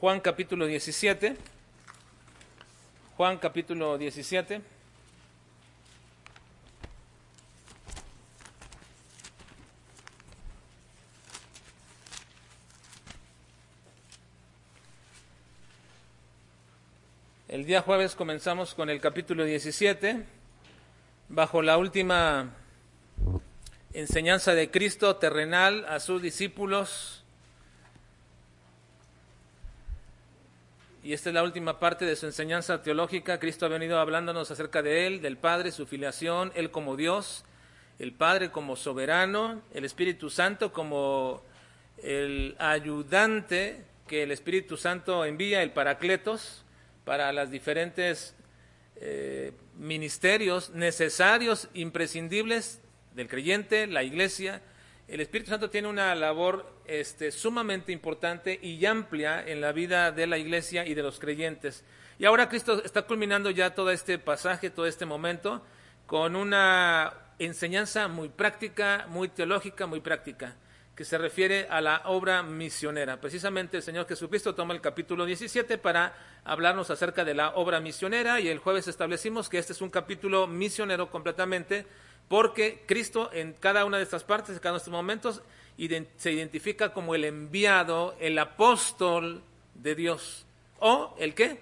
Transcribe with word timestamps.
Juan 0.00 0.20
capítulo 0.20 0.64
17. 0.64 1.36
Juan 3.18 3.36
capítulo 3.36 3.98
17. 3.98 4.62
El 17.48 17.66
día 17.66 17.82
jueves 17.82 18.14
comenzamos 18.14 18.74
con 18.74 18.88
el 18.88 19.02
capítulo 19.02 19.44
17, 19.44 20.24
bajo 21.28 21.60
la 21.60 21.76
última 21.76 22.54
enseñanza 23.92 24.54
de 24.54 24.70
Cristo 24.70 25.16
terrenal 25.16 25.84
a 25.90 26.00
sus 26.00 26.22
discípulos. 26.22 27.19
Y 31.02 31.14
esta 31.14 31.30
es 31.30 31.34
la 31.34 31.42
última 31.42 31.80
parte 31.80 32.04
de 32.04 32.14
su 32.14 32.26
enseñanza 32.26 32.82
teológica. 32.82 33.40
Cristo 33.40 33.64
ha 33.64 33.70
venido 33.70 33.98
hablándonos 33.98 34.50
acerca 34.50 34.82
de 34.82 35.06
Él, 35.06 35.22
del 35.22 35.38
Padre, 35.38 35.72
su 35.72 35.86
filiación, 35.86 36.52
Él 36.54 36.70
como 36.70 36.94
Dios, 36.94 37.44
el 37.98 38.12
Padre 38.12 38.50
como 38.50 38.76
soberano, 38.76 39.62
el 39.72 39.86
Espíritu 39.86 40.28
Santo 40.28 40.74
como 40.74 41.42
el 42.02 42.54
ayudante 42.58 43.84
que 44.06 44.24
el 44.24 44.30
Espíritu 44.30 44.76
Santo 44.76 45.24
envía, 45.24 45.62
el 45.62 45.70
Paracletos, 45.70 46.64
para 47.04 47.32
los 47.32 47.50
diferentes 47.50 48.34
eh, 48.96 49.52
ministerios 49.76 50.70
necesarios, 50.70 51.68
imprescindibles 51.72 52.82
del 53.14 53.28
creyente, 53.28 53.86
la 53.86 54.02
iglesia. 54.02 54.60
El 55.10 55.20
Espíritu 55.20 55.50
Santo 55.50 55.70
tiene 55.70 55.88
una 55.88 56.14
labor 56.14 56.72
este, 56.86 57.32
sumamente 57.32 57.90
importante 57.90 58.56
y 58.62 58.86
amplia 58.86 59.44
en 59.44 59.60
la 59.60 59.72
vida 59.72 60.12
de 60.12 60.28
la 60.28 60.38
iglesia 60.38 60.86
y 60.86 60.94
de 60.94 61.02
los 61.02 61.18
creyentes. 61.18 61.84
Y 62.20 62.26
ahora 62.26 62.48
Cristo 62.48 62.80
está 62.84 63.02
culminando 63.02 63.50
ya 63.50 63.74
todo 63.74 63.90
este 63.90 64.20
pasaje, 64.20 64.70
todo 64.70 64.86
este 64.86 65.06
momento, 65.06 65.64
con 66.06 66.36
una 66.36 67.12
enseñanza 67.40 68.06
muy 68.06 68.28
práctica, 68.28 69.06
muy 69.08 69.28
teológica, 69.30 69.88
muy 69.88 69.98
práctica 69.98 70.54
que 70.94 71.04
se 71.06 71.18
refiere 71.18 71.66
a 71.70 71.80
la 71.80 72.02
obra 72.04 72.42
misionera. 72.42 73.20
Precisamente 73.20 73.78
el 73.78 73.82
Señor 73.82 74.06
Jesucristo 74.06 74.54
toma 74.54 74.74
el 74.74 74.82
capítulo 74.82 75.24
17 75.24 75.78
para 75.78 76.14
hablarnos 76.44 76.90
acerca 76.90 77.24
de 77.24 77.32
la 77.32 77.54
obra 77.54 77.80
misionera 77.80 78.38
y 78.38 78.48
el 78.48 78.58
jueves 78.58 78.86
establecimos 78.86 79.48
que 79.48 79.58
este 79.58 79.72
es 79.72 79.80
un 79.80 79.88
capítulo 79.88 80.46
misionero 80.46 81.10
completamente 81.10 81.86
porque 82.30 82.84
Cristo 82.86 83.28
en 83.32 83.54
cada 83.54 83.84
una 83.84 83.96
de 83.96 84.04
estas 84.04 84.22
partes, 84.22 84.50
en 84.50 84.60
cada 84.60 84.70
uno 84.70 84.78
de 84.78 84.82
estos 84.82 84.92
momentos, 84.92 85.42
se 86.16 86.30
identifica 86.30 86.92
como 86.92 87.16
el 87.16 87.24
enviado, 87.24 88.14
el 88.20 88.38
apóstol 88.38 89.42
de 89.74 89.96
Dios. 89.96 90.46
¿O 90.78 91.16
el 91.18 91.34
qué? 91.34 91.58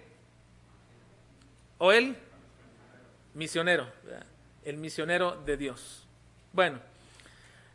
¿O 1.78 1.90
el 1.90 2.18
misionero? 3.32 3.90
El 4.62 4.76
misionero 4.76 5.40
de 5.46 5.56
Dios. 5.56 6.06
Bueno, 6.52 6.80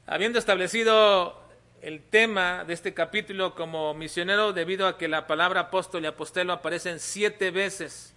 habiendo 0.06 0.38
establecido 0.38 1.42
el 1.82 2.00
tema 2.00 2.64
de 2.64 2.76
este 2.76 2.94
capítulo 2.94 3.56
como 3.56 3.96
misionero 3.96 4.54
debido 4.54 4.86
a 4.86 5.00
que 5.00 5.08
la 5.08 5.26
palabra 5.26 5.62
apóstol 5.62 6.04
y 6.04 6.06
apostelo 6.06 6.54
aparecen 6.54 7.00
siete 7.00 7.50
veces 7.50 8.12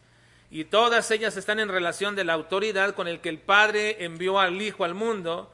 y 0.50 0.64
todas 0.64 1.11
ellas 1.11 1.36
están 1.36 1.61
en 1.61 1.69
relación 1.69 2.14
de 2.16 2.25
la 2.25 2.34
autoridad 2.34 2.94
con 2.94 3.08
el 3.08 3.20
que 3.20 3.28
el 3.28 3.39
Padre 3.39 4.05
envió 4.05 4.39
al 4.39 4.61
Hijo 4.61 4.84
al 4.84 4.94
mundo 4.94 5.52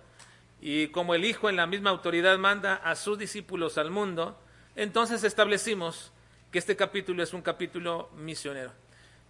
y 0.61 0.89
como 0.89 1.15
el 1.15 1.25
Hijo 1.25 1.49
en 1.49 1.57
la 1.57 1.67
misma 1.67 1.91
autoridad 1.91 2.39
manda 2.39 2.75
a 2.77 2.95
sus 2.95 3.19
discípulos 3.19 3.79
al 3.79 3.91
mundo, 3.91 4.39
entonces 4.77 5.25
establecimos 5.25 6.13
que 6.51 6.59
este 6.59 6.77
capítulo 6.77 7.23
es 7.23 7.33
un 7.33 7.43
capítulo 7.43 8.11
misionero. 8.17 8.73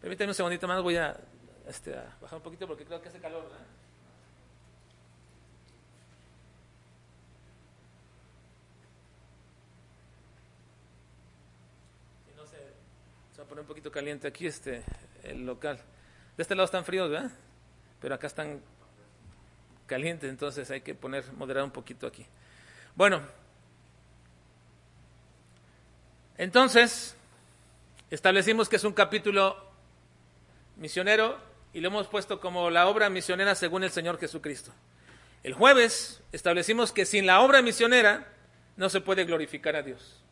Permítanme 0.00 0.30
un 0.30 0.34
segundito 0.34 0.66
más, 0.66 0.82
voy 0.82 0.96
a, 0.96 1.16
este, 1.68 1.94
bajar 2.20 2.38
un 2.38 2.42
poquito 2.42 2.66
porque 2.66 2.84
creo 2.84 3.00
que 3.00 3.08
hace 3.08 3.20
calor. 3.20 3.44
poner 13.52 13.62
un 13.62 13.68
poquito 13.68 13.90
caliente 13.90 14.28
aquí 14.28 14.46
este 14.46 14.82
el 15.22 15.46
local. 15.46 15.78
De 16.36 16.42
este 16.42 16.54
lado 16.54 16.64
están 16.64 16.84
fríos, 16.84 17.10
¿verdad? 17.10 17.30
Pero 18.00 18.14
acá 18.14 18.26
están 18.26 18.60
calientes, 19.86 20.30
entonces 20.30 20.70
hay 20.70 20.80
que 20.80 20.94
poner, 20.94 21.30
moderar 21.32 21.64
un 21.64 21.70
poquito 21.70 22.06
aquí. 22.06 22.26
Bueno, 22.94 23.22
entonces 26.38 27.16
establecimos 28.10 28.68
que 28.68 28.76
es 28.76 28.84
un 28.84 28.92
capítulo 28.92 29.56
misionero 30.76 31.38
y 31.72 31.80
lo 31.80 31.88
hemos 31.88 32.08
puesto 32.08 32.40
como 32.40 32.70
la 32.70 32.86
obra 32.86 33.08
misionera 33.10 33.54
según 33.54 33.84
el 33.84 33.90
Señor 33.90 34.18
Jesucristo. 34.18 34.72
El 35.42 35.54
jueves 35.54 36.22
establecimos 36.32 36.92
que 36.92 37.04
sin 37.04 37.26
la 37.26 37.40
obra 37.40 37.62
misionera 37.62 38.28
no 38.76 38.88
se 38.88 39.00
puede 39.00 39.24
glorificar 39.24 39.76
a 39.76 39.82
Dios. 39.82 40.22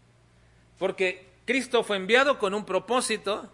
Porque 0.79 1.29
Cristo 1.45 1.83
fue 1.83 1.97
enviado 1.97 2.39
con 2.39 2.55
un 2.55 2.65
propósito 2.65 3.51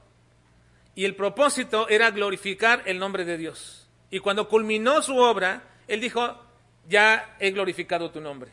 y 0.97 1.05
el 1.05 1.15
propósito 1.15 1.89
era 1.89 2.11
glorificar 2.11 2.83
el 2.87 2.99
nombre 2.99 3.25
de 3.27 3.37
Dios. 3.37 3.87
Y 4.11 4.19
cuando 4.19 4.49
culminó 4.49 5.03
su 5.03 5.19
obra, 5.19 5.62
Él 5.87 6.01
dijo, 6.01 6.43
ya 6.89 7.37
he 7.39 7.51
glorificado 7.51 8.11
tu 8.11 8.21
nombre. 8.21 8.51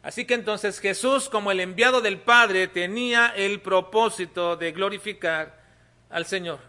Así 0.00 0.24
que 0.24 0.34
entonces 0.34 0.78
Jesús, 0.78 1.28
como 1.28 1.50
el 1.50 1.58
enviado 1.58 2.00
del 2.00 2.20
Padre, 2.20 2.68
tenía 2.68 3.32
el 3.36 3.60
propósito 3.60 4.56
de 4.56 4.70
glorificar 4.70 5.60
al 6.08 6.24
Señor. 6.24 6.60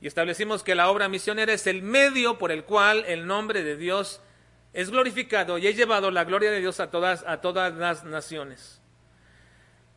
Y 0.00 0.06
establecimos 0.06 0.62
que 0.62 0.76
la 0.76 0.90
obra 0.90 1.08
misionera 1.08 1.52
es 1.52 1.66
el 1.66 1.82
medio 1.82 2.38
por 2.38 2.52
el 2.52 2.62
cual 2.62 3.04
el 3.08 3.26
nombre 3.26 3.64
de 3.64 3.76
Dios 3.76 4.20
es 4.72 4.90
glorificado 4.90 5.58
y 5.58 5.66
he 5.66 5.74
llevado 5.74 6.12
la 6.12 6.22
gloria 6.22 6.52
de 6.52 6.60
Dios 6.60 6.78
a 6.78 6.90
todas, 6.90 7.24
a 7.26 7.40
todas 7.40 7.74
las 7.74 8.04
naciones. 8.04 8.80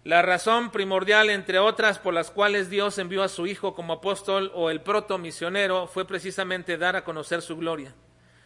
La 0.04 0.22
razón 0.22 0.72
primordial, 0.72 1.30
entre 1.30 1.60
otras, 1.60 2.00
por 2.00 2.14
las 2.14 2.32
cuales 2.32 2.70
Dios 2.70 2.98
envió 2.98 3.22
a 3.22 3.28
su 3.28 3.48
Hijo 3.48 3.76
como 3.76 3.94
apóstol 3.94 4.52
o 4.56 4.70
el 4.70 4.82
proto 4.82 5.18
misionero 5.18 5.88
fue 5.88 6.08
precisamente 6.08 6.78
dar 6.78 6.96
a 6.96 7.04
conocer 7.04 7.42
su 7.42 7.58
gloria. 7.58 7.94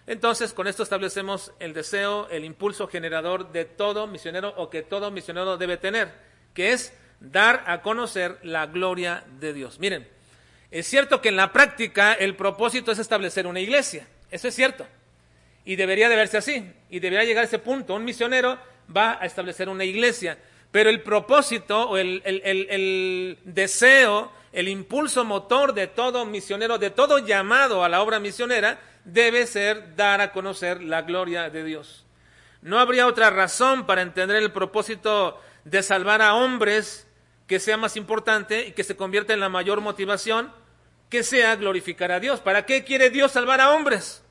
Entonces, 0.07 0.51
con 0.51 0.67
esto 0.67 0.83
establecemos 0.83 1.53
el 1.59 1.73
deseo, 1.73 2.27
el 2.29 2.43
impulso 2.43 2.87
generador 2.87 3.51
de 3.51 3.65
todo 3.65 4.07
misionero 4.07 4.53
o 4.57 4.69
que 4.69 4.81
todo 4.81 5.11
misionero 5.11 5.55
debe 5.57 5.77
tener, 5.77 6.11
que 6.53 6.73
es 6.73 6.93
dar 7.19 7.63
a 7.67 7.81
conocer 7.81 8.39
la 8.43 8.65
gloria 8.65 9.23
de 9.39 9.53
Dios. 9.53 9.79
Miren, 9.79 10.07
es 10.71 10.87
cierto 10.87 11.21
que 11.21 11.29
en 11.29 11.37
la 11.37 11.53
práctica 11.53 12.13
el 12.13 12.35
propósito 12.35 12.91
es 12.91 12.99
establecer 12.99 13.47
una 13.47 13.59
iglesia, 13.59 14.07
eso 14.29 14.47
es 14.47 14.55
cierto, 14.55 14.85
y 15.63 15.75
debería 15.75 16.09
de 16.09 16.15
verse 16.15 16.37
así, 16.37 16.69
y 16.89 16.99
debería 16.99 17.25
llegar 17.25 17.43
a 17.43 17.47
ese 17.47 17.59
punto. 17.59 17.95
Un 17.95 18.03
misionero 18.03 18.57
va 18.95 19.19
a 19.21 19.25
establecer 19.25 19.69
una 19.69 19.85
iglesia, 19.85 20.37
pero 20.73 20.89
el 20.89 21.01
propósito 21.03 21.87
o 21.87 21.97
el, 21.97 23.37
deseo, 23.45 24.31
el 24.51 24.67
impulso 24.67 25.23
motor 25.23 25.75
de 25.75 25.85
todo 25.85 26.25
misionero, 26.25 26.79
de 26.79 26.89
todo 26.89 27.19
llamado 27.19 27.83
a 27.83 27.89
la 27.89 28.01
obra 28.01 28.19
misionera, 28.19 28.81
debe 29.05 29.45
ser 29.45 29.95
dar 29.95 30.19
a 30.19 30.31
conocer 30.31 30.81
la 30.81 31.03
gloria 31.03 31.51
de 31.51 31.63
Dios. 31.63 32.05
No 32.63 32.79
habría 32.79 33.05
otra 33.05 33.29
razón 33.29 33.85
para 33.85 34.01
entender 34.01 34.37
el 34.37 34.51
propósito 34.51 35.39
de 35.63 35.83
salvar 35.83 36.23
a 36.23 36.33
hombres 36.33 37.05
que 37.45 37.59
sea 37.59 37.77
más 37.77 37.95
importante 37.95 38.65
y 38.65 38.71
que 38.71 38.83
se 38.83 38.95
convierta 38.95 39.31
en 39.31 39.41
la 39.41 39.49
mayor 39.49 39.79
motivación 39.79 40.51
que 41.07 41.21
sea 41.21 41.55
glorificar 41.55 42.11
a 42.11 42.19
Dios. 42.19 42.39
¿Para 42.39 42.65
qué 42.65 42.83
quiere 42.83 43.11
Dios 43.11 43.31
salvar 43.31 43.61
a 43.61 43.69
hombres? 43.73 44.23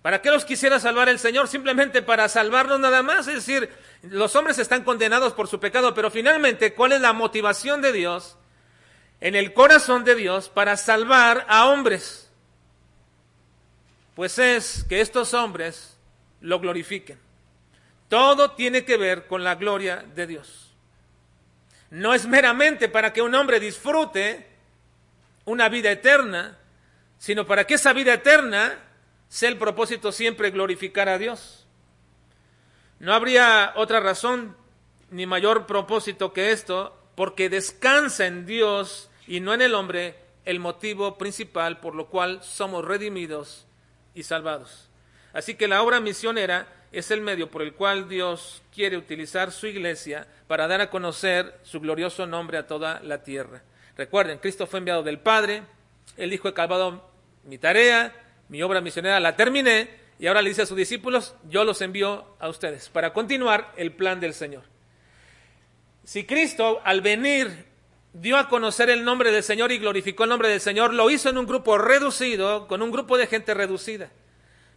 ¿Para 0.00 0.22
qué 0.22 0.30
los 0.30 0.46
quisiera 0.46 0.80
salvar 0.80 1.10
el 1.10 1.18
Señor? 1.18 1.48
Simplemente 1.48 2.00
para 2.00 2.30
salvarlos 2.30 2.80
nada 2.80 3.02
más. 3.02 3.28
Es 3.28 3.34
decir, 3.34 3.68
los 4.02 4.36
hombres 4.36 4.58
están 4.58 4.84
condenados 4.84 5.32
por 5.32 5.48
su 5.48 5.58
pecado, 5.58 5.94
pero 5.94 6.10
finalmente, 6.10 6.74
¿cuál 6.74 6.92
es 6.92 7.00
la 7.00 7.12
motivación 7.12 7.82
de 7.82 7.92
Dios 7.92 8.36
en 9.20 9.34
el 9.34 9.52
corazón 9.52 10.04
de 10.04 10.14
Dios 10.14 10.48
para 10.48 10.76
salvar 10.76 11.44
a 11.48 11.66
hombres? 11.66 12.30
Pues 14.14 14.38
es 14.38 14.84
que 14.88 15.00
estos 15.00 15.34
hombres 15.34 15.96
lo 16.40 16.60
glorifiquen. 16.60 17.18
Todo 18.08 18.52
tiene 18.52 18.84
que 18.84 18.96
ver 18.96 19.26
con 19.26 19.44
la 19.44 19.56
gloria 19.56 20.04
de 20.14 20.26
Dios. 20.26 20.72
No 21.90 22.14
es 22.14 22.26
meramente 22.26 22.88
para 22.88 23.12
que 23.12 23.22
un 23.22 23.34
hombre 23.34 23.60
disfrute 23.60 24.46
una 25.44 25.68
vida 25.68 25.90
eterna, 25.90 26.58
sino 27.18 27.46
para 27.46 27.66
que 27.66 27.74
esa 27.74 27.92
vida 27.92 28.14
eterna 28.14 28.78
sea 29.28 29.48
el 29.48 29.58
propósito 29.58 30.12
siempre 30.12 30.50
glorificar 30.50 31.08
a 31.08 31.18
Dios. 31.18 31.57
No 33.00 33.14
habría 33.14 33.72
otra 33.76 34.00
razón 34.00 34.56
ni 35.10 35.26
mayor 35.26 35.66
propósito 35.66 36.32
que 36.32 36.52
esto, 36.52 36.96
porque 37.14 37.48
descansa 37.48 38.26
en 38.26 38.46
Dios 38.46 39.10
y 39.26 39.40
no 39.40 39.54
en 39.54 39.62
el 39.62 39.74
hombre 39.74 40.16
el 40.44 40.60
motivo 40.60 41.18
principal 41.18 41.78
por 41.78 41.94
lo 41.94 42.06
cual 42.06 42.42
somos 42.42 42.84
redimidos 42.84 43.66
y 44.14 44.22
salvados. 44.22 44.88
Así 45.32 45.54
que 45.54 45.68
la 45.68 45.82
obra 45.82 46.00
misionera 46.00 46.66
es 46.90 47.10
el 47.10 47.20
medio 47.20 47.50
por 47.50 47.62
el 47.62 47.74
cual 47.74 48.08
Dios 48.08 48.62
quiere 48.74 48.96
utilizar 48.96 49.52
su 49.52 49.66
iglesia 49.66 50.26
para 50.46 50.66
dar 50.66 50.80
a 50.80 50.90
conocer 50.90 51.60
su 51.62 51.80
glorioso 51.80 52.26
nombre 52.26 52.56
a 52.58 52.66
toda 52.66 53.00
la 53.00 53.22
tierra. 53.22 53.62
Recuerden, 53.96 54.38
Cristo 54.38 54.66
fue 54.66 54.78
enviado 54.78 55.02
del 55.02 55.18
Padre, 55.18 55.62
Él 56.16 56.30
dijo, 56.30 56.48
he 56.48 56.54
calvado 56.54 57.10
mi 57.44 57.58
tarea, 57.58 58.14
mi 58.48 58.62
obra 58.62 58.80
misionera 58.80 59.20
la 59.20 59.36
terminé, 59.36 59.90
y 60.18 60.26
ahora 60.26 60.42
le 60.42 60.48
dice 60.48 60.62
a 60.62 60.66
sus 60.66 60.76
discípulos, 60.76 61.34
yo 61.48 61.64
los 61.64 61.80
envío 61.80 62.24
a 62.40 62.48
ustedes 62.48 62.88
para 62.88 63.12
continuar 63.12 63.72
el 63.76 63.92
plan 63.92 64.18
del 64.18 64.34
Señor. 64.34 64.64
Si 66.04 66.24
Cristo 66.24 66.80
al 66.84 67.00
venir 67.02 67.66
dio 68.12 68.36
a 68.36 68.48
conocer 68.48 68.90
el 68.90 69.04
nombre 69.04 69.30
del 69.30 69.42
Señor 69.42 69.70
y 69.70 69.78
glorificó 69.78 70.24
el 70.24 70.30
nombre 70.30 70.48
del 70.48 70.60
Señor, 70.60 70.92
lo 70.92 71.10
hizo 71.10 71.28
en 71.28 71.38
un 71.38 71.46
grupo 71.46 71.78
reducido, 71.78 72.66
con 72.66 72.82
un 72.82 72.90
grupo 72.90 73.16
de 73.16 73.26
gente 73.26 73.54
reducida. 73.54 74.10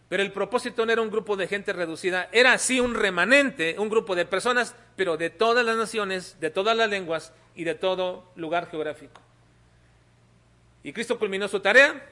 Pero 0.08 0.22
el 0.22 0.30
propósito 0.30 0.84
no 0.84 0.92
era 0.92 1.00
un 1.00 1.10
grupo 1.10 1.36
de 1.36 1.48
gente 1.48 1.72
reducida, 1.72 2.28
era 2.32 2.52
así 2.52 2.80
un 2.80 2.94
remanente, 2.94 3.76
un 3.78 3.88
grupo 3.88 4.14
de 4.14 4.26
personas, 4.26 4.76
pero 4.94 5.16
de 5.16 5.30
todas 5.30 5.64
las 5.64 5.76
naciones, 5.76 6.38
de 6.38 6.50
todas 6.50 6.76
las 6.76 6.90
lenguas 6.90 7.32
y 7.54 7.64
de 7.64 7.74
todo 7.74 8.30
lugar 8.36 8.70
geográfico. 8.70 9.20
Y 10.84 10.92
Cristo 10.92 11.18
culminó 11.18 11.48
su 11.48 11.60
tarea, 11.60 12.06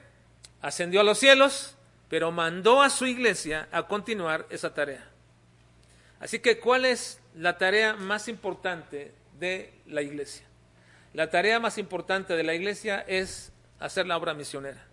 ascendió 0.62 1.00
a 1.00 1.04
los 1.04 1.18
cielos, 1.18 1.76
pero 2.10 2.32
mandó 2.32 2.82
a 2.82 2.90
su 2.90 3.06
iglesia 3.06 3.68
a 3.70 3.84
continuar 3.84 4.44
esa 4.50 4.74
tarea. 4.74 5.08
Así 6.18 6.40
que, 6.40 6.58
¿cuál 6.58 6.84
es 6.84 7.20
la 7.36 7.56
tarea 7.56 7.94
más 7.94 8.26
importante 8.26 9.14
de 9.38 9.72
la 9.86 10.02
iglesia? 10.02 10.44
La 11.14 11.30
tarea 11.30 11.60
más 11.60 11.78
importante 11.78 12.36
de 12.36 12.42
la 12.42 12.52
iglesia 12.52 12.98
es 13.06 13.52
hacer 13.78 14.06
la 14.06 14.16
obra 14.16 14.34
misionera. 14.34 14.84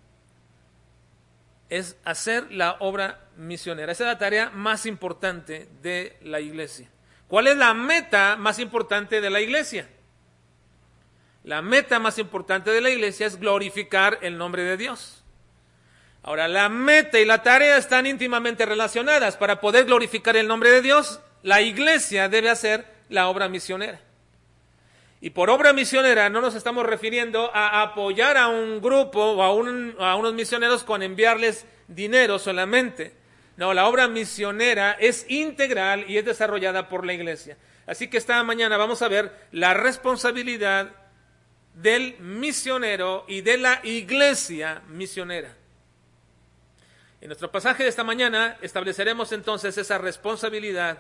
Es 1.69 1.98
hacer 2.06 2.52
la 2.52 2.78
obra 2.80 3.19
misionera. 3.36 3.92
Esa 3.92 4.04
es 4.04 4.10
la 4.10 4.19
tarea 4.19 4.52
más 4.52 4.86
importante 4.86 5.68
de 5.81 6.18
la 6.22 6.40
iglesia. 6.40 6.88
¿Cuál 7.28 7.48
es 7.48 7.58
la 7.58 7.74
meta 7.74 8.36
más 8.38 8.60
importante 8.60 9.22
de 9.22 9.30
la 9.31 9.42
iglesia? 9.42 9.90
La 11.44 11.64
meta 11.64 11.98
más 11.98 12.19
importante 12.19 12.69
de 12.69 12.80
la 12.80 12.92
iglesia 12.92 13.25
es 13.25 13.40
glorificar 13.40 14.19
el 14.22 14.38
nombre 14.38 14.62
de 14.62 14.78
Dios. 14.78 15.24
Ahora, 16.28 16.50
la 16.50 16.68
meta 16.68 17.22
y 17.22 17.24
la 17.24 17.42
tarea 17.42 17.78
están 17.78 18.06
íntimamente 18.06 18.66
relacionadas. 18.66 19.38
Para 19.38 19.62
poder 19.62 19.86
glorificar 19.86 20.36
el 20.36 20.46
nombre 20.46 20.70
de 20.72 20.82
Dios, 20.82 21.22
la 21.42 21.62
iglesia 21.62 22.28
debe 22.28 22.50
hacer 22.50 22.86
la 23.08 23.30
obra 23.30 23.48
misionera. 23.48 24.02
Y 25.22 25.30
por 25.30 25.50
obra 25.50 25.72
misionera 25.72 26.30
no 26.30 26.42
nos 26.42 26.54
estamos 26.54 26.86
refiriendo 26.86 27.50
a 27.56 27.82
apoyar 27.82 28.36
a 28.36 28.50
un 28.50 28.82
grupo 28.82 29.24
o 29.24 29.42
a, 29.42 30.10
a, 30.10 30.16
unos 30.18 30.34
misioneros 30.34 30.84
con 30.84 31.02
enviarles 31.02 31.66
dinero 31.88 32.40
solamente. 32.40 33.14
No, 33.56 33.74
la 33.74 33.88
obra 33.88 34.10
misionera 34.10 34.98
es 35.00 35.26
integral 35.30 36.04
y 36.10 36.18
es 36.18 36.26
desarrollada 36.26 36.90
por 36.90 37.06
la 37.06 37.14
iglesia. 37.14 37.56
Así 37.86 38.10
que 38.10 38.18
esta 38.18 38.44
mañana 38.44 38.76
vamos 38.76 39.02
a 39.02 39.08
ver 39.08 39.32
la 39.54 39.74
responsabilidad 39.74 40.92
del 41.74 42.20
misionero 42.20 43.24
y 43.30 43.40
de 43.40 43.58
la 43.60 43.80
iglesia 43.86 44.82
misionera. 44.90 45.56
En 47.28 47.30
nuestro 47.30 47.52
pasaje 47.52 47.84
de 47.84 47.90
esta 47.90 48.06
mañana 48.06 48.58
estableceremos 48.62 49.34
entonces 49.34 49.78
esa 49.78 49.98
responsabilidad. 49.98 51.00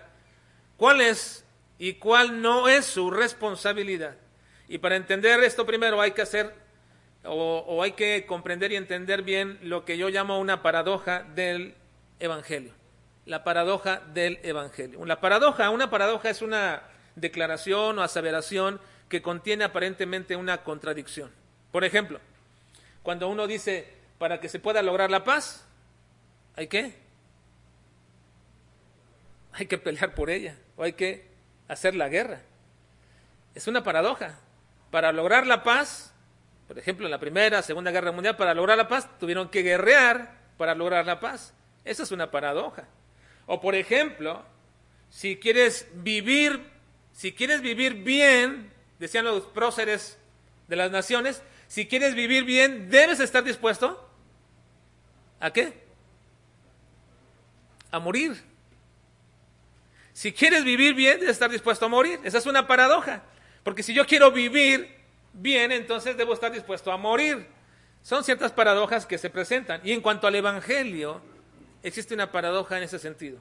¿Cuál 0.75 0.99
es 0.99 1.45
y 1.79 1.93
cuál 1.93 2.41
no 2.41 2.67
es 2.67 2.85
su 2.85 3.09
responsabilidad. 3.09 4.17
Y 4.67 4.79
para 4.79 4.97
entender 4.97 5.41
esto 5.45 5.65
primero 5.65 6.01
hay 6.01 6.11
que 6.11 6.21
hacer 6.21 6.53
o, 7.23 7.81
hay 7.81 7.93
que 7.93 8.25
comprender 8.25 8.73
y 8.73 8.75
entender 8.75 9.21
bien 9.21 9.57
lo 9.61 9.85
que 9.85 9.97
yo 9.97 10.09
llamo 10.09 10.37
una 10.37 10.61
paradoja 10.61 11.23
del 11.33 11.75
Evangelio. 12.19 12.73
La 13.25 13.45
paradoja 13.45 14.01
del 14.13 14.41
Evangelio. 14.43 15.05
La 15.05 15.21
paradoja, 15.21 15.69
una 15.69 15.89
paradoja 15.89 16.29
es 16.29 16.41
una 16.41 16.81
declaración 17.15 17.99
o 17.99 18.03
aseveración 18.03 18.81
que 19.07 19.21
contiene 19.21 19.63
aparentemente 19.63 20.35
una 20.35 20.57
contradicción. 20.65 21.31
Por 21.71 21.85
ejemplo, 21.85 22.19
cuando 23.01 23.29
uno 23.29 23.47
dice, 23.47 23.93
para 24.17 24.41
que 24.41 24.49
se 24.49 24.59
pueda 24.59 24.81
lograr 24.81 25.09
la 25.09 25.23
paz, 25.23 25.66
¿hay 26.57 26.67
qué? 26.67 26.93
Hay 29.53 29.67
que 29.67 29.77
pelear 29.77 30.13
por 30.13 30.29
ella, 30.29 30.57
o 30.75 30.83
hay 30.83 30.93
que 30.93 31.25
hacer 31.67 31.95
la 31.95 32.09
guerra. 32.09 32.41
Es 33.55 33.67
una 33.67 33.83
paradoja. 33.83 34.37
Para 34.91 35.11
lograr 35.11 35.47
la 35.47 35.63
paz, 35.63 36.13
por 36.67 36.77
ejemplo, 36.77 37.05
en 37.05 37.11
la 37.11 37.19
Primera, 37.19 37.61
Segunda 37.61 37.91
Guerra 37.91 38.11
Mundial, 38.11 38.35
para 38.35 38.53
lograr 38.53 38.77
la 38.77 38.87
paz 38.87 39.07
tuvieron 39.19 39.49
que 39.49 39.61
guerrear 39.61 40.35
para 40.57 40.75
lograr 40.75 41.05
la 41.05 41.19
paz. 41.19 41.53
Esa 41.85 42.03
es 42.03 42.11
una 42.11 42.31
paradoja. 42.31 42.85
O 43.45 43.61
por 43.61 43.75
ejemplo, 43.75 44.43
si 45.09 45.37
quieres 45.37 45.87
vivir, 45.93 46.69
si 47.13 47.33
quieres 47.33 47.61
vivir 47.61 47.95
bien, 47.95 48.71
decían 48.99 49.25
los 49.25 49.43
próceres 49.45 50.17
de 50.67 50.75
las 50.75 50.91
naciones, 50.91 51.41
si 51.67 51.87
quieres 51.87 52.15
vivir 52.15 52.43
bien, 52.43 52.89
debes 52.89 53.19
estar 53.19 53.43
dispuesto 53.43 54.09
a 55.39 55.51
qué? 55.51 55.86
A 57.97 57.99
morir. 57.99 58.35
Si 60.13 60.31
quieres 60.31 60.63
vivir 60.63 60.93
bien, 60.93 61.19
debes 61.19 61.33
estar 61.33 61.49
dispuesto 61.49 61.85
a 61.85 61.89
morir. 61.89 62.19
Esa 62.23 62.37
es 62.37 62.45
una 62.45 62.67
paradoja. 62.67 63.23
Porque 63.63 63.81
si 63.81 63.93
yo 63.93 64.05
quiero 64.05 64.31
vivir 64.31 64.95
bien, 65.33 65.71
entonces 65.71 66.15
debo 66.15 66.33
estar 66.33 66.51
dispuesto 66.51 66.91
a 66.91 66.97
morir. 66.97 67.47
Son 68.03 68.23
ciertas 68.23 68.51
paradojas 68.51 69.05
que 69.05 69.17
se 69.17 69.29
presentan. 69.29 69.81
Y 69.83 69.93
en 69.93 70.01
cuanto 70.01 70.27
al 70.27 70.35
Evangelio, 70.35 71.21
existe 71.81 72.13
una 72.13 72.31
paradoja 72.31 72.77
en 72.77 72.83
ese 72.83 72.99
sentido. 72.99 73.39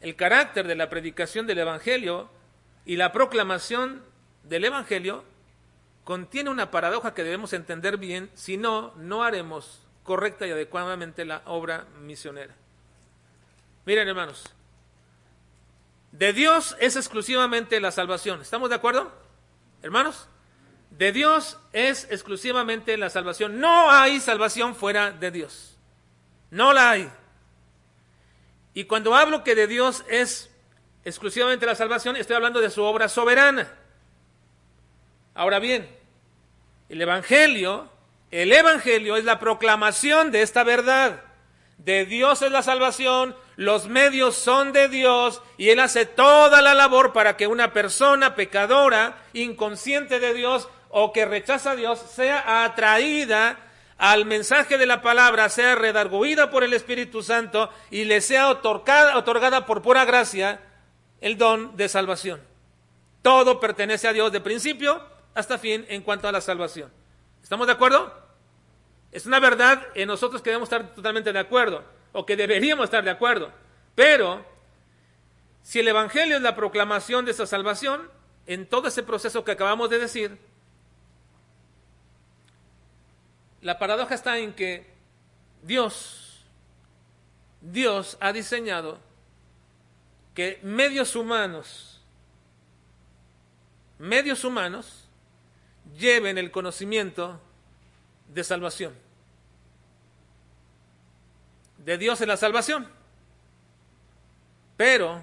El 0.00 0.14
carácter 0.16 0.66
de 0.66 0.76
la 0.76 0.88
predicación 0.88 1.46
del 1.46 1.58
Evangelio 1.58 2.30
y 2.84 2.96
la 2.96 3.12
proclamación 3.12 4.04
del 4.44 4.64
Evangelio 4.64 5.24
contiene 6.04 6.50
una 6.50 6.70
paradoja 6.70 7.12
que 7.12 7.24
debemos 7.24 7.52
entender 7.52 7.96
bien, 7.96 8.30
si 8.34 8.56
no, 8.56 8.94
no 8.96 9.22
haremos 9.24 9.81
correcta 10.02 10.46
y 10.46 10.50
adecuadamente 10.50 11.24
la 11.24 11.42
obra 11.46 11.86
misionera. 12.00 12.54
Miren, 13.84 14.08
hermanos, 14.08 14.44
de 16.12 16.32
Dios 16.32 16.76
es 16.78 16.96
exclusivamente 16.96 17.80
la 17.80 17.90
salvación. 17.90 18.40
¿Estamos 18.42 18.68
de 18.68 18.76
acuerdo? 18.76 19.12
Hermanos, 19.82 20.28
de 20.90 21.12
Dios 21.12 21.58
es 21.72 22.06
exclusivamente 22.10 22.96
la 22.96 23.10
salvación. 23.10 23.60
No 23.60 23.90
hay 23.90 24.20
salvación 24.20 24.74
fuera 24.74 25.10
de 25.10 25.30
Dios. 25.30 25.76
No 26.50 26.72
la 26.72 26.90
hay. 26.90 27.10
Y 28.74 28.84
cuando 28.84 29.14
hablo 29.14 29.42
que 29.42 29.54
de 29.54 29.66
Dios 29.66 30.04
es 30.08 30.50
exclusivamente 31.04 31.66
la 31.66 31.74
salvación, 31.74 32.16
estoy 32.16 32.36
hablando 32.36 32.60
de 32.60 32.70
su 32.70 32.82
obra 32.82 33.08
soberana. 33.08 33.72
Ahora 35.34 35.58
bien, 35.58 35.88
el 36.88 37.00
Evangelio, 37.00 37.90
el 38.32 38.50
Evangelio 38.50 39.16
es 39.16 39.24
la 39.24 39.38
proclamación 39.38 40.32
de 40.32 40.42
esta 40.42 40.64
verdad. 40.64 41.20
De 41.76 42.06
Dios 42.06 42.40
es 42.42 42.50
la 42.50 42.62
salvación, 42.62 43.36
los 43.56 43.88
medios 43.88 44.36
son 44.36 44.72
de 44.72 44.88
Dios 44.88 45.42
y 45.58 45.68
Él 45.68 45.80
hace 45.80 46.06
toda 46.06 46.62
la 46.62 46.74
labor 46.74 47.12
para 47.12 47.36
que 47.36 47.46
una 47.46 47.72
persona 47.72 48.34
pecadora, 48.34 49.18
inconsciente 49.34 50.18
de 50.18 50.32
Dios 50.32 50.68
o 50.88 51.12
que 51.12 51.26
rechaza 51.26 51.72
a 51.72 51.76
Dios, 51.76 51.98
sea 51.98 52.64
atraída 52.64 53.58
al 53.98 54.24
mensaje 54.24 54.78
de 54.78 54.86
la 54.86 55.02
palabra, 55.02 55.50
sea 55.50 55.74
redarguida 55.74 56.50
por 56.50 56.64
el 56.64 56.72
Espíritu 56.72 57.22
Santo 57.22 57.68
y 57.90 58.04
le 58.04 58.22
sea 58.22 58.48
otorgada, 58.48 59.18
otorgada 59.18 59.66
por 59.66 59.82
pura 59.82 60.06
gracia 60.06 60.60
el 61.20 61.36
don 61.36 61.76
de 61.76 61.88
salvación. 61.88 62.40
Todo 63.20 63.60
pertenece 63.60 64.08
a 64.08 64.12
Dios 64.14 64.32
de 64.32 64.40
principio 64.40 65.02
hasta 65.34 65.58
fin 65.58 65.84
en 65.88 66.00
cuanto 66.02 66.28
a 66.28 66.32
la 66.32 66.40
salvación. 66.40 66.90
¿Estamos 67.42 67.66
de 67.66 67.72
acuerdo? 67.74 68.21
Es 69.12 69.26
una 69.26 69.38
verdad 69.38 69.86
en 69.94 70.08
nosotros 70.08 70.40
que 70.40 70.50
debemos 70.50 70.66
estar 70.66 70.94
totalmente 70.94 71.32
de 71.32 71.38
acuerdo 71.38 71.84
o 72.12 72.24
que 72.24 72.34
deberíamos 72.34 72.84
estar 72.84 73.04
de 73.04 73.10
acuerdo. 73.10 73.52
Pero, 73.94 74.44
si 75.62 75.80
el 75.80 75.88
Evangelio 75.88 76.36
es 76.36 76.42
la 76.42 76.56
proclamación 76.56 77.26
de 77.26 77.32
esa 77.32 77.46
salvación, 77.46 78.10
en 78.46 78.66
todo 78.66 78.88
ese 78.88 79.02
proceso 79.02 79.44
que 79.44 79.52
acabamos 79.52 79.90
de 79.90 79.98
decir, 79.98 80.38
la 83.60 83.78
paradoja 83.78 84.14
está 84.14 84.38
en 84.38 84.54
que 84.54 84.90
Dios, 85.62 86.44
Dios 87.60 88.16
ha 88.18 88.32
diseñado 88.32 88.98
que 90.34 90.58
medios 90.62 91.14
humanos, 91.14 92.00
medios 93.98 94.42
humanos, 94.44 95.06
lleven 95.98 96.38
el 96.38 96.50
conocimiento 96.50 97.40
de 98.32 98.44
salvación 98.44 98.94
de 101.84 101.98
Dios 101.98 102.20
en 102.20 102.28
la 102.28 102.36
salvación. 102.36 102.88
Pero, 104.76 105.22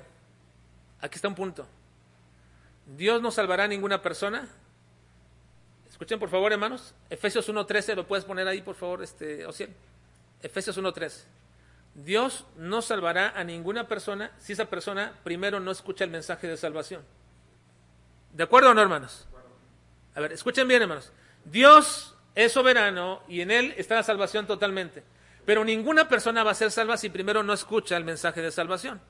aquí 1.01 1.15
está 1.15 1.27
un 1.27 1.35
punto. 1.35 1.67
Dios 2.85 3.21
no 3.21 3.31
salvará 3.31 3.65
a 3.65 3.67
ninguna 3.67 4.01
persona. 4.01 4.47
Escuchen 5.89 6.19
por 6.19 6.29
favor, 6.29 6.51
hermanos. 6.51 6.93
Efesios 7.09 7.49
1.13, 7.49 7.95
lo 7.95 8.07
puedes 8.07 8.25
poner 8.25 8.47
ahí, 8.47 8.61
por 8.61 8.75
favor, 8.75 9.03
este, 9.03 9.45
Ociel. 9.45 9.73
Efesios 10.41 10.77
1.13. 10.77 11.23
Dios 11.95 12.45
no 12.55 12.81
salvará 12.81 13.33
a 13.35 13.43
ninguna 13.43 13.87
persona 13.87 14.31
si 14.37 14.53
esa 14.53 14.65
persona 14.65 15.13
primero 15.23 15.59
no 15.59 15.71
escucha 15.71 16.03
el 16.03 16.11
mensaje 16.11 16.47
de 16.47 16.55
salvación. 16.55 17.03
¿De 18.33 18.43
acuerdo 18.43 18.71
o 18.71 18.73
no, 18.73 18.81
hermanos? 18.81 19.27
A 20.15 20.21
ver, 20.21 20.31
escuchen 20.31 20.67
bien, 20.67 20.83
hermanos. 20.83 21.11
Dios 21.45 22.08
es 22.35 22.51
soberano 22.51 23.21
y 23.27 23.41
en 23.41 23.51
Él 23.51 23.73
está 23.77 23.95
la 23.95 24.03
salvación 24.03 24.47
totalmente. 24.47 25.03
Pero 25.45 25.65
ninguna 25.65 26.07
persona 26.07 26.43
va 26.43 26.51
a 26.51 26.55
ser 26.55 26.71
salva 26.71 26.97
si 26.97 27.09
primero 27.09 27.43
no 27.43 27.53
escucha 27.53 27.97
el 27.97 28.03
mensaje 28.03 28.41
de 28.41 28.51
salvación. 28.51 29.01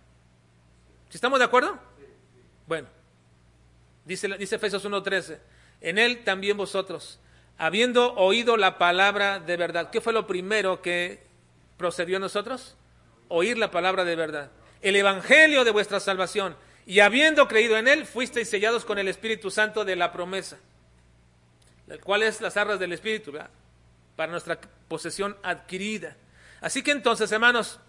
¿Sí 1.10 1.18
estamos 1.18 1.40
de 1.40 1.46
acuerdo? 1.46 1.80
Bueno, 2.68 2.88
dice, 4.06 4.28
dice 4.38 4.56
Efesios 4.56 4.86
1.13, 4.86 5.40
en 5.82 5.98
Él 5.98 6.24
también 6.24 6.56
vosotros, 6.56 7.20
habiendo 7.58 8.14
oído 8.14 8.58
la 8.58 8.78
palabra 8.78 9.40
de 9.40 9.58
verdad. 9.58 9.90
¿Qué 9.90 10.02
fue 10.02 10.14
lo 10.14 10.28
primero 10.28 10.82
que 10.82 11.24
procedió 11.78 12.18
a 12.18 12.20
nosotros? 12.22 12.76
Oír 13.28 13.58
la 13.58 13.72
palabra 13.72 14.06
de 14.06 14.16
verdad. 14.16 14.52
El 14.82 14.96
evangelio 14.96 15.66
de 15.66 15.72
vuestra 15.72 16.00
salvación. 16.00 16.56
Y 16.86 17.02
habiendo 17.02 17.48
creído 17.48 17.78
en 17.78 17.88
él, 17.88 18.06
fuisteis 18.06 18.50
sellados 18.50 18.86
con 18.86 18.98
el 18.98 19.08
Espíritu 19.08 19.52
Santo 19.52 19.84
de 19.84 19.96
la 19.96 20.12
promesa. 20.12 20.58
¿Cuál 22.04 22.24
es 22.24 22.42
las 22.42 22.58
arras 22.58 22.80
del 22.80 22.94
Espíritu? 22.94 23.34
Para 24.16 24.32
nuestra 24.32 24.60
posesión 24.88 25.38
adquirida. 25.44 26.16
Así 26.62 26.84
que 26.84 26.92
entonces, 26.92 27.32
hermanos, 27.32 27.80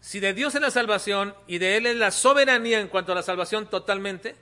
si 0.00 0.20
de 0.20 0.32
Dios 0.34 0.54
es 0.54 0.60
la 0.60 0.70
salvación 0.70 1.34
y 1.46 1.58
de 1.58 1.76
Él 1.76 1.86
es 1.86 1.96
la 1.96 2.10
soberanía 2.10 2.80
en 2.80 2.88
cuanto 2.88 3.12
a 3.12 3.14
la 3.14 3.22
salvación 3.22 3.68
totalmente, 3.68 4.36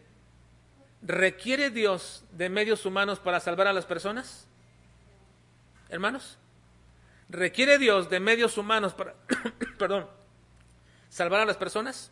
¿Requiere 1.03 1.71
Dios 1.71 2.25
de 2.33 2.49
medios 2.49 2.85
humanos 2.85 3.21
para 3.21 3.39
salvar 3.41 3.69
a 3.69 3.73
las 3.73 3.87
personas? 3.87 4.47
Hermanos, 5.89 6.39
¿requiere 7.29 7.79
Dios 7.79 8.11
de 8.11 8.19
medios 8.19 8.59
humanos 8.59 8.95
para, 8.95 9.15
perdón, 9.79 10.09
salvar 11.09 11.41
a 11.41 11.45
las 11.45 11.57
personas? 11.57 12.11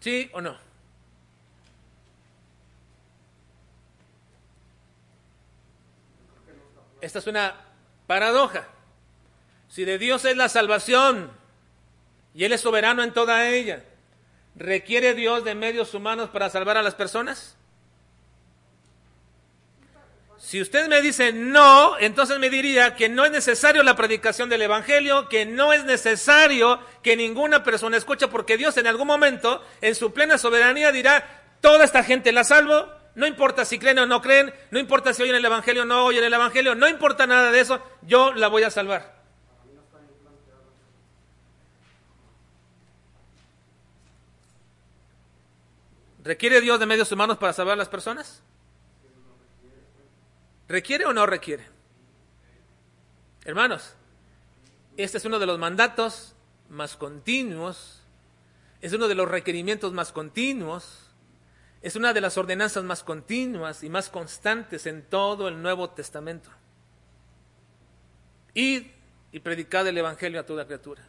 ¿Sí 0.00 0.30
o 0.32 0.40
no? 0.40 0.65
Esta 7.06 7.20
es 7.20 7.26
una 7.26 7.54
paradoja. 8.06 8.68
Si 9.68 9.84
de 9.84 9.98
Dios 9.98 10.24
es 10.24 10.36
la 10.36 10.48
salvación 10.48 11.30
y 12.34 12.44
Él 12.44 12.52
es 12.52 12.60
soberano 12.60 13.02
en 13.02 13.12
toda 13.12 13.48
ella, 13.48 13.82
¿Requiere 14.56 15.12
Dios 15.12 15.44
de 15.44 15.54
medios 15.54 15.92
humanos 15.92 16.30
para 16.30 16.48
salvar 16.48 16.78
a 16.78 16.82
las 16.82 16.94
personas? 16.94 17.56
Si 20.38 20.62
usted 20.62 20.88
me 20.88 21.02
dice 21.02 21.32
no, 21.32 21.98
entonces 21.98 22.38
me 22.38 22.48
diría 22.48 22.94
que 22.94 23.10
no 23.10 23.26
es 23.26 23.32
necesario 23.32 23.82
la 23.82 23.96
predicación 23.96 24.48
del 24.48 24.62
Evangelio, 24.62 25.28
que 25.28 25.44
no 25.44 25.74
es 25.74 25.84
necesario 25.84 26.80
que 27.02 27.16
ninguna 27.16 27.62
persona 27.64 27.98
escuche, 27.98 28.28
porque 28.28 28.56
Dios 28.56 28.76
en 28.78 28.86
algún 28.86 29.06
momento, 29.06 29.62
en 29.82 29.94
su 29.94 30.14
plena 30.14 30.38
soberanía, 30.38 30.90
dirá, 30.90 31.42
toda 31.60 31.84
esta 31.84 32.02
gente 32.02 32.32
la 32.32 32.44
salvo, 32.44 32.88
no 33.16 33.26
importa 33.26 33.64
si 33.64 33.78
creen 33.78 33.98
o 33.98 34.06
no 34.06 34.20
creen, 34.20 34.52
no 34.70 34.78
importa 34.78 35.12
si 35.14 35.22
oyen 35.22 35.34
el 35.34 35.44
Evangelio 35.44 35.82
o 35.82 35.86
no 35.86 36.04
oyen 36.04 36.22
el 36.22 36.34
Evangelio, 36.34 36.74
no 36.74 36.86
importa 36.86 37.26
nada 37.26 37.50
de 37.50 37.60
eso, 37.60 37.82
yo 38.02 38.34
la 38.34 38.48
voy 38.48 38.62
a 38.62 38.70
salvar. 38.70 39.16
¿Requiere 46.22 46.60
Dios 46.60 46.78
de 46.78 46.84
medios 46.84 47.10
humanos 47.10 47.38
para 47.38 47.54
salvar 47.54 47.72
a 47.72 47.76
las 47.76 47.88
personas? 47.88 48.42
¿Requiere 50.68 51.06
o 51.06 51.14
no 51.14 51.24
requiere? 51.24 51.64
Hermanos, 53.44 53.94
este 54.98 55.16
es 55.16 55.24
uno 55.24 55.38
de 55.38 55.46
los 55.46 55.58
mandatos 55.58 56.34
más 56.68 56.96
continuos, 56.96 58.02
es 58.82 58.92
uno 58.92 59.08
de 59.08 59.14
los 59.14 59.26
requerimientos 59.26 59.94
más 59.94 60.12
continuos, 60.12 61.05
es 61.86 61.94
una 61.94 62.12
de 62.12 62.20
las 62.20 62.36
ordenanzas 62.36 62.82
más 62.82 63.04
continuas 63.04 63.84
y 63.84 63.88
más 63.88 64.10
constantes 64.10 64.86
en 64.86 65.04
todo 65.04 65.46
el 65.46 65.62
Nuevo 65.62 65.88
Testamento. 65.90 66.50
Id 68.54 68.86
y 69.30 69.38
predicad 69.38 69.86
el 69.86 69.96
Evangelio 69.96 70.40
a 70.40 70.44
toda 70.44 70.64
criatura. 70.64 71.06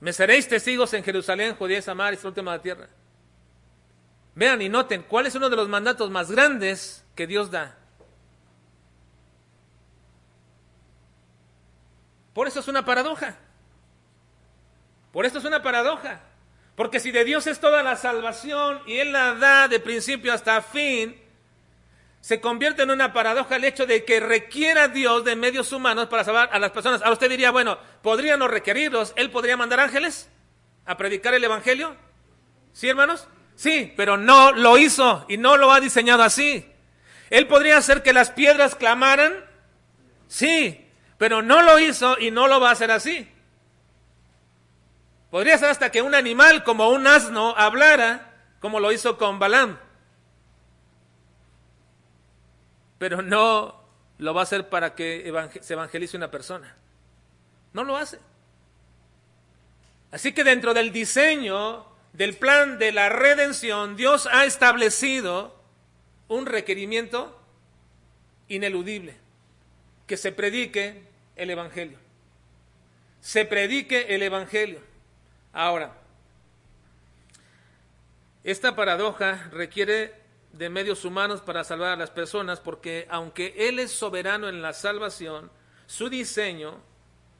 Me 0.00 0.14
seréis 0.14 0.48
testigos 0.48 0.94
en 0.94 1.04
Jerusalén, 1.04 1.54
Judea, 1.54 1.82
Samaria 1.82 2.18
y 2.18 2.30
de 2.30 2.42
la 2.42 2.62
tierra. 2.62 2.88
Vean 4.34 4.62
y 4.62 4.70
noten 4.70 5.02
cuál 5.02 5.26
es 5.26 5.34
uno 5.34 5.50
de 5.50 5.56
los 5.56 5.68
mandatos 5.68 6.10
más 6.10 6.30
grandes 6.30 7.04
que 7.14 7.26
Dios 7.26 7.50
da. 7.50 7.76
Por 12.32 12.48
eso 12.48 12.60
es 12.60 12.68
una 12.68 12.86
paradoja. 12.86 13.36
Por 15.12 15.26
esto 15.26 15.40
es 15.40 15.44
una 15.44 15.62
paradoja. 15.62 16.22
Porque 16.78 17.00
si 17.00 17.10
de 17.10 17.24
Dios 17.24 17.48
es 17.48 17.58
toda 17.58 17.82
la 17.82 17.96
salvación 17.96 18.80
y 18.86 18.98
Él 18.98 19.10
la 19.10 19.34
da 19.34 19.66
de 19.66 19.80
principio 19.80 20.32
hasta 20.32 20.62
fin, 20.62 21.20
se 22.20 22.40
convierte 22.40 22.82
en 22.82 22.92
una 22.92 23.12
paradoja 23.12 23.56
el 23.56 23.64
hecho 23.64 23.84
de 23.84 24.04
que 24.04 24.20
requiera 24.20 24.86
Dios 24.86 25.24
de 25.24 25.34
medios 25.34 25.72
humanos 25.72 26.06
para 26.06 26.22
salvar 26.22 26.50
a 26.52 26.58
las 26.60 26.70
personas. 26.70 27.00
Ahora 27.02 27.14
usted 27.14 27.30
diría, 27.30 27.50
bueno, 27.50 27.78
¿podría 28.00 28.36
no 28.36 28.46
requerirlos? 28.46 29.12
¿Él 29.16 29.32
podría 29.32 29.56
mandar 29.56 29.80
ángeles 29.80 30.28
a 30.86 30.96
predicar 30.96 31.34
el 31.34 31.42
Evangelio? 31.42 31.96
¿Sí, 32.72 32.88
hermanos? 32.88 33.26
Sí, 33.56 33.92
pero 33.96 34.16
no 34.16 34.52
lo 34.52 34.78
hizo 34.78 35.26
y 35.28 35.36
no 35.36 35.56
lo 35.56 35.72
ha 35.72 35.80
diseñado 35.80 36.22
así. 36.22 36.64
¿Él 37.28 37.48
podría 37.48 37.78
hacer 37.78 38.04
que 38.04 38.12
las 38.12 38.30
piedras 38.30 38.76
clamaran? 38.76 39.34
Sí, 40.28 40.86
pero 41.18 41.42
no 41.42 41.60
lo 41.60 41.80
hizo 41.80 42.20
y 42.20 42.30
no 42.30 42.46
lo 42.46 42.60
va 42.60 42.68
a 42.68 42.74
hacer 42.74 42.92
así. 42.92 43.28
Podría 45.30 45.58
ser 45.58 45.70
hasta 45.70 45.90
que 45.90 46.02
un 46.02 46.14
animal 46.14 46.64
como 46.64 46.88
un 46.88 47.06
asno 47.06 47.54
hablara, 47.56 48.34
como 48.60 48.80
lo 48.80 48.92
hizo 48.92 49.18
con 49.18 49.38
Balaam. 49.38 49.78
pero 52.98 53.22
no 53.22 53.80
lo 54.18 54.34
va 54.34 54.42
a 54.42 54.44
hacer 54.44 54.68
para 54.68 54.94
que 54.94 55.32
se 55.62 55.72
evangelice 55.72 56.16
una 56.16 56.30
persona. 56.30 56.76
No 57.72 57.84
lo 57.84 57.96
hace. 57.96 58.18
Así 60.10 60.32
que 60.32 60.44
dentro 60.44 60.74
del 60.74 60.92
diseño 60.92 61.86
del 62.12 62.36
plan 62.36 62.78
de 62.78 62.92
la 62.92 63.08
redención, 63.08 63.96
Dios 63.96 64.28
ha 64.30 64.44
establecido 64.44 65.56
un 66.26 66.46
requerimiento 66.46 67.40
ineludible, 68.48 69.16
que 70.06 70.16
se 70.16 70.32
predique 70.32 71.02
el 71.36 71.50
Evangelio. 71.50 71.98
Se 73.20 73.44
predique 73.44 74.14
el 74.14 74.22
Evangelio. 74.22 74.80
Ahora, 75.52 75.94
esta 78.44 78.76
paradoja 78.76 79.48
requiere 79.52 80.14
de 80.52 80.70
medios 80.70 81.04
humanos 81.04 81.40
para 81.40 81.64
salvar 81.64 81.92
a 81.92 81.96
las 81.96 82.10
personas, 82.10 82.60
porque 82.60 83.06
aunque 83.10 83.68
Él 83.68 83.78
es 83.78 83.92
soberano 83.92 84.48
en 84.48 84.62
la 84.62 84.72
salvación, 84.72 85.50
su 85.86 86.08
diseño, 86.08 86.80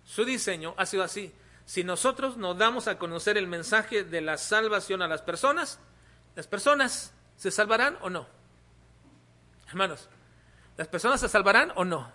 su 0.05 0.25
diseño 0.25 0.75
ha 0.77 0.87
sido 0.87 1.03
así. 1.03 1.33
Si 1.65 1.85
nosotros 1.85 2.37
nos 2.37 2.57
damos 2.57 2.89
a 2.89 2.99
conocer 2.99 3.37
el 3.37 3.47
mensaje 3.47 4.05
de 4.05 4.21
la 4.21 4.39
salvación 4.39 5.03
a 5.03 5.09
las 5.09 5.23
personas, 5.23 5.79
las 6.35 6.47
personas 6.47 7.13
se 7.37 7.51
salvarán 7.51 7.99
o 8.01 8.11
no. 8.11 8.27
Hermanos, 9.69 10.09
¿las 10.77 10.89
personas 10.89 11.21
se 11.21 11.29
salvarán 11.29 11.73
o 11.75 11.85
no? 11.85 12.11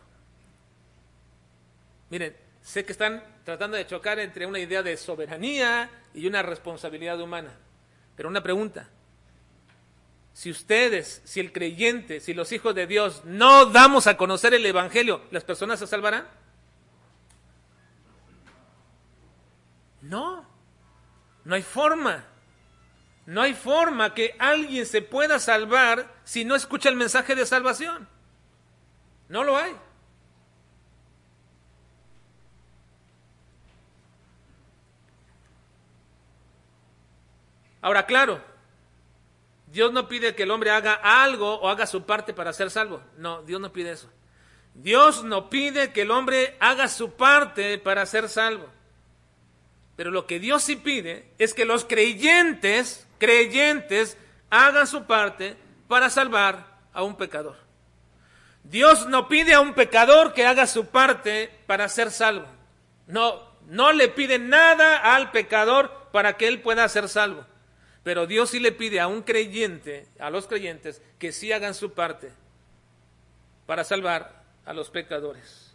Miren, 2.09 2.35
sé 2.61 2.83
que 2.85 2.91
están 2.91 3.23
tratando 3.43 3.77
de 3.77 3.87
chocar 3.87 4.19
entre 4.19 4.45
una 4.45 4.59
idea 4.59 4.83
de 4.83 4.97
soberanía 4.97 5.89
y 6.13 6.27
una 6.27 6.41
responsabilidad 6.41 7.19
humana. 7.19 7.53
Pero 8.15 8.29
una 8.29 8.43
pregunta, 8.43 8.89
si 10.33 10.49
ustedes, 10.49 11.21
si 11.25 11.39
el 11.39 11.51
creyente, 11.51 12.19
si 12.19 12.33
los 12.33 12.51
hijos 12.51 12.73
de 12.73 12.87
Dios 12.87 13.23
no 13.25 13.67
damos 13.67 14.07
a 14.07 14.17
conocer 14.17 14.53
el 14.53 14.65
Evangelio, 14.65 15.21
¿las 15.31 15.43
personas 15.43 15.79
se 15.79 15.87
salvarán? 15.87 16.27
No, 20.01 20.45
no 21.45 21.55
hay 21.55 21.61
forma. 21.61 22.25
No 23.25 23.41
hay 23.41 23.53
forma 23.53 24.13
que 24.13 24.35
alguien 24.37 24.85
se 24.85 25.01
pueda 25.01 25.39
salvar 25.39 26.13
si 26.25 26.43
no 26.43 26.55
escucha 26.55 26.89
el 26.89 26.95
mensaje 26.95 27.35
de 27.35 27.45
salvación. 27.45 28.07
No 29.29 29.43
lo 29.43 29.57
hay. 29.57 29.73
Ahora, 37.83 38.05
claro, 38.05 38.41
Dios 39.67 39.91
no 39.91 40.07
pide 40.07 40.35
que 40.35 40.43
el 40.43 40.51
hombre 40.51 40.71
haga 40.71 40.93
algo 40.93 41.55
o 41.55 41.67
haga 41.67 41.85
su 41.85 42.05
parte 42.05 42.33
para 42.33 42.53
ser 42.53 42.71
salvo. 42.71 43.03
No, 43.17 43.43
Dios 43.43 43.59
no 43.59 43.73
pide 43.73 43.91
eso. 43.91 44.09
Dios 44.73 45.25
no 45.25 45.49
pide 45.49 45.91
que 45.91 46.03
el 46.03 46.11
hombre 46.11 46.55
haga 46.61 46.87
su 46.87 47.11
parte 47.11 47.77
para 47.77 48.05
ser 48.05 48.29
salvo. 48.29 48.69
Pero 49.97 50.11
lo 50.11 50.25
que 50.25 50.39
Dios 50.39 50.63
sí 50.63 50.77
pide 50.77 51.27
es 51.37 51.53
que 51.53 51.65
los 51.65 51.83
creyentes, 51.83 53.05
creyentes, 53.17 54.17
hagan 54.49 54.87
su 54.87 55.03
parte 55.03 55.57
para 55.89 56.09
salvar 56.09 56.65
a 56.93 57.03
un 57.03 57.17
pecador. 57.17 57.57
Dios 58.63 59.07
no 59.07 59.27
pide 59.27 59.55
a 59.55 59.59
un 59.59 59.73
pecador 59.73 60.33
que 60.33 60.45
haga 60.45 60.67
su 60.67 60.85
parte 60.85 61.51
para 61.67 61.89
ser 61.89 62.11
salvo. 62.11 62.47
No, 63.07 63.43
no 63.67 63.91
le 63.91 64.07
pide 64.07 64.39
nada 64.39 65.15
al 65.15 65.31
pecador 65.31 65.91
para 66.13 66.37
que 66.37 66.47
él 66.47 66.61
pueda 66.61 66.87
ser 66.87 67.09
salvo. 67.09 67.45
Pero 68.03 68.27
Dios 68.27 68.49
sí 68.49 68.59
le 68.59 68.71
pide 68.71 68.99
a 68.99 69.07
un 69.07 69.21
creyente, 69.21 70.07
a 70.19 70.29
los 70.29 70.47
creyentes, 70.47 71.01
que 71.17 71.31
sí 71.31 71.51
hagan 71.51 71.73
su 71.73 71.93
parte 71.93 72.31
para 73.65 73.83
salvar 73.83 74.43
a 74.65 74.73
los 74.73 74.89
pecadores. 74.89 75.73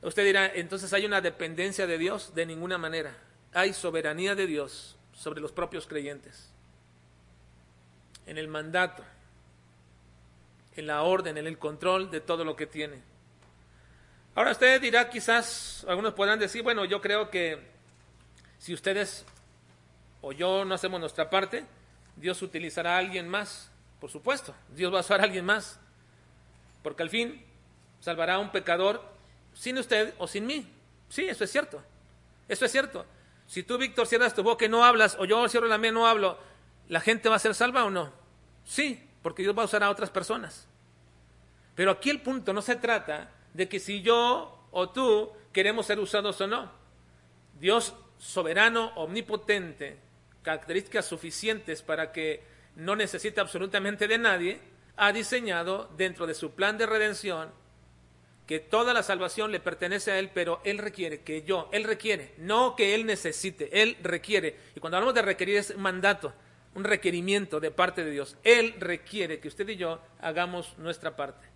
Usted 0.00 0.24
dirá, 0.24 0.46
entonces 0.54 0.92
hay 0.92 1.06
una 1.06 1.20
dependencia 1.20 1.86
de 1.86 1.98
Dios 1.98 2.34
de 2.34 2.46
ninguna 2.46 2.78
manera. 2.78 3.16
Hay 3.52 3.72
soberanía 3.72 4.36
de 4.36 4.46
Dios 4.46 4.96
sobre 5.12 5.40
los 5.40 5.50
propios 5.50 5.88
creyentes. 5.88 6.50
En 8.26 8.38
el 8.38 8.46
mandato, 8.46 9.02
en 10.76 10.86
la 10.86 11.02
orden, 11.02 11.36
en 11.36 11.48
el 11.48 11.58
control 11.58 12.10
de 12.10 12.20
todo 12.20 12.44
lo 12.44 12.54
que 12.54 12.66
tiene. 12.66 13.02
Ahora 14.36 14.52
usted 14.52 14.80
dirá, 14.80 15.10
quizás 15.10 15.84
algunos 15.88 16.14
podrán 16.14 16.38
decir, 16.38 16.62
bueno, 16.62 16.84
yo 16.84 17.00
creo 17.00 17.28
que 17.28 17.58
si 18.60 18.72
ustedes 18.72 19.24
o 20.20 20.32
yo 20.32 20.64
no 20.64 20.74
hacemos 20.74 21.00
nuestra 21.00 21.30
parte, 21.30 21.64
Dios 22.16 22.42
utilizará 22.42 22.96
a 22.96 22.98
alguien 22.98 23.28
más, 23.28 23.70
por 24.00 24.10
supuesto, 24.10 24.54
Dios 24.74 24.92
va 24.92 24.98
a 24.98 25.00
usar 25.00 25.20
a 25.20 25.24
alguien 25.24 25.44
más, 25.44 25.78
porque 26.82 27.02
al 27.02 27.10
fin 27.10 27.44
salvará 28.00 28.34
a 28.34 28.38
un 28.38 28.50
pecador 28.50 29.02
sin 29.54 29.78
usted 29.78 30.14
o 30.18 30.26
sin 30.26 30.46
mí. 30.46 30.66
Sí, 31.08 31.24
eso 31.24 31.44
es 31.44 31.50
cierto, 31.50 31.82
eso 32.48 32.64
es 32.64 32.72
cierto. 32.72 33.04
Si 33.46 33.62
tú, 33.62 33.78
Víctor, 33.78 34.06
cierras 34.06 34.34
tu 34.34 34.42
boca 34.42 34.64
y 34.66 34.68
no 34.68 34.84
hablas, 34.84 35.16
o 35.18 35.24
yo 35.24 35.48
cierro 35.48 35.66
la 35.66 35.78
mía 35.78 35.90
y 35.90 35.94
no 35.94 36.06
hablo, 36.06 36.38
¿la 36.88 37.00
gente 37.00 37.28
va 37.28 37.36
a 37.36 37.40
ser 37.40 37.54
salva 37.54 37.84
o 37.84 37.90
no? 37.90 38.12
Sí, 38.64 39.08
porque 39.22 39.42
Dios 39.42 39.56
va 39.56 39.62
a 39.62 39.66
usar 39.66 39.82
a 39.82 39.90
otras 39.90 40.10
personas. 40.10 40.66
Pero 41.74 41.92
aquí 41.92 42.10
el 42.10 42.20
punto 42.20 42.52
no 42.52 42.60
se 42.60 42.76
trata 42.76 43.30
de 43.54 43.68
que 43.68 43.80
si 43.80 44.02
yo 44.02 44.66
o 44.70 44.90
tú 44.90 45.32
queremos 45.52 45.86
ser 45.86 45.98
usados 45.98 46.40
o 46.40 46.46
no. 46.46 46.70
Dios 47.58 47.94
soberano, 48.18 48.92
omnipotente, 48.96 49.98
características 50.48 51.04
suficientes 51.04 51.82
para 51.82 52.10
que 52.10 52.40
no 52.74 52.96
necesite 52.96 53.38
absolutamente 53.38 54.08
de 54.08 54.16
nadie, 54.16 54.58
ha 54.96 55.12
diseñado 55.12 55.90
dentro 55.98 56.26
de 56.26 56.32
su 56.32 56.52
plan 56.52 56.78
de 56.78 56.86
redención 56.86 57.50
que 58.46 58.58
toda 58.58 58.94
la 58.94 59.02
salvación 59.02 59.52
le 59.52 59.60
pertenece 59.60 60.10
a 60.10 60.18
Él, 60.18 60.30
pero 60.32 60.62
Él 60.64 60.78
requiere 60.78 61.20
que 61.20 61.42
yo, 61.42 61.68
Él 61.70 61.84
requiere, 61.84 62.32
no 62.38 62.76
que 62.76 62.94
Él 62.94 63.04
necesite, 63.04 63.82
Él 63.82 63.98
requiere. 64.02 64.56
Y 64.74 64.80
cuando 64.80 64.96
hablamos 64.96 65.14
de 65.14 65.20
requerir 65.20 65.58
es 65.58 65.76
mandato, 65.76 66.32
un 66.74 66.84
requerimiento 66.84 67.60
de 67.60 67.70
parte 67.70 68.02
de 68.02 68.10
Dios. 68.10 68.38
Él 68.42 68.74
requiere 68.78 69.40
que 69.40 69.48
usted 69.48 69.68
y 69.68 69.76
yo 69.76 70.00
hagamos 70.22 70.78
nuestra 70.78 71.14
parte. 71.14 71.46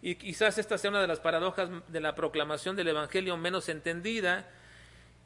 Y 0.00 0.14
quizás 0.14 0.56
esta 0.56 0.78
sea 0.78 0.88
una 0.88 1.02
de 1.02 1.08
las 1.08 1.20
paradojas 1.20 1.68
de 1.88 2.00
la 2.00 2.14
proclamación 2.14 2.74
del 2.74 2.88
Evangelio 2.88 3.36
menos 3.36 3.68
entendida 3.68 4.48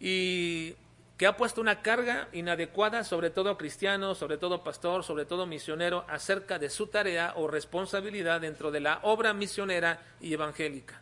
y 0.00 0.74
que 1.16 1.26
ha 1.26 1.36
puesto 1.36 1.60
una 1.60 1.80
carga 1.80 2.28
inadecuada 2.32 3.04
sobre 3.04 3.30
todo 3.30 3.56
cristiano, 3.56 4.14
sobre 4.14 4.36
todo 4.36 4.64
pastor, 4.64 5.04
sobre 5.04 5.24
todo 5.24 5.46
misionero, 5.46 6.04
acerca 6.08 6.58
de 6.58 6.70
su 6.70 6.88
tarea 6.88 7.34
o 7.36 7.46
responsabilidad 7.46 8.40
dentro 8.40 8.70
de 8.70 8.80
la 8.80 8.98
obra 9.02 9.32
misionera 9.32 10.02
y 10.20 10.32
evangélica. 10.32 11.00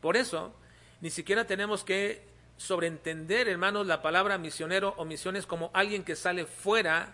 Por 0.00 0.16
eso, 0.16 0.54
ni 1.00 1.10
siquiera 1.10 1.46
tenemos 1.46 1.84
que 1.84 2.22
sobreentender, 2.56 3.48
hermanos, 3.48 3.86
la 3.86 4.00
palabra 4.00 4.38
misionero 4.38 4.94
o 4.96 5.04
misiones 5.04 5.44
como 5.44 5.70
alguien 5.74 6.04
que 6.04 6.16
sale 6.16 6.46
fuera 6.46 7.12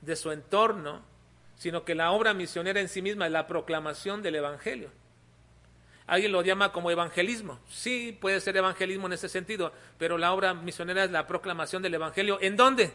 de 0.00 0.16
su 0.16 0.32
entorno, 0.32 1.02
sino 1.56 1.84
que 1.84 1.94
la 1.94 2.10
obra 2.10 2.34
misionera 2.34 2.80
en 2.80 2.88
sí 2.88 3.02
misma 3.02 3.26
es 3.26 3.32
la 3.32 3.46
proclamación 3.46 4.22
del 4.22 4.36
Evangelio. 4.36 4.90
Alguien 6.10 6.32
lo 6.32 6.42
llama 6.42 6.72
como 6.72 6.90
evangelismo. 6.90 7.60
Sí, 7.68 8.18
puede 8.20 8.40
ser 8.40 8.56
evangelismo 8.56 9.06
en 9.06 9.12
ese 9.12 9.28
sentido, 9.28 9.72
pero 9.96 10.18
la 10.18 10.32
obra 10.32 10.54
misionera 10.54 11.04
es 11.04 11.12
la 11.12 11.24
proclamación 11.28 11.84
del 11.84 11.94
Evangelio. 11.94 12.38
¿En 12.40 12.56
dónde? 12.56 12.92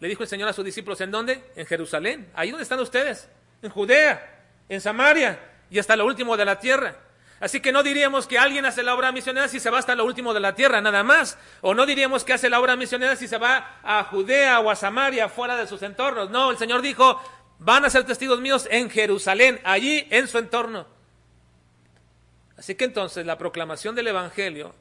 Le 0.00 0.08
dijo 0.08 0.24
el 0.24 0.28
Señor 0.28 0.48
a 0.48 0.52
sus 0.52 0.64
discípulos, 0.64 1.00
¿en 1.00 1.12
dónde? 1.12 1.44
En 1.54 1.64
Jerusalén. 1.64 2.28
Ahí 2.34 2.50
donde 2.50 2.64
están 2.64 2.80
ustedes, 2.80 3.28
en 3.62 3.70
Judea, 3.70 4.48
en 4.68 4.80
Samaria 4.80 5.38
y 5.70 5.78
hasta 5.78 5.94
lo 5.94 6.04
último 6.04 6.36
de 6.36 6.44
la 6.44 6.58
tierra. 6.58 6.96
Así 7.38 7.60
que 7.60 7.70
no 7.70 7.84
diríamos 7.84 8.26
que 8.26 8.36
alguien 8.36 8.66
hace 8.66 8.82
la 8.82 8.96
obra 8.96 9.12
misionera 9.12 9.46
si 9.46 9.60
se 9.60 9.70
va 9.70 9.78
hasta 9.78 9.94
lo 9.94 10.04
último 10.04 10.34
de 10.34 10.40
la 10.40 10.56
tierra, 10.56 10.80
nada 10.80 11.04
más. 11.04 11.38
O 11.60 11.72
no 11.72 11.86
diríamos 11.86 12.24
que 12.24 12.32
hace 12.32 12.50
la 12.50 12.58
obra 12.58 12.74
misionera 12.74 13.14
si 13.14 13.28
se 13.28 13.38
va 13.38 13.78
a 13.84 14.02
Judea 14.02 14.58
o 14.58 14.72
a 14.72 14.74
Samaria, 14.74 15.28
fuera 15.28 15.54
de 15.54 15.68
sus 15.68 15.82
entornos. 15.82 16.30
No, 16.30 16.50
el 16.50 16.58
Señor 16.58 16.82
dijo, 16.82 17.22
van 17.60 17.84
a 17.84 17.90
ser 17.90 18.02
testigos 18.02 18.40
míos 18.40 18.66
en 18.72 18.90
Jerusalén, 18.90 19.60
allí 19.62 20.04
en 20.10 20.26
su 20.26 20.38
entorno. 20.38 20.98
Así 22.60 22.74
que 22.74 22.84
entonces 22.84 23.24
la 23.24 23.38
proclamación 23.38 23.94
del 23.94 24.08
Evangelio 24.08 24.74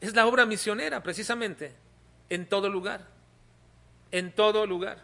es 0.00 0.12
la 0.16 0.26
obra 0.26 0.44
misionera 0.44 1.04
precisamente 1.04 1.72
en 2.28 2.48
todo 2.48 2.68
lugar, 2.68 3.06
en 4.10 4.32
todo 4.32 4.66
lugar. 4.66 4.98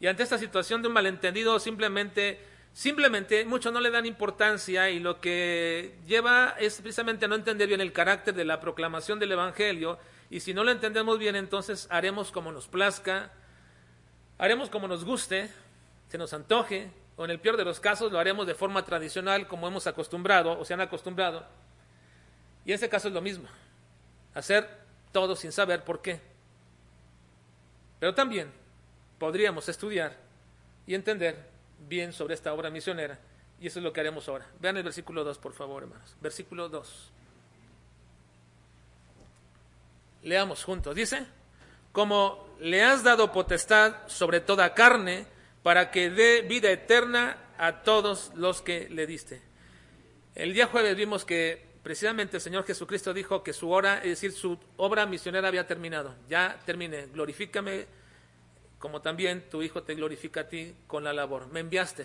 Y 0.00 0.06
ante 0.06 0.22
esta 0.22 0.38
situación 0.38 0.80
de 0.80 0.88
un 0.88 0.94
malentendido 0.94 1.60
simplemente, 1.60 2.40
simplemente 2.72 3.44
muchos 3.44 3.74
no 3.74 3.80
le 3.80 3.90
dan 3.90 4.06
importancia 4.06 4.88
y 4.88 4.98
lo 4.98 5.20
que 5.20 5.98
lleva 6.06 6.56
es 6.58 6.80
precisamente 6.80 7.28
no 7.28 7.34
entender 7.34 7.68
bien 7.68 7.82
el 7.82 7.92
carácter 7.92 8.34
de 8.34 8.46
la 8.46 8.58
proclamación 8.58 9.18
del 9.18 9.32
Evangelio 9.32 9.98
y 10.30 10.40
si 10.40 10.54
no 10.54 10.64
lo 10.64 10.70
entendemos 10.70 11.18
bien 11.18 11.36
entonces 11.36 11.88
haremos 11.90 12.32
como 12.32 12.52
nos 12.52 12.68
plazca, 12.68 13.32
haremos 14.38 14.70
como 14.70 14.88
nos 14.88 15.04
guste, 15.04 15.50
se 16.08 16.16
nos 16.16 16.32
antoje, 16.32 16.90
o 17.16 17.24
en 17.24 17.30
el 17.30 17.40
peor 17.40 17.56
de 17.56 17.64
los 17.64 17.80
casos 17.80 18.12
lo 18.12 18.18
haremos 18.18 18.46
de 18.46 18.54
forma 18.54 18.84
tradicional 18.84 19.46
como 19.48 19.66
hemos 19.66 19.86
acostumbrado 19.86 20.58
o 20.58 20.64
se 20.64 20.74
han 20.74 20.80
acostumbrado. 20.80 21.46
Y 22.64 22.70
en 22.70 22.74
este 22.74 22.88
caso 22.88 23.08
es 23.08 23.14
lo 23.14 23.22
mismo, 23.22 23.48
hacer 24.34 24.68
todo 25.12 25.34
sin 25.36 25.52
saber 25.52 25.84
por 25.84 26.02
qué. 26.02 26.20
Pero 27.98 28.14
también 28.14 28.52
podríamos 29.18 29.68
estudiar 29.68 30.16
y 30.86 30.94
entender 30.94 31.48
bien 31.88 32.12
sobre 32.12 32.34
esta 32.34 32.52
obra 32.52 32.70
misionera. 32.70 33.18
Y 33.60 33.68
eso 33.68 33.78
es 33.78 33.84
lo 33.84 33.92
que 33.92 34.00
haremos 34.00 34.28
ahora. 34.28 34.46
Vean 34.60 34.76
el 34.76 34.82
versículo 34.82 35.24
2, 35.24 35.38
por 35.38 35.54
favor, 35.54 35.84
hermanos. 35.84 36.14
Versículo 36.20 36.68
2. 36.68 37.10
Leamos 40.24 40.62
juntos. 40.64 40.94
Dice, 40.94 41.26
como 41.92 42.46
le 42.60 42.84
has 42.84 43.02
dado 43.02 43.32
potestad 43.32 44.06
sobre 44.06 44.40
toda 44.40 44.74
carne, 44.74 45.26
para 45.66 45.90
que 45.90 46.10
dé 46.10 46.42
vida 46.42 46.70
eterna 46.70 47.36
a 47.58 47.82
todos 47.82 48.30
los 48.36 48.62
que 48.62 48.88
le 48.88 49.04
diste. 49.04 49.42
El 50.36 50.54
día 50.54 50.68
jueves 50.68 50.96
vimos 50.96 51.24
que 51.24 51.60
precisamente 51.82 52.36
el 52.36 52.40
Señor 52.40 52.64
Jesucristo 52.64 53.12
dijo 53.12 53.42
que 53.42 53.52
su 53.52 53.72
hora, 53.72 53.96
es 53.96 54.10
decir, 54.10 54.30
su 54.30 54.60
obra 54.76 55.06
misionera 55.06 55.48
había 55.48 55.66
terminado. 55.66 56.14
Ya 56.28 56.56
terminé. 56.64 57.06
Glorifícame 57.06 57.86
como 58.78 59.02
también 59.02 59.50
tu 59.50 59.60
Hijo 59.60 59.82
te 59.82 59.96
glorifica 59.96 60.42
a 60.42 60.48
ti 60.48 60.72
con 60.86 61.02
la 61.02 61.12
labor. 61.12 61.48
Me 61.48 61.58
enviaste, 61.58 62.04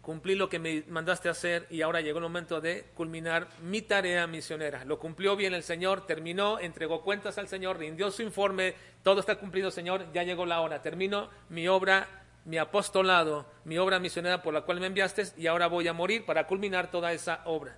cumplí 0.00 0.36
lo 0.36 0.48
que 0.48 0.60
me 0.60 0.84
mandaste 0.86 1.28
hacer 1.28 1.66
y 1.70 1.82
ahora 1.82 2.00
llegó 2.00 2.18
el 2.18 2.22
momento 2.22 2.60
de 2.60 2.84
culminar 2.94 3.48
mi 3.62 3.82
tarea 3.82 4.28
misionera. 4.28 4.84
Lo 4.84 5.00
cumplió 5.00 5.34
bien 5.34 5.54
el 5.54 5.64
Señor, 5.64 6.06
terminó, 6.06 6.60
entregó 6.60 7.02
cuentas 7.02 7.36
al 7.36 7.48
Señor, 7.48 7.80
rindió 7.80 8.12
su 8.12 8.22
informe, 8.22 8.76
todo 9.02 9.18
está 9.18 9.40
cumplido, 9.40 9.72
Señor, 9.72 10.06
ya 10.12 10.22
llegó 10.22 10.46
la 10.46 10.60
hora. 10.60 10.82
Termino 10.82 11.30
mi 11.48 11.66
obra 11.66 12.19
mi 12.44 12.58
apostolado, 12.58 13.46
mi 13.64 13.78
obra 13.78 13.98
misionera 13.98 14.42
por 14.42 14.54
la 14.54 14.62
cual 14.62 14.80
me 14.80 14.86
enviaste 14.86 15.24
y 15.36 15.46
ahora 15.46 15.66
voy 15.66 15.88
a 15.88 15.92
morir 15.92 16.24
para 16.24 16.46
culminar 16.46 16.90
toda 16.90 17.12
esa 17.12 17.42
obra. 17.44 17.76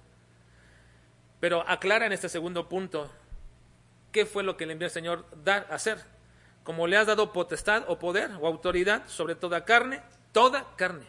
Pero 1.40 1.64
aclara 1.68 2.06
en 2.06 2.12
este 2.12 2.28
segundo 2.28 2.68
punto 2.68 3.10
qué 4.12 4.26
fue 4.26 4.42
lo 4.42 4.56
que 4.56 4.66
le 4.66 4.74
envió 4.74 4.86
el 4.86 4.92
Señor 4.92 5.26
dar, 5.44 5.66
hacer. 5.70 5.98
Como 6.62 6.86
le 6.86 6.96
has 6.96 7.08
dado 7.08 7.32
potestad 7.32 7.84
o 7.88 7.98
poder 7.98 8.30
o 8.40 8.46
autoridad 8.46 9.02
sobre 9.08 9.34
toda 9.34 9.64
carne, 9.64 10.00
toda 10.30 10.76
carne. 10.76 11.06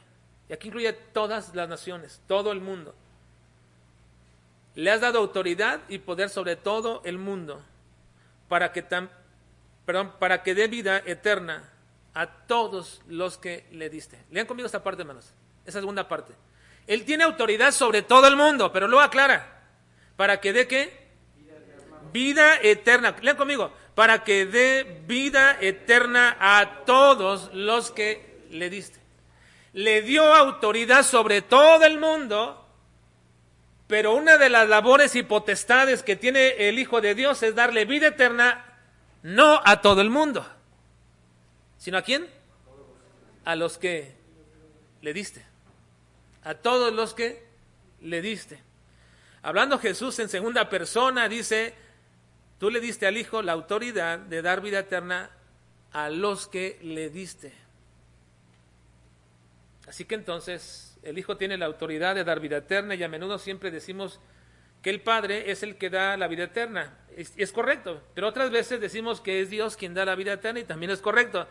Y 0.49 0.53
aquí 0.53 0.69
incluye 0.69 0.91
todas 0.93 1.53
las 1.53 1.69
naciones, 1.69 2.21
todo 2.27 2.51
el 2.51 2.59
mundo. 2.59 2.95
Le 4.73 4.89
has 4.89 5.01
dado 5.01 5.19
autoridad 5.19 5.81
y 5.87 5.99
poder 5.99 6.29
sobre 6.29 6.55
todo 6.55 7.01
el 7.05 7.19
mundo 7.19 7.63
para 8.49 8.71
que, 8.71 8.81
tan, 8.81 9.11
perdón, 9.85 10.13
para 10.17 10.41
que 10.41 10.55
dé 10.55 10.67
vida 10.67 10.97
eterna 11.05 11.72
a 12.13 12.27
todos 12.27 13.01
los 13.07 13.37
que 13.37 13.65
le 13.71 13.89
diste. 13.89 14.17
Lean 14.31 14.45
conmigo 14.45 14.65
esta 14.65 14.83
parte, 14.83 15.01
hermanos. 15.01 15.33
Esa 15.65 15.79
segunda 15.79 16.07
parte. 16.07 16.33
Él 16.85 17.05
tiene 17.05 17.23
autoridad 17.23 17.71
sobre 17.71 18.01
todo 18.01 18.27
el 18.27 18.35
mundo, 18.35 18.71
pero 18.71 18.87
luego 18.87 19.03
aclara. 19.03 19.63
¿Para 20.15 20.39
que 20.39 20.53
dé 20.53 20.67
qué? 20.67 21.03
Vida 22.11 22.57
eterna. 22.61 23.15
Lean 23.21 23.37
conmigo. 23.37 23.73
Para 23.95 24.23
que 24.23 24.45
dé 24.45 25.01
vida 25.07 25.57
eterna 25.59 26.37
a 26.39 26.83
todos 26.85 27.51
los 27.53 27.91
que 27.91 28.45
le 28.51 28.69
diste. 28.69 28.99
Le 29.73 30.01
dio 30.03 30.33
autoridad 30.33 31.03
sobre 31.03 31.41
todo 31.41 31.85
el 31.85 31.99
mundo, 31.99 32.67
pero 33.87 34.13
una 34.13 34.37
de 34.37 34.49
las 34.49 34.69
labores 34.69 35.15
y 35.15 35.23
potestades 35.23 36.03
que 36.03 36.15
tiene 36.15 36.69
el 36.69 36.77
Hijo 36.77 37.01
de 37.01 37.15
Dios 37.15 37.41
es 37.41 37.55
darle 37.55 37.85
vida 37.85 38.07
eterna 38.07 38.65
no 39.23 39.61
a 39.63 39.81
todo 39.81 40.01
el 40.01 40.11
mundo 40.11 40.45
¿Sino 41.83 41.97
a 41.97 42.01
quién? 42.01 42.25
A 43.43 43.57
los 43.57 43.77
que 43.77 44.15
le 45.01 45.13
diste. 45.13 45.45
A 46.45 46.53
todos 46.53 46.93
los 46.93 47.13
que 47.13 47.43
le 47.99 48.21
diste. 48.21 48.57
Hablando 49.41 49.77
Jesús 49.77 50.17
en 50.19 50.29
segunda 50.29 50.69
persona, 50.69 51.27
dice, 51.27 51.73
tú 52.57 52.69
le 52.69 52.79
diste 52.79 53.05
al 53.05 53.17
Hijo 53.17 53.41
la 53.41 53.51
autoridad 53.51 54.17
de 54.17 54.41
dar 54.41 54.61
vida 54.61 54.79
eterna 54.79 55.29
a 55.91 56.09
los 56.09 56.47
que 56.47 56.79
le 56.83 57.09
diste. 57.09 57.51
Así 59.85 60.05
que 60.05 60.15
entonces 60.15 60.97
el 61.03 61.17
Hijo 61.17 61.35
tiene 61.35 61.57
la 61.57 61.65
autoridad 61.65 62.15
de 62.15 62.23
dar 62.23 62.39
vida 62.39 62.59
eterna 62.59 62.95
y 62.95 63.03
a 63.03 63.09
menudo 63.09 63.37
siempre 63.37 63.71
decimos 63.71 64.21
que 64.81 64.89
el 64.89 65.01
Padre 65.01 65.51
es 65.51 65.63
el 65.63 65.75
que 65.75 65.89
da 65.89 66.15
la 66.15 66.29
vida 66.29 66.45
eterna. 66.45 66.97
Es, 67.17 67.33
es, 67.35 67.51
correcto, 67.51 68.01
pero 68.15 68.29
otras 68.29 68.51
veces 68.51 68.79
decimos 68.79 69.19
que 69.19 69.41
es 69.41 69.49
Dios 69.49 69.75
quien 69.75 69.93
da 69.93 70.05
la 70.05 70.15
vida 70.15 70.31
eterna 70.31 70.61
y 70.61 70.63
también 70.63 70.89
es 70.89 71.01
correcto. 71.01 71.45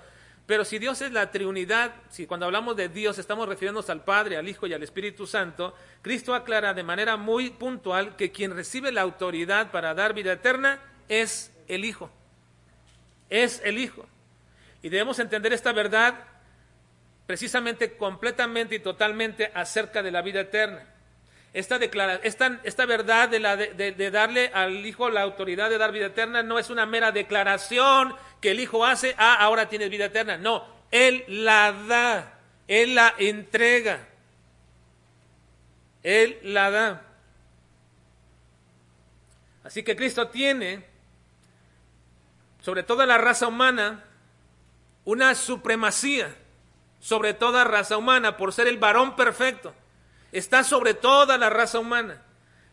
Pero 0.46 0.64
si 0.64 0.78
Dios 0.78 1.00
es 1.02 1.12
la 1.12 1.31
Trinidad, 1.31 1.94
si 2.11 2.26
cuando 2.26 2.46
hablamos 2.46 2.76
de 2.76 2.88
Dios 2.88 3.18
estamos 3.18 3.48
refiriéndonos 3.48 3.88
al 3.90 4.05
Padre, 4.05 4.37
al 4.37 4.48
Hijo 4.48 4.66
y 4.66 4.74
al 4.74 4.83
Espíritu 4.83 5.26
Santo, 5.26 5.74
Cristo 6.02 6.35
aclara 6.35 6.74
de 6.74 6.83
manera 6.83 7.16
muy 7.16 7.50
puntual 7.50 8.16
que 8.16 8.33
quien 8.33 8.55
recibe 8.55 8.90
la 8.90 9.02
autoridad 9.02 9.70
para 9.70 9.94
dar 9.94 10.14
vida 10.14 10.33
eterna 10.33 10.81
es 11.09 11.52
el 11.68 11.85
Hijo. 11.85 12.11
Es 13.31 13.62
el 13.64 13.78
Hijo. 13.78 14.07
Y 14.83 14.88
debemos 14.88 15.20
entender 15.20 15.52
esta 15.52 15.72
verdad 15.72 16.14
precisamente 17.26 17.96
completamente 17.96 18.74
y 18.74 18.81
totalmente 18.81 19.50
acerca 19.55 20.02
de 20.02 20.11
la 20.11 20.22
vida 20.22 20.40
eterna. 20.40 20.87
Esta, 21.52 21.76
esta, 22.22 22.60
esta 22.62 22.86
verdad 22.86 23.28
de, 23.28 23.38
la, 23.38 23.56
de, 23.56 23.92
de, 23.92 24.10
darle 24.10 24.50
al 24.54 24.86
Hijo 24.86 25.10
la 25.10 25.20
autoridad 25.20 25.68
de 25.68 25.76
dar 25.76 25.92
vida 25.92 26.06
eterna 26.06 26.42
no 26.42 26.58
es 26.58 26.70
una 26.70 26.86
mera 26.86 27.12
declaración 27.12 28.14
que 28.40 28.52
el 28.52 28.60
Hijo 28.60 28.86
hace, 28.86 29.14
ah, 29.18 29.34
ahora 29.34 29.68
tienes 29.68 29.90
vida 29.90 30.06
eterna. 30.06 30.38
No, 30.38 30.66
Él 30.90 31.24
la 31.28 31.72
da, 31.72 32.38
Él 32.66 32.94
la 32.94 33.14
entrega, 33.18 34.08
Él 36.02 36.38
la 36.42 36.70
da. 36.70 37.02
Así 39.64 39.82
que 39.82 39.94
Cristo 39.94 40.28
tiene 40.28 40.84
sobre 42.62 42.82
toda 42.82 43.04
la 43.04 43.18
raza 43.18 43.46
humana 43.46 44.04
una 45.04 45.34
supremacía 45.34 46.34
sobre 47.02 47.34
toda 47.34 47.64
raza 47.64 47.96
humana 47.96 48.36
por 48.36 48.52
ser 48.52 48.68
el 48.68 48.78
varón 48.78 49.16
perfecto. 49.16 49.74
Está 50.33 50.64
sobre 50.64 50.95
toda 50.95 51.37
la 51.37 51.51
raza 51.51 51.79
humana, 51.79 52.23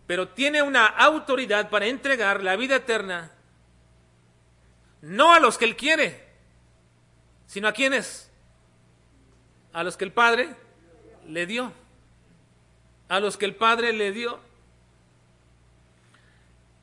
pero 0.08 0.30
tiene 0.30 0.62
una 0.62 0.86
autoridad 0.86 1.69
para 1.69 1.88
entregar 1.88 2.41
la 2.41 2.56
vida 2.56 2.78
eterna, 2.78 3.32
no 5.02 5.34
a 5.34 5.39
los 5.39 5.58
que 5.58 5.65
él 5.65 5.76
quiere, 5.76 6.26
sino 7.45 7.67
a 7.67 7.74
quienes, 7.74 8.32
a 9.74 9.84
los 9.84 9.98
que 9.98 10.06
el 10.06 10.13
Padre 10.13 10.56
le 11.28 11.45
dio, 11.45 11.74
a 13.10 13.19
los 13.19 13.36
que 13.36 13.45
el 13.45 13.56
Padre 13.56 13.91
le 13.91 14.13
dio. 14.13 14.39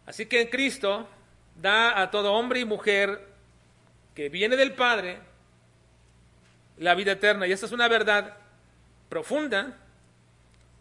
Así 0.04 0.26
que 0.26 0.42
en 0.42 0.48
Cristo 0.48 1.08
da 1.56 2.00
a 2.00 2.10
todo 2.10 2.32
hombre 2.34 2.60
y 2.60 2.64
mujer 2.64 3.26
que 4.14 4.28
viene 4.28 4.56
del 4.56 4.74
Padre 4.74 5.20
la 6.78 6.94
vida 6.94 7.12
eterna. 7.12 7.46
Y 7.46 7.52
esta 7.52 7.66
es 7.66 7.72
una 7.72 7.88
verdad 7.88 8.36
profunda 9.08 9.78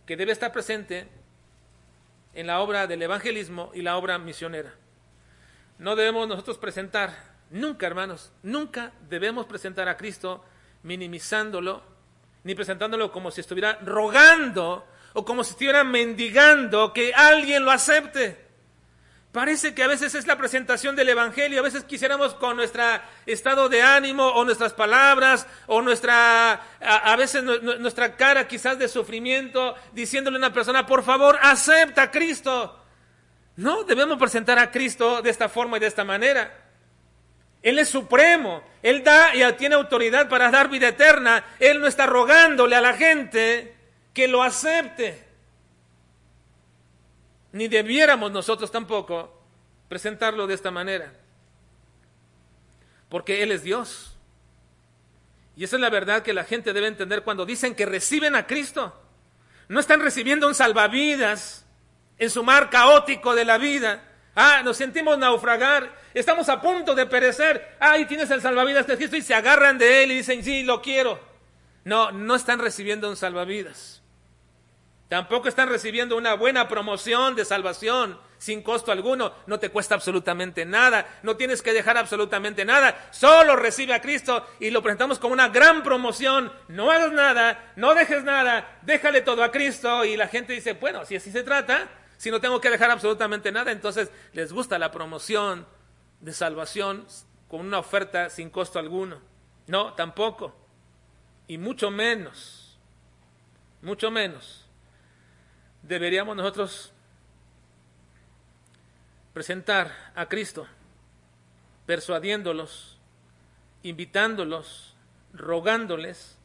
que 0.06 0.18
debe 0.18 0.32
estar 0.32 0.52
presente 0.52 1.08
en 2.34 2.48
la 2.48 2.60
obra 2.60 2.88
del 2.88 3.02
evangelismo 3.02 3.72
y 3.74 3.82
la 3.82 3.98
obra 3.98 4.18
misionera. 4.20 4.74
No 5.78 5.96
debemos 5.96 6.28
nosotros 6.28 6.58
presentar, 6.58 7.13
nunca 7.50 7.88
hermanos, 7.88 8.32
nunca 8.44 8.91
debemos 9.10 9.46
presentar 9.46 9.88
a 9.89 9.98
Cristo 9.98 10.44
minimizándolo, 10.84 11.82
ni 12.44 12.56
presentándolo 12.56 13.12
como 13.12 13.32
si 13.32 13.41
estuviera 13.41 13.80
rogando 13.84 14.86
o 15.13 15.26
como 15.26 15.44
si 15.44 15.52
estuviera 15.52 15.84
mendigando 15.84 16.94
que 16.94 17.13
alguien 17.13 17.65
lo 17.65 17.72
acepte. 17.72 18.45
Parece 19.36 19.76
que 19.76 19.84
a 19.84 19.88
veces 19.88 20.15
es 20.15 20.28
la 20.28 20.38
presentación 20.38 20.95
del 20.95 21.10
Evangelio, 21.10 21.60
a 21.60 21.63
veces 21.63 21.84
quisiéramos 21.84 22.36
con 22.36 22.56
nuestro 22.56 22.84
estado 23.26 23.67
de 23.67 23.82
ánimo 23.82 24.26
o 24.26 24.45
nuestras 24.45 24.71
palabras 24.71 25.45
o 25.67 25.82
nuestra, 25.82 26.54
a, 26.80 27.15
veces 27.17 27.43
nuestra 27.43 28.15
cara 28.15 28.48
quizás 28.48 28.80
de 28.80 28.88
sufrimiento, 28.88 29.76
diciéndole 29.91 30.38
a 30.38 30.39
una 30.39 30.54
persona, 30.54 30.86
por 30.86 31.04
favor, 31.04 31.38
acepta 31.41 32.04
a 32.04 32.12
Cristo. 32.12 32.82
No, 33.58 33.84
debemos 33.84 34.17
presentar 34.17 34.58
a 34.58 34.71
Cristo 34.71 35.21
de 35.21 35.32
esta 35.32 35.50
forma 35.50 35.76
y 35.76 35.82
de 35.82 35.88
esta 35.88 36.06
manera. 36.06 36.58
Él 37.62 37.78
es 37.78 37.89
supremo, 37.89 38.63
Él 38.82 39.04
da 39.04 39.36
y 39.36 39.43
tiene 39.58 39.76
autoridad 39.76 40.30
para 40.30 40.50
dar 40.50 40.69
vida 40.69 40.88
eterna. 40.88 41.43
Él 41.60 41.82
no 41.82 41.88
está 41.88 42.06
rogándole 42.06 42.78
a 42.78 42.80
la 42.80 42.93
gente 42.93 43.76
que 44.13 44.30
lo 44.30 44.41
acepte 44.43 45.25
ni 47.56 47.70
debiéramos 47.70 48.34
nosotros 48.34 48.70
tampoco 48.70 49.34
presentarlo 49.88 50.46
de 50.46 50.54
esta 50.54 50.72
manera. 50.72 51.13
Porque 53.08 53.44
Él 53.44 53.54
es 53.54 53.63
Dios. 53.63 54.13
Y 55.56 55.63
esa 55.63 55.78
es 55.78 55.82
la 55.82 55.89
verdad 55.89 56.22
que 56.22 56.34
la 56.34 56.44
gente 56.44 56.74
debe 56.74 56.88
entender 56.88 57.24
cuando 57.24 57.46
dicen 57.46 57.74
que 57.74 57.86
reciben 57.86 58.36
a 58.36 58.46
Cristo. 58.46 58.94
No 59.70 59.80
están 59.80 60.02
recibiendo 60.02 60.50
un 60.50 60.54
salvavidas 60.54 61.65
en 62.18 62.30
su 62.30 62.44
mar 62.44 62.70
caótico 62.70 63.34
de 63.34 63.46
la 63.46 63.58
vida. 63.58 64.04
Ah, 64.36 64.62
nos 64.62 64.76
sentimos 64.76 65.18
naufragar, 65.18 65.98
estamos 66.13 66.50
a 66.50 66.60
punto 66.60 66.94
de 66.94 67.06
perecer. 67.06 67.78
Ah, 67.80 67.91
ahí 67.91 68.06
tienes 68.06 68.30
el 68.32 68.41
salvavidas 68.41 68.86
de 68.86 68.98
Cristo 68.98 69.15
y 69.15 69.22
se 69.22 69.34
agarran 69.34 69.78
de 69.78 70.04
él 70.04 70.12
y 70.12 70.18
dicen, 70.18 70.44
sí, 70.44 70.63
lo 70.63 70.82
quiero. 70.82 71.22
No, 71.86 72.12
no 72.12 72.36
están 72.36 72.60
recibiendo 72.60 73.10
un 73.10 73.15
salvavidas. 73.15 73.95
Tampoco 75.08 75.48
están 75.48 75.70
recibiendo 75.70 76.18
una 76.18 76.34
buena 76.34 76.68
promoción 76.68 77.36
de 77.36 77.46
salvación 77.46 78.20
sin 78.39 78.63
costo 78.63 78.91
alguno. 78.91 79.34
No 79.46 79.60
te 79.60 79.70
cuesta 79.70 79.94
absolutamente 79.94 80.65
nada. 80.65 81.20
No 81.22 81.38
tienes 81.38 81.62
que 81.62 81.74
dejar 81.74 81.98
absolutamente 81.98 82.65
nada. 82.65 83.10
Solo 83.12 83.56
recibe 83.56 83.94
a 83.94 84.02
Cristo 84.02 84.46
y 84.60 84.72
lo 84.72 84.82
presentamos 84.82 85.20
como 85.20 85.34
una 85.34 85.50
gran 85.50 85.84
promoción. 85.84 86.52
No 86.70 86.89
hagas 86.89 87.12
nada, 87.12 87.72
no 87.76 87.94
dejes 87.94 88.24
nada, 88.24 88.80
déjale 88.82 89.22
todo 89.22 89.44
a 89.44 89.52
Cristo. 89.52 90.04
Y 90.06 90.18
la 90.18 90.28
gente 90.28 90.54
dice, 90.54 90.74
bueno, 90.74 91.06
si 91.06 91.15
así 91.15 91.32
se 91.32 91.44
trata, 91.44 91.88
si 92.18 92.32
no 92.32 92.41
tengo 92.41 92.60
que 92.60 92.72
dejar 92.72 92.89
absolutamente 92.89 93.52
nada, 93.52 93.72
entonces 93.72 94.10
les 94.34 94.52
gusta 94.52 94.80
la 94.80 94.91
promoción 94.91 95.68
de 96.20 96.34
salvación 96.34 97.06
con 97.48 97.62
una 97.62 97.78
oferta 97.78 98.32
sin 98.32 98.50
costo 98.50 98.80
alguno. 98.80 99.22
No, 99.68 99.94
tampoco. 99.94 100.56
Y 101.48 101.60
mucho 101.60 101.91
menos. 101.91 102.80
Mucho 103.84 104.10
menos 104.10 104.64
deberíamos 105.88 106.36
nosotros 106.36 106.91
presentar 109.34 109.91
a 110.15 110.28
Cristo, 110.28 110.67
persuadiéndolos, 111.86 112.98
invitándolos, 113.84 114.95
rogándoles 115.34 116.38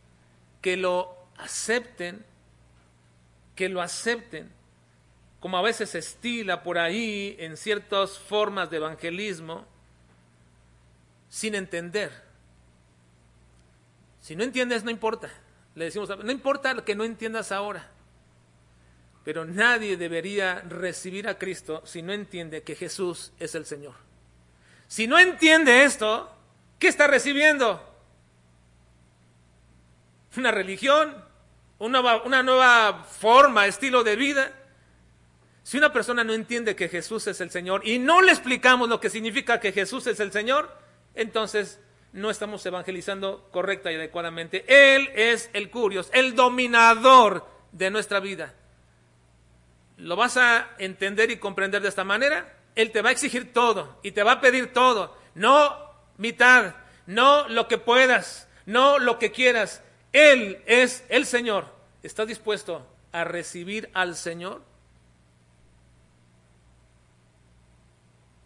que 0.61 0.76
lo 0.76 1.16
acepten, 1.38 2.24
que 3.55 3.68
lo 3.68 3.81
acepten, 3.81 4.50
como 5.38 5.57
a 5.57 5.62
veces 5.62 5.90
se 5.90 6.00
estila 6.00 6.62
por 6.62 6.79
ahí 6.79 7.37
en 7.38 7.57
ciertas 7.57 8.18
formas 8.18 8.70
de 8.70 8.76
evangelismo, 8.76 9.64
sin 11.31 11.55
entender. 11.55 12.11
Si 14.20 14.37
no 14.37 14.44
entiendes, 14.44 14.85
no 14.85 14.90
importa. 14.90 15.31
Le 15.74 15.87
decimos, 15.87 16.11
no 16.11 16.31
importa 16.31 16.74
lo 16.74 16.85
que 16.85 16.94
no 16.94 17.05
entiendas 17.05 17.53
ahora. 17.53 17.88
Pero 19.24 19.44
nadie 19.44 19.96
debería 19.96 20.61
recibir 20.68 21.28
a 21.28 21.38
Cristo 21.38 21.83
si 21.85 22.02
no 22.02 22.12
entiende 22.12 22.62
que 22.62 22.74
Jesús 22.74 23.33
es 23.38 23.54
el 23.54 23.66
Señor. 23.66 23.94
Si 24.87 25.06
no 25.06 25.18
entiende 25.18 25.85
esto, 25.85 26.30
¿qué 26.78 26.88
está 26.88 27.06
recibiendo? 27.06 27.87
¿Una 30.37 30.50
religión? 30.50 31.14
¿Una, 31.78 32.42
nueva 32.42 33.04
forma, 33.04 33.66
estilo 33.66 34.02
de 34.02 34.16
vida? 34.16 34.52
Si 35.62 35.78
una 35.78 35.92
persona 35.92 36.24
no 36.24 36.33
entiende 36.33 36.74
que 36.74 36.88
Jesús 36.88 37.26
es 37.26 37.40
el 37.40 37.50
Señor 37.50 37.87
y 37.87 37.98
no 37.98 38.22
le 38.22 38.33
explicamos 38.33 38.88
lo 38.88 39.00
que 39.00 39.11
significa 39.11 39.61
que 39.61 39.72
Jesús 39.72 40.06
es 40.06 40.18
el 40.20 40.33
Señor, 40.33 40.74
entonces 41.14 41.78
no 42.12 42.30
estamos 42.30 42.64
evangelizando 42.66 43.48
correcta 43.52 43.92
y 43.92 43.96
adecuadamente. 43.96 44.64
Él 44.66 45.11
es 45.14 45.50
el 45.52 45.70
curios, 45.70 46.11
el 46.12 46.35
dominador 46.35 47.46
de 47.72 47.90
nuestra 47.90 48.20
vida 48.20 48.54
lo 50.03 50.17
vas 50.17 50.37
a 50.37 50.71
entender 50.79 51.31
y 51.31 51.37
comprender 51.39 51.83
de 51.83 51.89
esta 51.89 52.05
manera, 52.05 52.57
Él 52.75 52.91
te 52.91 53.03
va 53.03 53.11
a 53.11 53.13
exigir 53.13 53.53
todo 53.53 53.99
y 54.03 54.13
te 54.13 54.23
va 54.23 54.33
a 54.33 54.41
pedir 54.41 54.73
todo, 54.73 55.17
no 55.35 55.77
mitad, 56.17 56.75
no 57.07 57.49
lo 57.49 57.69
que 57.69 57.79
puedas, 57.79 58.49
no 58.67 58.99
lo 58.99 59.19
que 59.19 59.33
quieras. 59.33 59.83
Él 60.13 60.63
es 60.67 61.05
el 61.09 61.27
Señor. 61.27 61.67
¿Estás 62.03 62.27
dispuesto 62.27 62.87
a 63.13 63.25
recibir 63.25 63.91
al 63.93 64.17
Señor? 64.17 64.63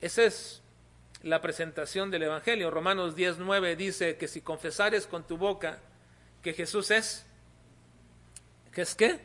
Esa 0.00 0.24
es 0.24 0.62
la 1.22 1.40
presentación 1.40 2.10
del 2.10 2.24
Evangelio. 2.24 2.70
Romanos 2.70 3.16
10.9 3.16 3.76
dice 3.76 4.16
que 4.16 4.28
si 4.28 4.40
confesares 4.40 5.06
con 5.06 5.24
tu 5.24 5.38
boca 5.38 5.78
que 6.42 6.52
Jesús 6.52 6.90
es, 6.90 7.24
¿qué 8.72 8.82
es 8.82 8.94
qué? 8.94 9.20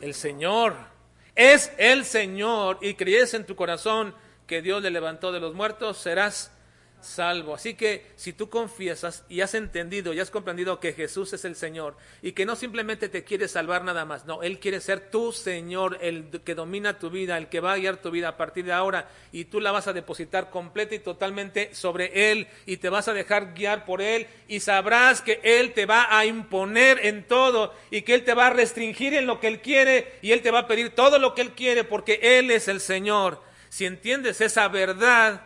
El 0.00 0.14
Señor 0.14 0.95
es 1.36 1.70
el 1.78 2.04
Señor 2.04 2.78
y 2.80 2.94
crees 2.94 3.34
en 3.34 3.46
tu 3.46 3.54
corazón 3.54 4.14
que 4.46 4.62
Dios 4.62 4.82
le 4.82 4.90
levantó 4.90 5.32
de 5.32 5.40
los 5.40 5.54
muertos, 5.54 5.98
serás 5.98 6.50
salvo. 7.00 7.54
Así 7.54 7.74
que 7.74 8.06
si 8.16 8.32
tú 8.32 8.48
confiesas 8.48 9.24
y 9.28 9.40
has 9.40 9.54
entendido 9.54 10.12
y 10.12 10.20
has 10.20 10.30
comprendido 10.30 10.80
que 10.80 10.92
Jesús 10.92 11.32
es 11.32 11.44
el 11.44 11.56
Señor 11.56 11.96
y 12.22 12.32
que 12.32 12.46
no 12.46 12.56
simplemente 12.56 13.08
te 13.08 13.24
quiere 13.24 13.48
salvar 13.48 13.84
nada 13.84 14.04
más, 14.04 14.26
no, 14.26 14.42
Él 14.42 14.58
quiere 14.58 14.80
ser 14.80 15.10
tu 15.10 15.32
Señor, 15.32 15.98
el 16.00 16.30
que 16.44 16.54
domina 16.54 16.98
tu 16.98 17.10
vida, 17.10 17.38
el 17.38 17.48
que 17.48 17.60
va 17.60 17.74
a 17.74 17.78
guiar 17.78 17.98
tu 17.98 18.10
vida 18.10 18.28
a 18.28 18.36
partir 18.36 18.64
de 18.64 18.72
ahora 18.72 19.08
y 19.32 19.44
tú 19.44 19.60
la 19.60 19.72
vas 19.72 19.86
a 19.88 19.92
depositar 19.92 20.50
completa 20.50 20.94
y 20.94 20.98
totalmente 20.98 21.74
sobre 21.74 22.32
Él 22.32 22.48
y 22.66 22.78
te 22.78 22.88
vas 22.88 23.08
a 23.08 23.14
dejar 23.14 23.54
guiar 23.54 23.84
por 23.84 24.02
Él 24.02 24.26
y 24.48 24.60
sabrás 24.60 25.22
que 25.22 25.40
Él 25.42 25.72
te 25.72 25.86
va 25.86 26.16
a 26.16 26.26
imponer 26.26 27.00
en 27.06 27.26
todo 27.26 27.74
y 27.90 28.02
que 28.02 28.14
Él 28.14 28.24
te 28.24 28.34
va 28.34 28.48
a 28.48 28.50
restringir 28.50 29.14
en 29.14 29.26
lo 29.26 29.40
que 29.40 29.48
Él 29.48 29.60
quiere 29.60 30.18
y 30.22 30.32
Él 30.32 30.42
te 30.42 30.50
va 30.50 30.60
a 30.60 30.66
pedir 30.66 30.90
todo 30.90 31.18
lo 31.18 31.34
que 31.34 31.42
Él 31.42 31.52
quiere 31.52 31.84
porque 31.84 32.18
Él 32.22 32.50
es 32.50 32.68
el 32.68 32.80
Señor. 32.80 33.42
Si 33.68 33.84
entiendes 33.84 34.40
esa 34.40 34.68
verdad, 34.68 35.42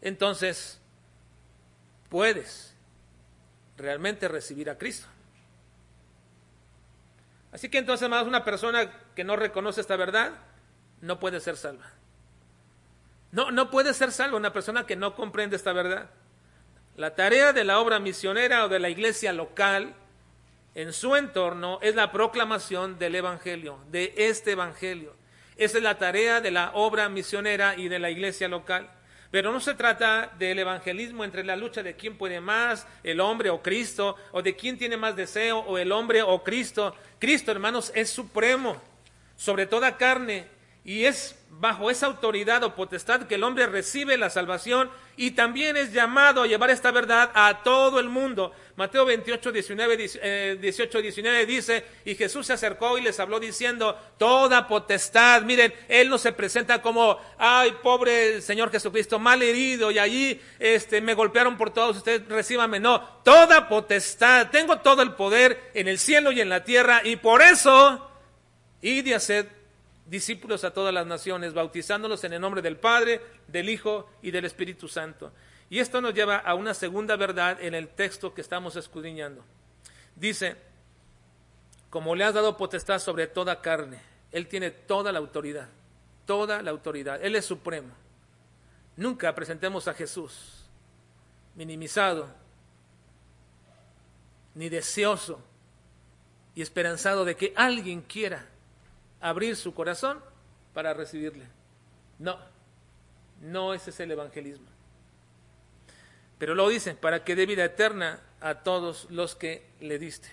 entonces 0.00 0.77
puedes 2.08 2.74
realmente 3.76 4.28
recibir 4.28 4.70
a 4.70 4.78
Cristo. 4.78 5.06
Así 7.52 7.68
que 7.68 7.78
entonces, 7.78 8.08
más 8.08 8.26
una 8.26 8.44
persona 8.44 8.90
que 9.14 9.24
no 9.24 9.36
reconoce 9.36 9.80
esta 9.80 9.96
verdad 9.96 10.32
no 11.00 11.18
puede 11.18 11.40
ser 11.40 11.56
salva. 11.56 11.90
No, 13.30 13.50
no 13.50 13.70
puede 13.70 13.94
ser 13.94 14.12
salva 14.12 14.36
una 14.36 14.52
persona 14.52 14.86
que 14.86 14.96
no 14.96 15.14
comprende 15.14 15.56
esta 15.56 15.72
verdad. 15.72 16.10
La 16.96 17.14
tarea 17.14 17.52
de 17.52 17.64
la 17.64 17.78
obra 17.78 18.00
misionera 18.00 18.64
o 18.64 18.68
de 18.68 18.80
la 18.80 18.88
iglesia 18.88 19.32
local 19.32 19.94
en 20.74 20.92
su 20.92 21.16
entorno 21.16 21.78
es 21.82 21.94
la 21.94 22.12
proclamación 22.12 22.98
del 22.98 23.14
Evangelio, 23.14 23.78
de 23.90 24.14
este 24.16 24.52
Evangelio. 24.52 25.14
Esa 25.56 25.78
es 25.78 25.84
la 25.84 25.98
tarea 25.98 26.40
de 26.40 26.50
la 26.50 26.72
obra 26.74 27.08
misionera 27.08 27.76
y 27.76 27.88
de 27.88 27.98
la 27.98 28.10
iglesia 28.10 28.48
local. 28.48 28.90
Pero 29.30 29.52
no 29.52 29.60
se 29.60 29.74
trata 29.74 30.32
del 30.38 30.58
evangelismo 30.58 31.24
entre 31.24 31.44
la 31.44 31.56
lucha 31.56 31.82
de 31.82 31.96
quién 31.96 32.16
puede 32.16 32.40
más, 32.40 32.86
el 33.02 33.20
hombre 33.20 33.50
o 33.50 33.62
Cristo, 33.62 34.16
o 34.32 34.42
de 34.42 34.56
quién 34.56 34.78
tiene 34.78 34.96
más 34.96 35.16
deseo, 35.16 35.58
o 35.58 35.76
el 35.76 35.92
hombre 35.92 36.22
o 36.22 36.42
Cristo. 36.42 36.94
Cristo, 37.18 37.50
hermanos, 37.50 37.92
es 37.94 38.08
supremo 38.08 38.80
sobre 39.36 39.66
toda 39.66 39.96
carne 39.96 40.46
y 40.88 41.04
es 41.04 41.36
bajo 41.50 41.90
esa 41.90 42.06
autoridad 42.06 42.64
o 42.64 42.74
potestad 42.74 43.24
que 43.24 43.34
el 43.34 43.44
hombre 43.44 43.66
recibe 43.66 44.16
la 44.16 44.30
salvación 44.30 44.90
y 45.18 45.32
también 45.32 45.76
es 45.76 45.92
llamado 45.92 46.40
a 46.40 46.46
llevar 46.46 46.70
esta 46.70 46.90
verdad 46.90 47.30
a 47.34 47.62
todo 47.62 48.00
el 48.00 48.08
mundo. 48.08 48.52
Mateo 48.74 49.04
28, 49.04 49.52
19, 49.52 50.56
18, 50.58 51.02
19 51.02 51.44
dice, 51.44 51.84
y 52.06 52.14
Jesús 52.14 52.46
se 52.46 52.54
acercó 52.54 52.96
y 52.96 53.02
les 53.02 53.20
habló 53.20 53.38
diciendo, 53.38 54.00
toda 54.16 54.66
potestad, 54.66 55.42
miren, 55.42 55.74
Él 55.88 56.08
no 56.08 56.16
se 56.16 56.32
presenta 56.32 56.80
como, 56.80 57.18
ay, 57.36 57.74
pobre 57.82 58.40
Señor 58.40 58.70
Jesucristo, 58.70 59.18
mal 59.18 59.42
herido, 59.42 59.90
y 59.90 59.98
allí 59.98 60.40
este, 60.58 61.02
me 61.02 61.12
golpearon 61.12 61.58
por 61.58 61.68
todos, 61.68 61.98
ustedes 61.98 62.26
recíbame, 62.28 62.80
no, 62.80 63.02
toda 63.24 63.68
potestad, 63.68 64.48
tengo 64.50 64.78
todo 64.78 65.02
el 65.02 65.12
poder 65.12 65.70
en 65.74 65.86
el 65.86 65.98
cielo 65.98 66.32
y 66.32 66.40
en 66.40 66.48
la 66.48 66.64
tierra, 66.64 67.02
y 67.04 67.16
por 67.16 67.42
eso, 67.42 68.10
y 68.80 69.02
de 69.02 69.14
hacer 69.14 69.57
discípulos 70.08 70.64
a 70.64 70.72
todas 70.72 70.92
las 70.92 71.06
naciones, 71.06 71.54
bautizándolos 71.54 72.24
en 72.24 72.32
el 72.32 72.40
nombre 72.40 72.62
del 72.62 72.76
Padre, 72.76 73.20
del 73.46 73.68
Hijo 73.68 74.08
y 74.22 74.30
del 74.30 74.46
Espíritu 74.46 74.88
Santo. 74.88 75.32
Y 75.70 75.80
esto 75.80 76.00
nos 76.00 76.14
lleva 76.14 76.36
a 76.38 76.54
una 76.54 76.72
segunda 76.72 77.16
verdad 77.16 77.60
en 77.60 77.74
el 77.74 77.88
texto 77.88 78.32
que 78.32 78.40
estamos 78.40 78.74
escudriñando. 78.76 79.44
Dice, 80.16 80.56
como 81.90 82.14
le 82.14 82.24
has 82.24 82.34
dado 82.34 82.56
potestad 82.56 82.98
sobre 82.98 83.26
toda 83.26 83.60
carne, 83.60 84.00
Él 84.32 84.48
tiene 84.48 84.70
toda 84.70 85.12
la 85.12 85.18
autoridad, 85.18 85.68
toda 86.24 86.62
la 86.62 86.70
autoridad, 86.70 87.22
Él 87.22 87.36
es 87.36 87.44
supremo. 87.44 87.92
Nunca 88.96 89.34
presentemos 89.34 89.88
a 89.88 89.94
Jesús 89.94 90.64
minimizado, 91.54 92.28
ni 94.54 94.68
deseoso 94.68 95.40
y 96.54 96.62
esperanzado 96.62 97.24
de 97.24 97.36
que 97.36 97.52
alguien 97.54 98.00
quiera 98.00 98.46
abrir 99.20 99.56
su 99.56 99.74
corazón 99.74 100.20
para 100.74 100.94
recibirle. 100.94 101.46
No, 102.18 102.38
no 103.40 103.74
ese 103.74 103.90
es 103.90 104.00
el 104.00 104.10
evangelismo. 104.10 104.66
Pero 106.38 106.54
lo 106.54 106.68
dice, 106.68 106.94
para 106.94 107.24
que 107.24 107.34
dé 107.34 107.46
vida 107.46 107.64
eterna 107.64 108.20
a 108.40 108.56
todos 108.56 109.08
los 109.10 109.34
que 109.34 109.66
le 109.80 109.98
diste. 109.98 110.28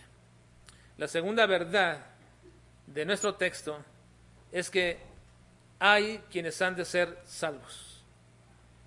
La 0.97 1.07
segunda 1.07 1.45
verdad 1.45 2.05
de 2.87 3.05
nuestro 3.05 3.35
texto 3.35 3.83
es 4.51 4.69
que 4.69 4.99
hay 5.79 6.23
quienes 6.31 6.61
han 6.61 6.75
de 6.75 6.85
ser 6.85 7.17
salvos. 7.25 8.03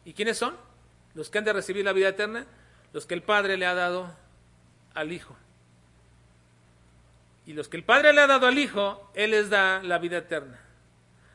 ¿Y 0.04 0.14
quiénes 0.14 0.38
son? 0.38 0.56
Los 1.14 1.28
que 1.28 1.38
han 1.38 1.44
de 1.44 1.52
recibir 1.52 1.84
la 1.84 1.92
vida 1.92 2.08
eterna, 2.08 2.46
los 2.92 3.04
que 3.04 3.14
el 3.14 3.22
Padre 3.22 3.56
le 3.56 3.66
ha 3.66 3.74
dado 3.74 4.14
al 4.94 5.12
Hijo 5.12 5.36
y 7.48 7.54
los 7.54 7.66
que 7.66 7.78
el 7.78 7.82
Padre 7.82 8.12
le 8.12 8.20
ha 8.20 8.26
dado 8.26 8.46
al 8.46 8.58
Hijo, 8.58 9.10
Él 9.14 9.30
les 9.30 9.48
da 9.48 9.82
la 9.82 9.96
vida 9.96 10.18
eterna. 10.18 10.60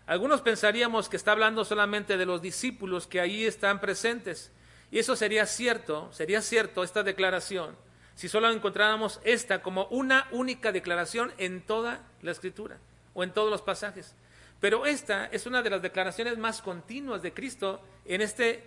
Algunos 0.06 0.42
pensaríamos 0.42 1.10
que 1.10 1.18
está 1.18 1.32
hablando 1.32 1.66
solamente 1.66 2.18
de 2.18 2.28
los 2.28 2.40
discípulos 2.40 3.08
que 3.08 3.20
ahí 3.20 3.46
están 3.46 3.82
presentes. 3.82 4.52
Y 4.92 5.00
eso 5.00 5.16
sería 5.16 5.48
cierto, 5.48 6.14
sería 6.14 6.44
cierto 6.44 6.84
esta 6.84 7.02
declaración, 7.02 7.76
si 8.14 8.30
solo 8.30 8.52
encontráramos 8.52 9.22
esta 9.24 9.64
como 9.64 9.88
una 9.88 10.28
única 10.30 10.72
declaración 10.72 11.34
en 11.40 11.62
toda 11.62 12.04
la 12.22 12.30
escritura 12.30 12.78
o 13.16 13.24
en 13.24 13.32
todos 13.32 13.50
los 13.50 13.64
pasajes. 13.64 14.14
Pero 14.60 14.86
esta 14.86 15.26
es 15.26 15.48
una 15.48 15.64
de 15.64 15.72
las 15.72 15.82
declaraciones 15.82 16.38
más 16.38 16.62
continuas 16.62 17.24
de 17.24 17.34
Cristo 17.34 17.82
en 18.06 18.22
este, 18.22 18.64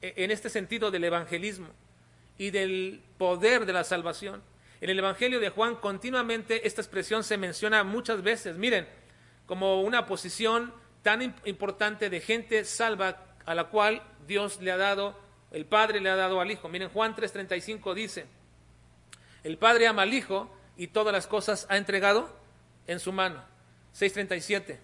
en 0.00 0.30
este 0.30 0.48
sentido 0.48 0.90
del 0.90 1.04
evangelismo 1.04 1.68
y 2.38 2.48
del 2.48 3.02
poder 3.18 3.66
de 3.66 3.74
la 3.74 3.84
salvación. 3.84 4.42
En 4.80 4.90
el 4.90 4.98
Evangelio 4.98 5.40
de 5.40 5.50
Juan 5.50 5.76
continuamente 5.76 6.66
esta 6.66 6.80
expresión 6.80 7.24
se 7.24 7.36
menciona 7.36 7.82
muchas 7.82 8.22
veces, 8.22 8.56
miren, 8.56 8.86
como 9.46 9.80
una 9.80 10.06
posición 10.06 10.72
tan 11.02 11.34
importante 11.44 12.10
de 12.10 12.20
gente 12.20 12.64
salva 12.64 13.24
a 13.44 13.54
la 13.54 13.64
cual 13.64 14.02
Dios 14.26 14.60
le 14.60 14.70
ha 14.70 14.76
dado, 14.76 15.18
el 15.50 15.64
Padre 15.64 16.00
le 16.00 16.10
ha 16.10 16.16
dado 16.16 16.40
al 16.40 16.50
Hijo. 16.50 16.68
Miren, 16.68 16.90
Juan 16.90 17.16
3:35 17.16 17.94
dice, 17.94 18.26
el 19.42 19.58
Padre 19.58 19.88
ama 19.88 20.02
al 20.02 20.14
Hijo 20.14 20.54
y 20.76 20.88
todas 20.88 21.12
las 21.12 21.26
cosas 21.26 21.66
ha 21.70 21.76
entregado 21.76 22.28
en 22.86 23.00
su 23.00 23.12
mano. 23.12 23.42
6:37, 23.98 24.78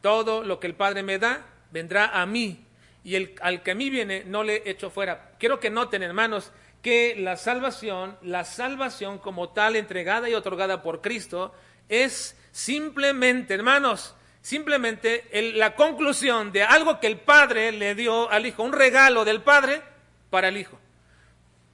todo 0.00 0.44
lo 0.44 0.60
que 0.60 0.66
el 0.66 0.74
Padre 0.74 1.02
me 1.02 1.18
da 1.18 1.44
vendrá 1.72 2.20
a 2.20 2.24
mí 2.26 2.64
y 3.02 3.16
el, 3.16 3.34
al 3.40 3.62
que 3.62 3.72
a 3.72 3.74
mí 3.74 3.90
viene 3.90 4.24
no 4.24 4.44
le 4.44 4.62
echo 4.68 4.90
fuera. 4.90 5.32
Quiero 5.38 5.58
que 5.58 5.70
noten, 5.70 6.02
hermanos, 6.02 6.52
que 6.84 7.16
la 7.16 7.38
salvación, 7.38 8.18
la 8.20 8.44
salvación 8.44 9.18
como 9.18 9.48
tal 9.48 9.74
entregada 9.74 10.28
y 10.28 10.34
otorgada 10.34 10.82
por 10.82 11.00
Cristo, 11.00 11.54
es 11.88 12.36
simplemente, 12.52 13.54
hermanos, 13.54 14.14
simplemente 14.42 15.24
la 15.54 15.74
conclusión 15.76 16.52
de 16.52 16.62
algo 16.62 17.00
que 17.00 17.06
el 17.06 17.16
Padre 17.16 17.72
le 17.72 17.94
dio 17.94 18.30
al 18.30 18.44
Hijo, 18.44 18.62
un 18.62 18.74
regalo 18.74 19.24
del 19.24 19.40
Padre 19.40 19.80
para 20.28 20.48
el 20.48 20.58
Hijo. 20.58 20.78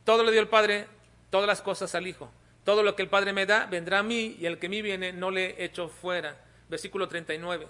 Todo 0.04 0.22
le 0.22 0.30
dio 0.30 0.40
el 0.40 0.48
Padre, 0.48 0.86
todas 1.28 1.48
las 1.48 1.60
cosas 1.60 1.92
al 1.96 2.06
Hijo. 2.06 2.30
Todo 2.62 2.84
lo 2.84 2.94
que 2.94 3.02
el 3.02 3.08
Padre 3.08 3.32
me 3.32 3.46
da 3.46 3.66
vendrá 3.66 3.98
a 3.98 4.04
mí 4.04 4.36
y 4.38 4.46
el 4.46 4.60
que 4.60 4.68
a 4.68 4.70
mí 4.70 4.80
viene 4.80 5.12
no 5.12 5.32
le 5.32 5.64
echo 5.64 5.88
fuera. 5.88 6.36
Versículo 6.68 7.08
39. 7.08 7.66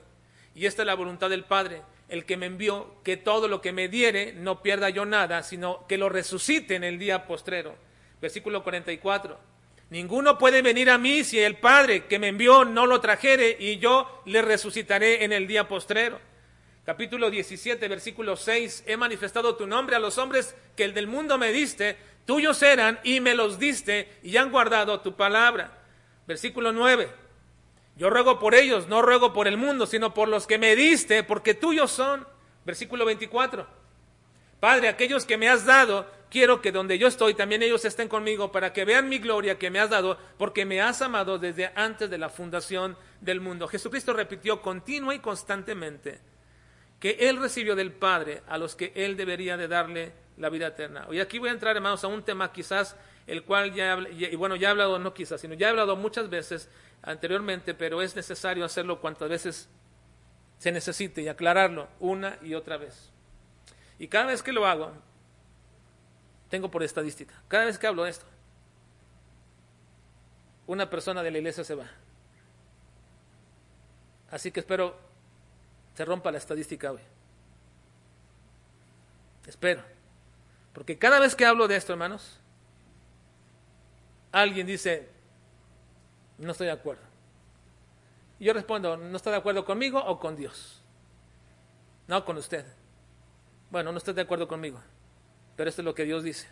Y 0.54 0.66
esta 0.66 0.82
es 0.82 0.86
la 0.86 0.94
voluntad 0.94 1.30
del 1.30 1.44
Padre, 1.44 1.80
el 2.10 2.24
que 2.24 2.36
me 2.36 2.46
envió, 2.46 2.94
que 3.04 3.16
todo 3.16 3.48
lo 3.48 3.60
que 3.60 3.72
me 3.72 3.88
diere 3.88 4.32
no 4.32 4.62
pierda 4.62 4.90
yo 4.90 5.04
nada, 5.04 5.42
sino 5.42 5.86
que 5.86 5.98
lo 5.98 6.08
resucite 6.08 6.74
en 6.74 6.84
el 6.84 6.98
día 6.98 7.26
postrero. 7.26 7.74
Versículo 8.20 8.62
44. 8.62 9.38
Ninguno 9.90 10.38
puede 10.38 10.62
venir 10.62 10.90
a 10.90 10.98
mí 10.98 11.24
si 11.24 11.40
el 11.40 11.56
Padre 11.56 12.06
que 12.06 12.18
me 12.18 12.28
envió 12.28 12.64
no 12.64 12.86
lo 12.86 13.00
trajere 13.00 13.56
y 13.58 13.78
yo 13.78 14.22
le 14.26 14.40
resucitaré 14.42 15.24
en 15.24 15.32
el 15.32 15.46
día 15.46 15.66
postrero. 15.66 16.20
Capítulo 16.84 17.30
17, 17.30 17.88
versículo 17.88 18.36
6. 18.36 18.84
He 18.86 18.96
manifestado 18.96 19.56
tu 19.56 19.66
nombre 19.66 19.96
a 19.96 20.00
los 20.00 20.18
hombres 20.18 20.54
que 20.76 20.84
el 20.84 20.94
del 20.94 21.06
mundo 21.06 21.38
me 21.38 21.52
diste, 21.52 21.96
tuyos 22.24 22.62
eran 22.62 23.00
y 23.02 23.20
me 23.20 23.34
los 23.34 23.58
diste 23.58 24.08
y 24.22 24.36
han 24.36 24.50
guardado 24.50 25.00
tu 25.00 25.16
palabra. 25.16 25.78
Versículo 26.26 26.72
9. 26.72 27.29
Yo 28.00 28.08
ruego 28.08 28.38
por 28.38 28.54
ellos, 28.54 28.88
no 28.88 29.02
ruego 29.02 29.34
por 29.34 29.46
el 29.46 29.58
mundo, 29.58 29.84
sino 29.84 30.14
por 30.14 30.26
los 30.26 30.46
que 30.46 30.56
me 30.56 30.74
diste, 30.74 31.22
porque 31.22 31.52
tuyos 31.52 31.90
son. 31.90 32.26
Versículo 32.64 33.04
24. 33.04 33.66
Padre, 34.58 34.88
aquellos 34.88 35.26
que 35.26 35.36
me 35.36 35.50
has 35.50 35.66
dado, 35.66 36.10
quiero 36.30 36.62
que 36.62 36.72
donde 36.72 36.98
yo 36.98 37.08
estoy 37.08 37.34
también 37.34 37.62
ellos 37.62 37.84
estén 37.84 38.08
conmigo 38.08 38.50
para 38.50 38.72
que 38.72 38.86
vean 38.86 39.10
mi 39.10 39.18
gloria 39.18 39.58
que 39.58 39.68
me 39.68 39.80
has 39.80 39.90
dado, 39.90 40.16
porque 40.38 40.64
me 40.64 40.80
has 40.80 41.02
amado 41.02 41.38
desde 41.38 41.72
antes 41.74 42.08
de 42.08 42.16
la 42.16 42.30
fundación 42.30 42.96
del 43.20 43.42
mundo. 43.42 43.68
Jesucristo 43.68 44.14
repitió 44.14 44.62
continua 44.62 45.14
y 45.14 45.18
constantemente 45.18 46.20
que 46.98 47.18
Él 47.28 47.36
recibió 47.36 47.76
del 47.76 47.92
Padre 47.92 48.40
a 48.48 48.56
los 48.56 48.76
que 48.76 48.92
Él 48.94 49.14
debería 49.14 49.58
de 49.58 49.68
darle 49.68 50.14
la 50.38 50.48
vida 50.48 50.68
eterna. 50.68 51.06
Y 51.12 51.20
aquí 51.20 51.38
voy 51.38 51.50
a 51.50 51.52
entrar, 51.52 51.76
hermanos, 51.76 52.02
a 52.02 52.08
un 52.08 52.22
tema 52.22 52.50
quizás 52.50 52.96
el 53.26 53.44
cual 53.44 53.72
ya, 53.74 53.98
y 54.10 54.34
bueno, 54.36 54.56
ya 54.56 54.68
he 54.68 54.70
hablado, 54.70 54.98
no 54.98 55.14
quizás, 55.14 55.40
sino 55.40 55.54
ya 55.54 55.66
he 55.66 55.70
hablado 55.70 55.96
muchas 55.96 56.30
veces 56.30 56.68
anteriormente, 57.02 57.74
pero 57.74 58.02
es 58.02 58.14
necesario 58.16 58.64
hacerlo 58.64 59.00
cuantas 59.00 59.28
veces 59.28 59.68
se 60.58 60.72
necesite 60.72 61.22
y 61.22 61.28
aclararlo 61.28 61.88
una 62.00 62.38
y 62.42 62.54
otra 62.54 62.76
vez. 62.76 63.10
Y 63.98 64.08
cada 64.08 64.26
vez 64.26 64.42
que 64.42 64.52
lo 64.52 64.66
hago, 64.66 64.92
tengo 66.48 66.70
por 66.70 66.82
estadística, 66.82 67.34
cada 67.48 67.64
vez 67.64 67.78
que 67.78 67.86
hablo 67.86 68.04
de 68.04 68.10
esto, 68.10 68.26
una 70.66 70.88
persona 70.88 71.22
de 71.22 71.30
la 71.30 71.38
iglesia 71.38 71.64
se 71.64 71.74
va. 71.74 71.90
Así 74.30 74.52
que 74.52 74.60
espero 74.60 74.96
se 75.94 76.04
rompa 76.04 76.30
la 76.30 76.38
estadística 76.38 76.92
hoy. 76.92 77.00
Espero. 79.46 79.82
Porque 80.72 80.96
cada 80.96 81.18
vez 81.18 81.34
que 81.34 81.44
hablo 81.44 81.66
de 81.66 81.76
esto, 81.76 81.92
hermanos, 81.92 82.38
alguien 84.32 84.66
dice, 84.66 85.08
no 86.44 86.52
estoy 86.52 86.66
de 86.66 86.72
acuerdo. 86.72 87.02
Y 88.38 88.46
yo 88.46 88.52
respondo, 88.52 88.96
¿no 88.96 89.16
está 89.16 89.30
de 89.30 89.36
acuerdo 89.36 89.64
conmigo 89.64 90.02
o 90.02 90.18
con 90.18 90.36
Dios? 90.36 90.80
No, 92.08 92.24
con 92.24 92.36
usted. 92.38 92.64
Bueno, 93.70 93.92
no 93.92 93.98
estoy 93.98 94.14
de 94.14 94.22
acuerdo 94.22 94.48
conmigo, 94.48 94.80
pero 95.56 95.68
esto 95.68 95.82
es 95.82 95.84
lo 95.84 95.94
que 95.94 96.04
Dios 96.04 96.24
dice. 96.24 96.48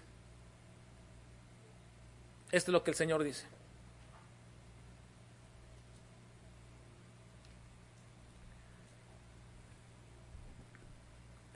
Esto 2.51 2.70
es 2.70 2.72
lo 2.72 2.85
que 2.85 2.90
el 2.90 2.96
Señor 2.96 3.24
dice. 3.24 3.46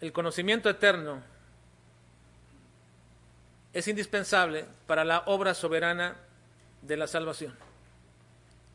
El 0.01 0.13
conocimiento 0.13 0.69
eterno 0.69 1.23
es 3.73 3.87
indispensable 3.87 4.67
para 4.87 5.05
la 5.05 5.21
obra 5.27 5.55
soberana 5.55 6.17
de 6.83 6.97
la 6.97 7.07
salvación. 7.07 7.57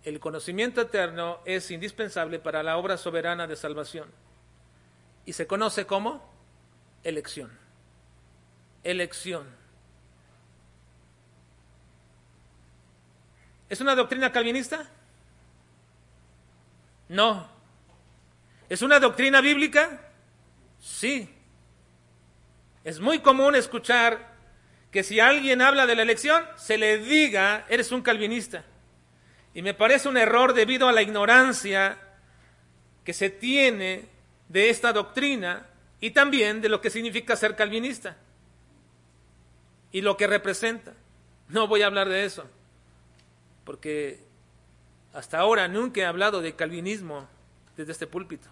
El 0.08 0.22
conocimiento 0.22 0.80
eterno 0.80 1.42
es 1.44 1.70
indispensable 1.70 2.40
para 2.40 2.64
la 2.64 2.78
obra 2.78 2.96
soberana 2.96 3.46
de 3.46 3.58
salvación. 3.58 4.10
Y 5.26 5.34
se 5.34 5.48
conoce 5.48 5.86
como 5.86 6.24
elección. 7.04 7.52
Elección. 8.86 9.46
¿Es 13.68 13.82
una 13.82 13.96
doctrina 13.96 14.32
calvinista? 14.32 14.90
No. 17.10 17.46
¿Es 18.70 18.82
una 18.82 19.02
doctrina 19.02 19.42
bíblica? 19.42 20.10
Sí. 20.80 21.36
Es 22.86 23.02
muy 23.02 23.20
común 23.20 23.56
escuchar 23.56 24.36
que 24.90 25.04
si 25.04 25.20
alguien 25.20 25.62
habla 25.62 25.86
de 25.86 25.96
la 25.98 26.04
elección, 26.04 26.46
se 26.56 26.78
le 26.78 26.98
diga, 26.98 27.66
eres 27.68 27.92
un 27.92 28.02
calvinista. 28.02 28.64
Y 29.54 29.62
me 29.62 29.74
parece 29.74 30.10
un 30.10 30.18
error 30.18 30.54
debido 30.54 30.88
a 30.88 30.92
la 30.92 31.02
ignorancia 31.02 31.98
que 33.04 33.14
se 33.14 33.30
tiene 33.30 34.06
de 34.50 34.70
esta 34.70 34.94
doctrina 34.94 35.68
y 36.00 36.12
también 36.12 36.62
de 36.62 36.70
lo 36.70 36.82
que 36.82 36.90
significa 36.90 37.36
ser 37.36 37.56
calvinista 37.56 38.18
y 39.92 40.02
lo 40.02 40.18
que 40.18 40.28
representa. 40.28 40.94
No 41.50 41.68
voy 41.68 41.82
a 41.82 41.88
hablar 41.88 42.10
de 42.10 42.26
eso, 42.26 42.46
porque 43.64 44.20
hasta 45.14 45.40
ahora 45.40 45.68
nunca 45.68 46.02
he 46.02 46.06
hablado 46.06 46.42
de 46.42 46.56
calvinismo 46.56 47.28
desde 47.76 47.94
este 47.94 48.08
púlpito 48.08 48.50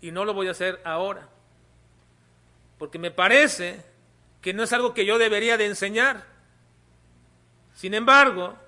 y 0.00 0.10
no 0.10 0.24
lo 0.24 0.34
voy 0.34 0.48
a 0.48 0.52
hacer 0.52 0.80
ahora 0.84 1.28
porque 2.82 2.98
me 2.98 3.12
parece 3.12 3.80
que 4.40 4.52
no 4.52 4.64
es 4.64 4.72
algo 4.72 4.92
que 4.92 5.06
yo 5.06 5.16
debería 5.16 5.56
de 5.56 5.66
enseñar. 5.66 6.24
Sin 7.76 7.94
embargo, 7.94 8.58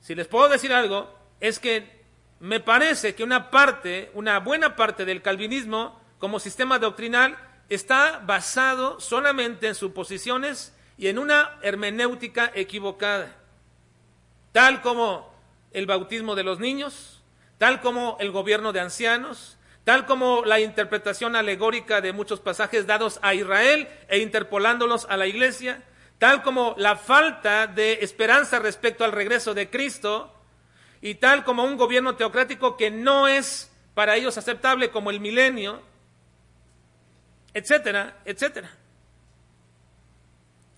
si 0.00 0.14
les 0.14 0.26
puedo 0.26 0.48
decir 0.48 0.72
algo, 0.72 1.12
es 1.40 1.58
que 1.58 1.98
me 2.40 2.60
parece 2.60 3.14
que 3.14 3.24
una 3.24 3.50
parte, 3.50 4.10
una 4.14 4.38
buena 4.38 4.76
parte 4.76 5.04
del 5.04 5.22
calvinismo 5.22 6.00
como 6.18 6.40
sistema 6.40 6.78
doctrinal 6.78 7.36
está 7.68 8.22
basado 8.24 9.00
solamente 9.00 9.68
en 9.68 9.74
suposiciones 9.74 10.74
y 10.96 11.08
en 11.08 11.18
una 11.18 11.58
hermenéutica 11.62 12.50
equivocada, 12.54 13.36
tal 14.52 14.80
como 14.82 15.32
el 15.72 15.86
bautismo 15.86 16.34
de 16.34 16.44
los 16.44 16.58
niños, 16.58 17.22
tal 17.58 17.80
como 17.80 18.16
el 18.20 18.30
gobierno 18.30 18.72
de 18.72 18.80
ancianos, 18.80 19.58
tal 19.84 20.06
como 20.06 20.44
la 20.44 20.60
interpretación 20.60 21.36
alegórica 21.36 22.00
de 22.00 22.12
muchos 22.12 22.40
pasajes 22.40 22.86
dados 22.86 23.18
a 23.22 23.34
Israel 23.34 23.88
e 24.08 24.18
interpolándolos 24.18 25.06
a 25.08 25.16
la 25.16 25.26
iglesia, 25.26 25.82
tal 26.18 26.42
como 26.42 26.74
la 26.78 26.96
falta 26.96 27.66
de 27.66 27.98
esperanza 28.02 28.58
respecto 28.58 29.04
al 29.04 29.12
regreso 29.12 29.54
de 29.54 29.70
Cristo, 29.70 30.34
y 31.00 31.14
tal 31.16 31.44
como 31.44 31.64
un 31.64 31.76
gobierno 31.76 32.16
teocrático 32.16 32.76
que 32.76 32.90
no 32.90 33.28
es 33.28 33.70
para 33.94 34.16
ellos 34.16 34.36
aceptable 34.36 34.90
como 34.90 35.10
el 35.10 35.20
milenio, 35.20 35.82
etcétera, 37.54 38.18
etcétera. 38.24 38.70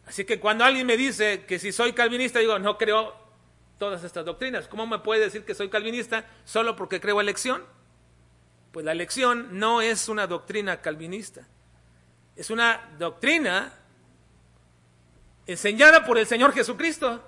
Así 0.07 0.24
que 0.24 0.40
cuando 0.40 0.64
alguien 0.64 0.87
me 0.87 0.96
dice 0.96 1.44
que 1.46 1.59
si 1.59 1.72
soy 1.72 1.92
calvinista, 1.92 2.38
digo, 2.38 2.59
no 2.59 2.76
creo 2.76 3.14
todas 3.79 4.05
estas 4.05 4.24
doctrinas. 4.24 4.68
¿Cómo 4.68 4.87
me 4.87 4.98
puede 4.98 5.20
decir 5.20 5.44
que 5.44 5.55
soy 5.55 5.70
calvinista 5.70 6.24
solo 6.44 6.76
porque 6.76 7.00
creo 7.00 7.20
elección? 7.20 7.64
Pues 8.72 8.85
la 8.85 8.92
elección 8.92 9.59
no 9.59 9.81
es 9.81 10.09
una 10.09 10.26
doctrina 10.26 10.81
calvinista, 10.81 11.46
es 12.37 12.50
una 12.50 12.90
doctrina 12.98 13.72
enseñada 15.52 16.04
por 16.04 16.18
el 16.18 16.26
Señor 16.26 16.52
Jesucristo. 16.52 17.22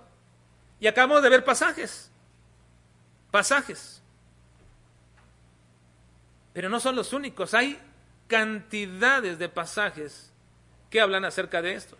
Y 0.80 0.86
acabamos 0.86 1.22
de 1.22 1.28
ver 1.28 1.44
pasajes, 1.44 2.10
pasajes. 3.30 4.02
Pero 6.52 6.68
no 6.68 6.80
son 6.80 6.96
los 6.96 7.12
únicos, 7.12 7.54
hay 7.54 7.78
cantidades 8.26 9.38
de 9.38 9.48
pasajes 9.48 10.32
que 10.90 11.00
hablan 11.00 11.24
acerca 11.24 11.62
de 11.62 11.74
esto. 11.74 11.96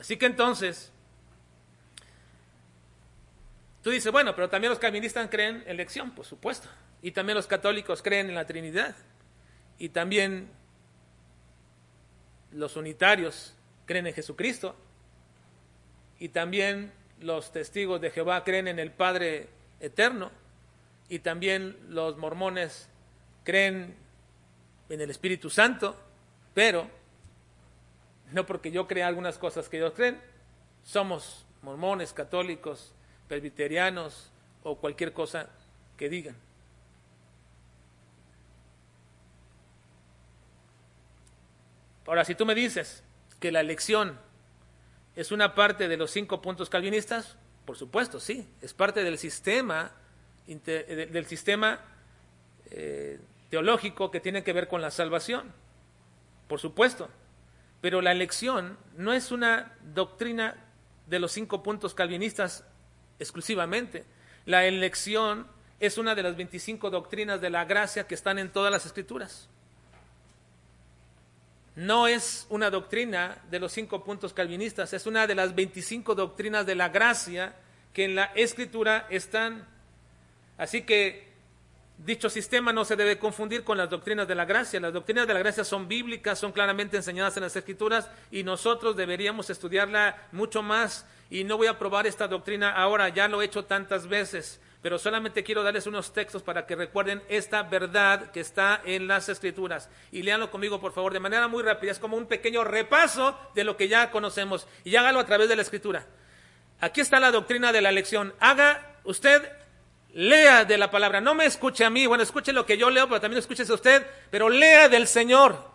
Así 0.00 0.16
que 0.16 0.26
entonces, 0.26 0.90
tú 3.82 3.90
dices, 3.90 4.10
bueno, 4.10 4.34
pero 4.34 4.48
también 4.48 4.70
los 4.70 4.78
calvinistas 4.78 5.28
creen 5.30 5.62
en 5.66 5.70
elección, 5.70 6.12
por 6.12 6.24
supuesto. 6.24 6.68
Y 7.02 7.12
también 7.12 7.36
los 7.36 7.46
católicos 7.46 8.02
creen 8.02 8.28
en 8.28 8.34
la 8.34 8.46
Trinidad. 8.46 8.96
Y 9.78 9.90
también 9.90 10.50
los 12.52 12.76
unitarios 12.76 13.54
creen 13.86 14.06
en 14.06 14.14
Jesucristo. 14.14 14.76
Y 16.18 16.30
también 16.30 16.92
los 17.20 17.52
testigos 17.52 18.00
de 18.00 18.10
Jehová 18.10 18.44
creen 18.44 18.68
en 18.68 18.78
el 18.78 18.90
Padre 18.90 19.48
eterno. 19.80 20.30
Y 21.08 21.20
también 21.20 21.76
los 21.88 22.16
mormones 22.16 22.88
creen 23.44 23.94
en 24.88 25.00
el 25.00 25.10
Espíritu 25.10 25.50
Santo. 25.50 25.96
Pero, 26.54 26.88
no 28.32 28.46
porque 28.46 28.70
yo 28.70 28.86
crea 28.86 29.06
algunas 29.06 29.38
cosas 29.38 29.68
que 29.68 29.78
ellos 29.78 29.92
creen, 29.94 30.20
somos 30.82 31.46
mormones, 31.62 32.12
católicos, 32.12 32.92
presbiterianos 33.28 34.30
o 34.62 34.76
cualquier 34.76 35.12
cosa 35.12 35.48
que 35.96 36.08
digan. 36.08 36.36
Ahora, 42.06 42.24
si 42.24 42.34
tú 42.34 42.46
me 42.46 42.54
dices 42.54 43.02
que 43.38 43.52
la 43.52 43.60
elección 43.60 44.18
es 45.18 45.32
una 45.32 45.52
parte 45.56 45.88
de 45.88 45.96
los 45.96 46.12
cinco 46.12 46.40
puntos 46.40 46.70
calvinistas, 46.70 47.36
por 47.64 47.76
supuesto, 47.76 48.20
sí, 48.20 48.48
es 48.62 48.72
parte 48.72 49.02
del 49.02 49.18
sistema, 49.18 49.90
del 50.46 51.26
sistema 51.26 51.80
eh, 52.70 53.18
teológico 53.50 54.12
que 54.12 54.20
tiene 54.20 54.44
que 54.44 54.52
ver 54.52 54.68
con 54.68 54.80
la 54.80 54.92
salvación, 54.92 55.52
por 56.46 56.60
supuesto. 56.60 57.10
Pero 57.80 58.00
la 58.00 58.12
elección 58.12 58.78
no 58.96 59.12
es 59.12 59.32
una 59.32 59.76
doctrina 59.92 60.54
de 61.08 61.18
los 61.18 61.32
cinco 61.32 61.64
puntos 61.64 61.94
calvinistas 61.94 62.64
exclusivamente. 63.18 64.04
La 64.46 64.66
elección 64.66 65.48
es 65.80 65.98
una 65.98 66.14
de 66.14 66.22
las 66.22 66.36
25 66.36 66.90
doctrinas 66.90 67.40
de 67.40 67.50
la 67.50 67.64
gracia 67.64 68.06
que 68.06 68.14
están 68.14 68.38
en 68.38 68.52
todas 68.52 68.70
las 68.70 68.86
escrituras 68.86 69.48
no 71.78 72.08
es 72.08 72.44
una 72.50 72.70
doctrina 72.70 73.38
de 73.52 73.60
los 73.60 73.70
cinco 73.70 74.02
puntos 74.02 74.32
calvinistas, 74.32 74.92
es 74.92 75.06
una 75.06 75.28
de 75.28 75.36
las 75.36 75.54
25 75.54 76.16
doctrinas 76.16 76.66
de 76.66 76.74
la 76.74 76.88
gracia 76.88 77.54
que 77.92 78.04
en 78.04 78.16
la 78.16 78.24
escritura 78.34 79.06
están. 79.10 79.64
Así 80.56 80.82
que 80.82 81.28
dicho 81.98 82.30
sistema 82.30 82.72
no 82.72 82.84
se 82.84 82.96
debe 82.96 83.20
confundir 83.20 83.62
con 83.62 83.78
las 83.78 83.88
doctrinas 83.88 84.26
de 84.26 84.34
la 84.34 84.44
gracia. 84.44 84.80
Las 84.80 84.92
doctrinas 84.92 85.28
de 85.28 85.34
la 85.34 85.38
gracia 85.38 85.62
son 85.62 85.86
bíblicas, 85.86 86.40
son 86.40 86.50
claramente 86.50 86.96
enseñadas 86.96 87.36
en 87.36 87.44
las 87.44 87.54
escrituras 87.54 88.10
y 88.32 88.42
nosotros 88.42 88.96
deberíamos 88.96 89.48
estudiarla 89.48 90.26
mucho 90.32 90.64
más. 90.64 91.06
Y 91.30 91.44
no 91.44 91.58
voy 91.58 91.68
a 91.68 91.78
probar 91.78 92.08
esta 92.08 92.26
doctrina 92.26 92.72
ahora, 92.72 93.08
ya 93.10 93.28
lo 93.28 93.40
he 93.40 93.44
hecho 93.44 93.66
tantas 93.66 94.08
veces 94.08 94.60
pero 94.80 94.98
solamente 94.98 95.42
quiero 95.42 95.62
darles 95.62 95.86
unos 95.86 96.12
textos 96.12 96.42
para 96.42 96.66
que 96.66 96.76
recuerden 96.76 97.22
esta 97.28 97.62
verdad 97.62 98.30
que 98.30 98.40
está 98.40 98.80
en 98.84 99.08
las 99.08 99.28
escrituras. 99.28 99.90
Y 100.12 100.22
léanlo 100.22 100.50
conmigo, 100.50 100.80
por 100.80 100.92
favor, 100.92 101.12
de 101.12 101.20
manera 101.20 101.48
muy 101.48 101.64
rápida. 101.64 101.90
Es 101.90 101.98
como 101.98 102.16
un 102.16 102.26
pequeño 102.26 102.62
repaso 102.62 103.36
de 103.54 103.64
lo 103.64 103.76
que 103.76 103.88
ya 103.88 104.10
conocemos. 104.12 104.68
Y 104.84 104.94
hágalo 104.94 105.18
a 105.18 105.26
través 105.26 105.48
de 105.48 105.56
la 105.56 105.62
escritura. 105.62 106.06
Aquí 106.80 107.00
está 107.00 107.18
la 107.18 107.32
doctrina 107.32 107.72
de 107.72 107.80
la 107.80 107.88
elección. 107.88 108.32
Haga 108.38 109.00
usted 109.02 109.50
lea 110.14 110.64
de 110.64 110.78
la 110.78 110.92
palabra. 110.92 111.20
No 111.20 111.34
me 111.34 111.46
escuche 111.46 111.84
a 111.84 111.90
mí, 111.90 112.06
bueno, 112.06 112.22
escuche 112.22 112.52
lo 112.52 112.64
que 112.64 112.78
yo 112.78 112.88
leo, 112.88 113.08
pero 113.08 113.20
también 113.20 113.40
escúchese 113.40 113.72
usted, 113.72 114.06
pero 114.30 114.48
lea 114.48 114.88
del 114.88 115.08
Señor. 115.08 115.68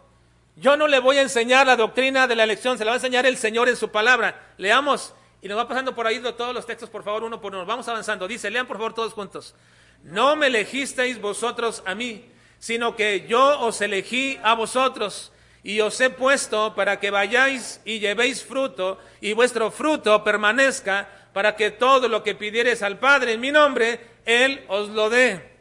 Yo 0.55 0.77
no 0.77 0.87
le 0.87 0.99
voy 0.99 1.17
a 1.17 1.21
enseñar 1.21 1.67
la 1.67 1.75
doctrina 1.75 2.27
de 2.27 2.35
la 2.35 2.43
elección, 2.43 2.77
se 2.77 2.85
la 2.85 2.91
va 2.91 2.95
a 2.95 2.97
enseñar 2.97 3.25
el 3.25 3.37
Señor 3.37 3.67
en 3.67 3.75
su 3.75 3.89
palabra. 3.89 4.53
Leamos 4.57 5.13
y 5.43 5.49
nos 5.49 5.57
va 5.57 5.67
pasando 5.67 5.93
por 5.93 6.07
ahí 6.07 6.21
todos 6.21 6.55
los 6.55 6.65
textos, 6.65 6.89
por 6.89 7.03
favor, 7.03 7.25
uno 7.25 7.41
por 7.41 7.53
uno. 7.53 7.65
Vamos 7.65 7.85
avanzando. 7.89 8.29
Dice, 8.29 8.49
lean 8.49 8.65
por 8.65 8.77
favor 8.77 8.93
todos 8.93 9.11
juntos. 9.11 9.53
No 10.01 10.37
me 10.37 10.47
elegisteis 10.47 11.19
vosotros 11.19 11.83
a 11.85 11.93
mí, 11.93 12.23
sino 12.59 12.95
que 12.95 13.27
yo 13.27 13.59
os 13.59 13.81
elegí 13.81 14.39
a 14.41 14.53
vosotros 14.53 15.33
y 15.61 15.81
os 15.81 15.99
he 15.99 16.09
puesto 16.09 16.73
para 16.75 16.97
que 17.01 17.11
vayáis 17.11 17.81
y 17.83 17.99
llevéis 17.99 18.41
fruto 18.41 18.99
y 19.19 19.33
vuestro 19.33 19.69
fruto 19.69 20.23
permanezca 20.23 21.09
para 21.33 21.57
que 21.57 21.71
todo 21.71 22.07
lo 22.07 22.23
que 22.23 22.35
pidieres 22.35 22.81
al 22.81 22.97
Padre 22.97 23.33
en 23.33 23.41
mi 23.41 23.51
nombre, 23.51 23.99
Él 24.23 24.63
os 24.69 24.87
lo 24.91 25.09
dé. 25.09 25.57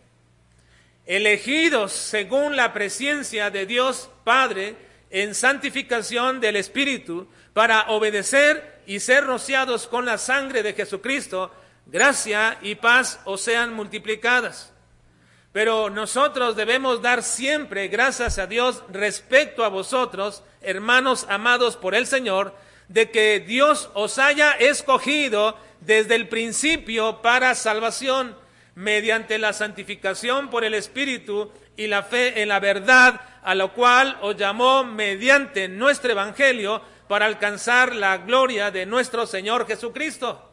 Elegidos 1.06 1.90
según 1.90 2.54
la 2.54 2.72
presencia 2.72 3.50
de 3.50 3.66
Dios 3.66 4.10
Padre 4.22 4.76
en 5.10 5.34
santificación 5.34 6.40
del 6.40 6.54
Espíritu 6.54 7.26
para 7.52 7.90
obedecer 7.90 8.71
y 8.86 9.00
ser 9.00 9.24
rociados 9.24 9.86
con 9.86 10.04
la 10.04 10.18
sangre 10.18 10.62
de 10.62 10.74
Jesucristo, 10.74 11.50
gracia 11.86 12.58
y 12.62 12.74
paz 12.74 13.20
os 13.24 13.40
sean 13.40 13.74
multiplicadas. 13.74 14.72
Pero 15.52 15.90
nosotros 15.90 16.56
debemos 16.56 17.02
dar 17.02 17.22
siempre 17.22 17.88
gracias 17.88 18.38
a 18.38 18.46
Dios 18.46 18.82
respecto 18.90 19.64
a 19.64 19.68
vosotros, 19.68 20.42
hermanos 20.62 21.26
amados 21.28 21.76
por 21.76 21.94
el 21.94 22.06
Señor, 22.06 22.54
de 22.88 23.10
que 23.10 23.40
Dios 23.40 23.90
os 23.94 24.18
haya 24.18 24.52
escogido 24.52 25.56
desde 25.80 26.14
el 26.14 26.28
principio 26.28 27.20
para 27.20 27.54
salvación, 27.54 28.36
mediante 28.74 29.38
la 29.38 29.52
santificación 29.52 30.48
por 30.48 30.64
el 30.64 30.72
Espíritu 30.72 31.52
y 31.76 31.86
la 31.86 32.02
fe 32.02 32.40
en 32.40 32.48
la 32.48 32.60
verdad, 32.60 33.20
a 33.42 33.54
lo 33.54 33.72
cual 33.72 34.16
os 34.22 34.36
llamó 34.36 34.84
mediante 34.84 35.68
nuestro 35.68 36.12
Evangelio 36.12 36.80
para 37.12 37.26
alcanzar 37.26 37.94
la 37.94 38.16
gloria 38.16 38.70
de 38.70 38.86
nuestro 38.86 39.26
Señor 39.26 39.66
Jesucristo. 39.66 40.50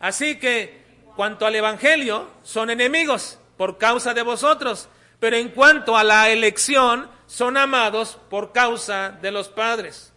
Así 0.00 0.40
que, 0.40 0.82
cuanto 1.14 1.46
al 1.46 1.54
Evangelio, 1.54 2.28
son 2.42 2.68
enemigos 2.70 3.38
por 3.56 3.78
causa 3.78 4.12
de 4.12 4.22
vosotros, 4.22 4.88
pero 5.20 5.36
en 5.36 5.50
cuanto 5.50 5.96
a 5.96 6.02
la 6.02 6.30
elección, 6.30 7.08
son 7.28 7.56
amados 7.56 8.18
por 8.28 8.50
causa 8.50 9.10
de 9.22 9.30
los 9.30 9.48
padres. 9.48 10.12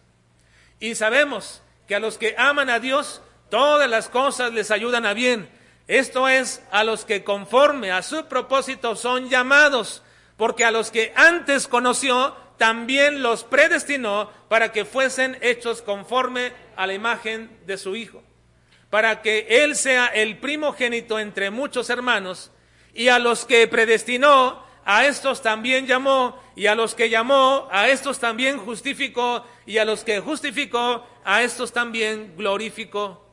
Y 0.80 0.96
sabemos 0.96 1.62
que 1.86 1.94
a 1.94 2.00
los 2.00 2.18
que 2.18 2.34
aman 2.36 2.70
a 2.70 2.80
Dios, 2.80 3.22
todas 3.48 3.88
las 3.88 4.08
cosas 4.08 4.52
les 4.52 4.72
ayudan 4.72 5.06
a 5.06 5.12
bien. 5.12 5.48
Esto 5.86 6.26
es, 6.26 6.60
a 6.72 6.82
los 6.82 7.04
que 7.04 7.22
conforme 7.22 7.92
a 7.92 8.02
su 8.02 8.26
propósito 8.26 8.96
son 8.96 9.28
llamados, 9.28 10.02
porque 10.36 10.64
a 10.64 10.72
los 10.72 10.90
que 10.90 11.12
antes 11.14 11.68
conoció, 11.68 12.34
también 12.58 13.22
los 13.22 13.44
predestinó 13.44 14.30
para 14.48 14.72
que 14.72 14.84
fuesen 14.84 15.38
hechos 15.40 15.80
conforme 15.80 16.52
a 16.76 16.86
la 16.86 16.94
imagen 16.94 17.50
de 17.66 17.78
su 17.78 17.96
Hijo, 17.96 18.22
para 18.90 19.22
que 19.22 19.46
Él 19.48 19.76
sea 19.76 20.06
el 20.06 20.38
primogénito 20.38 21.18
entre 21.18 21.50
muchos 21.50 21.88
hermanos, 21.88 22.50
y 22.92 23.08
a 23.08 23.18
los 23.18 23.44
que 23.44 23.66
predestinó, 23.68 24.66
a 24.84 25.06
estos 25.06 25.42
también 25.42 25.86
llamó, 25.86 26.42
y 26.56 26.66
a 26.66 26.74
los 26.74 26.94
que 26.94 27.10
llamó, 27.10 27.68
a 27.70 27.88
estos 27.88 28.18
también 28.18 28.58
justificó, 28.58 29.46
y 29.64 29.78
a 29.78 29.84
los 29.84 30.02
que 30.02 30.20
justificó, 30.20 31.06
a 31.24 31.42
estos 31.42 31.72
también 31.72 32.34
glorificó. 32.36 33.24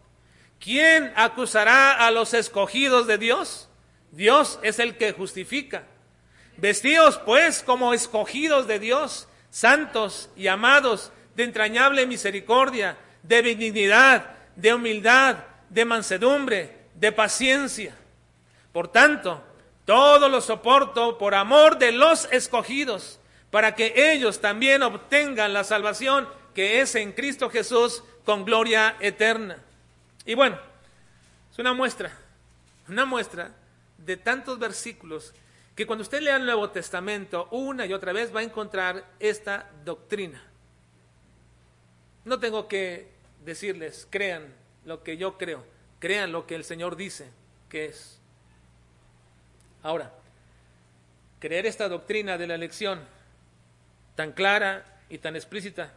¿Quién 0.60 1.14
acusará 1.16 2.06
a 2.06 2.12
los 2.12 2.34
escogidos 2.34 3.08
de 3.08 3.18
Dios? 3.18 3.70
Dios 4.12 4.60
es 4.64 4.80
el 4.80 4.98
que 4.98 5.14
justifica. 5.14 5.88
Vestíos 6.58 7.18
pues 7.20 7.64
como 7.64 7.94
escogidos 7.94 8.68
de 8.68 8.80
Dios, 8.80 9.28
santos 9.50 10.30
y 10.36 10.48
amados, 10.48 11.12
de 11.36 11.44
entrañable 11.44 12.08
misericordia, 12.08 12.98
de 13.24 13.42
benignidad, 13.42 14.36
de 14.56 14.74
humildad, 14.74 15.38
de 15.70 15.86
mansedumbre, 15.86 16.78
de 16.96 17.12
paciencia. 17.12 17.96
Por 18.72 18.88
tanto, 18.88 19.44
todo 19.86 20.30
lo 20.30 20.42
soporto 20.42 21.18
por 21.18 21.36
amor 21.36 21.78
de 21.78 21.92
los 21.92 22.28
escogidos, 22.32 23.20
para 23.52 23.76
que 23.76 24.12
ellos 24.12 24.42
también 24.42 24.84
obtengan 24.84 25.54
la 25.54 25.64
salvación 25.64 26.28
que 26.54 26.82
es 26.82 26.96
en 26.96 27.12
Cristo 27.12 27.50
Jesús 27.50 28.04
con 28.24 28.46
gloria 28.46 28.96
eterna. 29.00 29.58
Y 30.26 30.34
bueno, 30.34 30.58
es 31.52 31.60
una 31.60 31.74
muestra, 31.74 32.12
una 32.88 33.06
muestra 33.06 33.52
de 33.98 34.18
tantos 34.18 34.58
versículos 34.58 35.34
que 35.76 35.86
cuando 35.86 36.04
usted 36.04 36.22
lea 36.22 36.38
el 36.38 36.46
Nuevo 36.46 36.70
Testamento 36.70 37.50
una 37.52 37.86
y 37.86 37.94
otra 37.94 38.14
vez 38.14 38.34
va 38.34 38.40
a 38.40 38.44
encontrar 38.44 39.06
esta 39.20 39.70
doctrina. 39.84 40.42
No 42.24 42.40
tengo 42.40 42.68
que 42.68 43.12
decirles, 43.44 44.08
crean 44.10 44.54
lo 44.86 45.04
que 45.04 45.18
yo 45.18 45.38
creo, 45.38 45.66
crean 46.00 46.32
lo 46.32 46.48
que 46.48 46.56
el 46.56 46.64
Señor 46.64 46.96
dice 46.96 47.30
que 47.68 47.86
es. 47.86 48.20
Ahora, 49.84 50.14
creer 51.40 51.66
esta 51.66 51.90
doctrina 51.90 52.38
de 52.38 52.48
la 52.48 52.56
elección 52.56 53.02
tan 54.16 54.32
clara 54.32 54.86
y 55.10 55.18
tan 55.18 55.36
explícita 55.36 55.92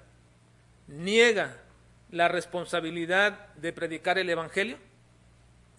niega 0.88 1.56
la 2.10 2.26
responsabilidad 2.26 3.54
de 3.54 3.72
predicar 3.72 4.18
el 4.18 4.28
Evangelio? 4.28 4.76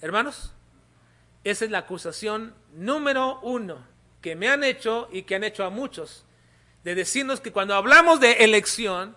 Hermanos, 0.02 0.54
esa 1.44 1.66
es 1.66 1.72
la 1.72 1.80
acusación 1.80 2.56
número 2.74 3.40
uno 3.42 3.89
que 4.22 4.36
me 4.36 4.50
han 4.50 4.64
hecho 4.64 5.08
y 5.12 5.24
que 5.24 5.36
han 5.36 5.44
hecho 5.44 5.64
a 5.64 5.70
muchos, 5.70 6.26
de 6.84 6.96
decirnos 6.96 7.42
que 7.42 7.52
cuando 7.52 7.76
hablamos 7.76 8.20
de 8.20 8.34
elección, 8.44 9.16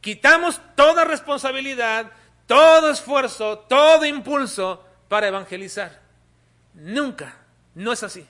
quitamos 0.00 0.60
toda 0.74 1.04
responsabilidad, 1.04 2.12
todo 2.46 2.90
esfuerzo, 2.90 3.58
todo 3.60 4.04
impulso 4.04 4.84
para 5.08 5.28
evangelizar. 5.28 6.00
Nunca, 6.74 7.36
no 7.74 7.92
es 7.92 8.02
así. 8.02 8.26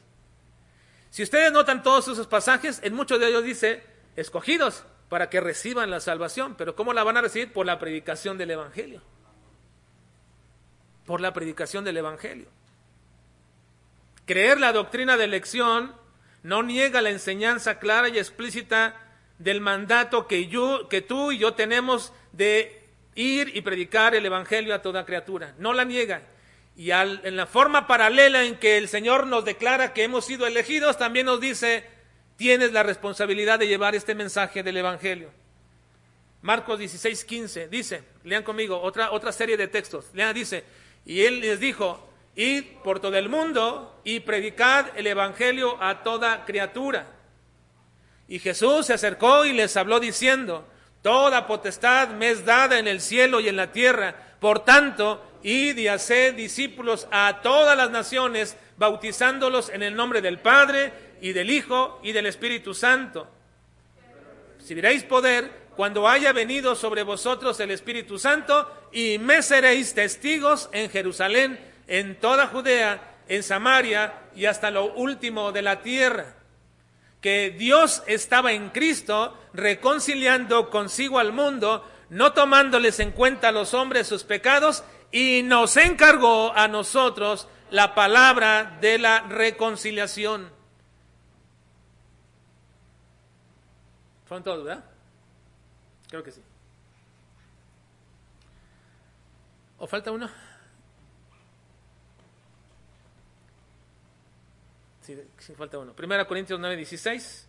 Si 1.10 1.22
ustedes 1.22 1.52
notan 1.52 1.82
todos 1.82 2.08
esos 2.08 2.26
pasajes, 2.26 2.80
en 2.82 2.94
muchos 2.94 3.18
de 3.18 3.28
ellos 3.28 3.44
dice, 3.44 3.82
escogidos 4.16 4.84
para 5.08 5.28
que 5.28 5.40
reciban 5.40 5.90
la 5.90 6.00
salvación, 6.00 6.54
pero 6.54 6.76
¿cómo 6.76 6.92
la 6.92 7.02
van 7.02 7.16
a 7.16 7.20
recibir? 7.20 7.52
Por 7.52 7.66
la 7.66 7.78
predicación 7.78 8.38
del 8.38 8.52
Evangelio. 8.52 9.02
Por 11.04 11.20
la 11.20 11.32
predicación 11.32 11.84
del 11.84 11.96
Evangelio. 11.96 12.46
Creer 14.30 14.60
la 14.60 14.72
doctrina 14.72 15.16
de 15.16 15.24
elección 15.24 15.92
no 16.44 16.62
niega 16.62 17.02
la 17.02 17.10
enseñanza 17.10 17.80
clara 17.80 18.10
y 18.10 18.16
explícita 18.16 18.94
del 19.38 19.60
mandato 19.60 20.28
que, 20.28 20.46
tú 21.08 21.32
y 21.32 21.38
yo 21.38 21.54
tenemos 21.54 22.12
de 22.30 22.80
ir 23.16 23.50
y 23.56 23.60
predicar 23.62 24.14
el 24.14 24.24
Evangelio 24.24 24.72
a 24.72 24.82
toda 24.82 25.04
criatura. 25.04 25.56
No 25.58 25.72
la 25.72 25.84
niega. 25.84 26.22
Y 26.76 26.92
en 26.92 27.36
la 27.36 27.46
forma 27.46 27.88
paralela 27.88 28.44
en 28.44 28.54
que 28.54 28.78
el 28.78 28.86
Señor 28.86 29.26
nos 29.26 29.44
declara 29.44 29.92
que 29.92 30.04
hemos 30.04 30.26
sido 30.26 30.46
elegidos, 30.46 30.96
también 30.96 31.26
nos 31.26 31.40
dice, 31.40 31.84
tienes 32.36 32.70
la 32.70 32.84
responsabilidad 32.84 33.58
de 33.58 33.66
llevar 33.66 33.96
este 33.96 34.14
mensaje 34.14 34.62
del 34.62 34.76
Evangelio. 34.76 35.30
Marcos 36.42 36.78
16, 36.78 37.24
15 37.24 37.66
dice, 37.66 38.04
lean 38.22 38.44
conmigo, 38.44 38.80
otra, 38.80 39.10
otra 39.10 39.32
serie 39.32 39.56
de 39.56 39.66
textos. 39.66 40.06
Lean, 40.14 40.32
dice, 40.32 40.62
y 41.04 41.22
él 41.22 41.40
les 41.40 41.58
dijo, 41.58 42.09
Id 42.40 42.64
por 42.82 43.00
todo 43.00 43.18
el 43.18 43.28
mundo 43.28 44.00
y 44.02 44.20
predicad 44.20 44.86
el 44.96 45.06
Evangelio 45.06 45.76
a 45.82 46.02
toda 46.02 46.46
criatura. 46.46 47.06
Y 48.28 48.38
Jesús 48.38 48.86
se 48.86 48.94
acercó 48.94 49.44
y 49.44 49.52
les 49.52 49.76
habló 49.76 50.00
diciendo, 50.00 50.66
Toda 51.02 51.46
potestad 51.46 52.08
me 52.08 52.30
es 52.30 52.46
dada 52.46 52.78
en 52.78 52.88
el 52.88 53.02
cielo 53.02 53.40
y 53.40 53.48
en 53.48 53.56
la 53.56 53.72
tierra. 53.72 54.14
Por 54.40 54.64
tanto, 54.64 55.22
id 55.42 55.76
y 55.76 55.88
haced 55.88 56.34
discípulos 56.34 57.08
a 57.10 57.40
todas 57.42 57.76
las 57.76 57.90
naciones, 57.90 58.56
bautizándolos 58.78 59.68
en 59.68 59.82
el 59.82 59.94
nombre 59.94 60.22
del 60.22 60.38
Padre 60.38 60.94
y 61.20 61.32
del 61.34 61.50
Hijo 61.50 62.00
y 62.02 62.12
del 62.12 62.24
Espíritu 62.24 62.72
Santo. 62.72 63.28
Si 64.64 64.74
veréis 64.74 65.04
poder 65.04 65.68
cuando 65.76 66.08
haya 66.08 66.32
venido 66.32 66.74
sobre 66.74 67.02
vosotros 67.02 67.60
el 67.60 67.70
Espíritu 67.70 68.18
Santo, 68.18 68.88
y 68.92 69.18
me 69.18 69.42
seréis 69.42 69.92
testigos 69.92 70.70
en 70.72 70.88
Jerusalén, 70.88 71.69
en 71.90 72.14
toda 72.20 72.46
Judea, 72.46 73.16
en 73.26 73.42
Samaria 73.42 74.14
y 74.36 74.46
hasta 74.46 74.70
lo 74.70 74.94
último 74.94 75.50
de 75.50 75.60
la 75.60 75.82
tierra. 75.82 76.36
Que 77.20 77.50
Dios 77.50 78.04
estaba 78.06 78.52
en 78.52 78.70
Cristo 78.70 79.36
reconciliando 79.52 80.70
consigo 80.70 81.18
al 81.18 81.32
mundo, 81.32 81.84
no 82.08 82.32
tomándoles 82.32 83.00
en 83.00 83.10
cuenta 83.10 83.48
a 83.48 83.52
los 83.52 83.74
hombres 83.74 84.06
sus 84.06 84.22
pecados, 84.22 84.84
y 85.10 85.42
nos 85.42 85.76
encargó 85.76 86.52
a 86.54 86.68
nosotros 86.68 87.48
la 87.72 87.96
palabra 87.96 88.78
de 88.80 88.98
la 88.98 89.22
reconciliación. 89.22 90.48
¿Fueron 94.26 94.44
todos, 94.44 94.64
verdad? 94.64 94.84
Creo 96.08 96.22
que 96.22 96.30
sí. 96.30 96.40
¿O 99.78 99.88
falta 99.88 100.12
uno? 100.12 100.30
Sí, 105.02 105.16
falta 105.56 105.78
uno. 105.78 105.92
Primera 105.94 106.24
Corintios 106.26 106.60
9, 106.60 106.76
16. 106.76 107.46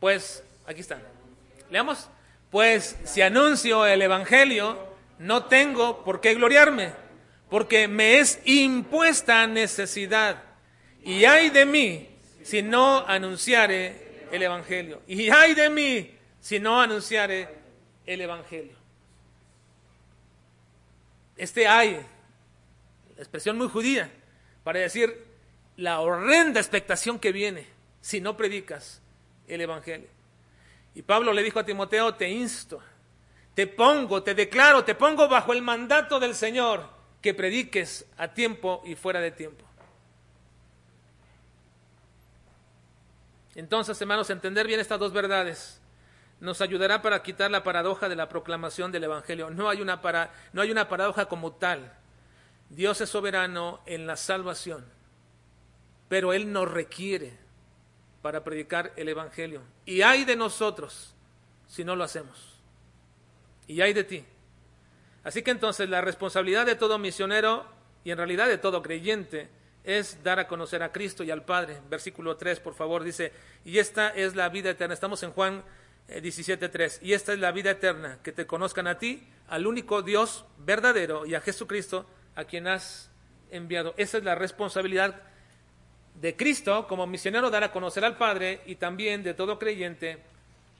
Pues, 0.00 0.42
aquí 0.66 0.80
está. 0.80 1.00
Leamos. 1.70 2.08
Pues 2.50 2.96
si 3.04 3.20
anuncio 3.20 3.84
el 3.84 4.00
Evangelio, 4.00 4.78
no 5.18 5.44
tengo 5.44 6.02
por 6.02 6.20
qué 6.20 6.34
gloriarme, 6.34 6.92
porque 7.50 7.88
me 7.88 8.18
es 8.18 8.40
impuesta 8.44 9.46
necesidad. 9.46 10.42
Y 11.02 11.24
hay 11.24 11.50
de 11.50 11.66
mí 11.66 12.08
si 12.42 12.62
no 12.62 13.06
anunciare 13.06 14.28
el 14.32 14.42
Evangelio. 14.42 15.02
Y 15.06 15.28
hay 15.28 15.54
de 15.54 15.68
mí 15.68 16.14
si 16.40 16.58
no 16.58 16.80
anunciare 16.80 17.48
el 18.06 18.20
Evangelio. 18.20 18.76
Este 21.36 21.68
hay, 21.68 22.00
expresión 23.18 23.58
muy 23.58 23.68
judía, 23.68 24.10
para 24.64 24.80
decir 24.80 25.26
la 25.76 26.00
horrenda 26.00 26.60
expectación 26.60 27.18
que 27.18 27.32
viene 27.32 27.66
si 28.00 28.20
no 28.20 28.36
predicas 28.36 29.02
el 29.46 29.60
Evangelio. 29.60 30.08
Y 30.94 31.02
Pablo 31.02 31.32
le 31.32 31.42
dijo 31.42 31.58
a 31.58 31.64
Timoteo, 31.64 32.14
te 32.14 32.28
insto, 32.28 32.80
te 33.54 33.66
pongo, 33.66 34.22
te 34.22 34.34
declaro, 34.34 34.84
te 34.84 34.94
pongo 34.94 35.28
bajo 35.28 35.52
el 35.52 35.62
mandato 35.62 36.18
del 36.18 36.34
Señor 36.34 36.88
que 37.20 37.34
prediques 37.34 38.06
a 38.16 38.28
tiempo 38.28 38.82
y 38.84 38.94
fuera 38.94 39.20
de 39.20 39.30
tiempo. 39.30 39.64
Entonces, 43.54 44.00
hermanos, 44.00 44.30
entender 44.30 44.66
bien 44.66 44.78
estas 44.78 45.00
dos 45.00 45.12
verdades 45.12 45.80
nos 46.40 46.60
ayudará 46.60 47.02
para 47.02 47.22
quitar 47.22 47.50
la 47.50 47.64
paradoja 47.64 48.08
de 48.08 48.14
la 48.14 48.28
proclamación 48.28 48.92
del 48.92 49.04
Evangelio. 49.04 49.50
No 49.50 49.68
hay 49.68 49.80
una, 49.80 50.00
no 50.52 50.62
hay 50.62 50.70
una 50.70 50.88
paradoja 50.88 51.26
como 51.26 51.52
tal. 51.52 51.97
Dios 52.70 53.00
es 53.00 53.08
soberano 53.08 53.80
en 53.86 54.06
la 54.06 54.16
salvación, 54.16 54.84
pero 56.08 56.32
Él 56.32 56.52
nos 56.52 56.70
requiere 56.70 57.32
para 58.22 58.44
predicar 58.44 58.92
el 58.96 59.08
Evangelio. 59.08 59.62
Y 59.86 60.02
hay 60.02 60.24
de 60.24 60.36
nosotros 60.36 61.14
si 61.66 61.84
no 61.84 61.96
lo 61.96 62.04
hacemos. 62.04 62.60
Y 63.66 63.80
hay 63.80 63.92
de 63.92 64.04
ti. 64.04 64.24
Así 65.24 65.42
que 65.42 65.50
entonces 65.50 65.88
la 65.88 66.00
responsabilidad 66.00 66.66
de 66.66 66.74
todo 66.74 66.98
misionero 66.98 67.66
y 68.04 68.10
en 68.10 68.18
realidad 68.18 68.48
de 68.48 68.58
todo 68.58 68.82
creyente 68.82 69.48
es 69.84 70.22
dar 70.22 70.38
a 70.38 70.48
conocer 70.48 70.82
a 70.82 70.92
Cristo 70.92 71.24
y 71.24 71.30
al 71.30 71.44
Padre. 71.44 71.80
Versículo 71.88 72.36
3, 72.36 72.60
por 72.60 72.74
favor, 72.74 73.04
dice, 73.04 73.32
y 73.64 73.78
esta 73.78 74.08
es 74.10 74.34
la 74.34 74.48
vida 74.48 74.70
eterna. 74.70 74.94
Estamos 74.94 75.22
en 75.22 75.32
Juan 75.32 75.62
17.3. 76.08 76.96
Eh, 76.96 76.98
y 77.02 77.12
esta 77.12 77.32
es 77.32 77.38
la 77.38 77.52
vida 77.52 77.70
eterna, 77.70 78.18
que 78.22 78.32
te 78.32 78.46
conozcan 78.46 78.86
a 78.86 78.98
ti, 78.98 79.26
al 79.48 79.66
único 79.66 80.02
Dios 80.02 80.44
verdadero 80.58 81.26
y 81.26 81.34
a 81.34 81.40
Jesucristo, 81.40 82.06
a 82.38 82.44
quien 82.44 82.68
has 82.68 83.10
enviado. 83.50 83.94
Esa 83.96 84.18
es 84.18 84.24
la 84.24 84.36
responsabilidad 84.36 85.22
de 86.14 86.36
Cristo 86.36 86.86
como 86.86 87.04
misionero, 87.04 87.50
dar 87.50 87.64
a 87.64 87.72
conocer 87.72 88.04
al 88.04 88.16
Padre 88.16 88.60
y 88.64 88.76
también 88.76 89.24
de 89.24 89.34
todo 89.34 89.58
creyente 89.58 90.18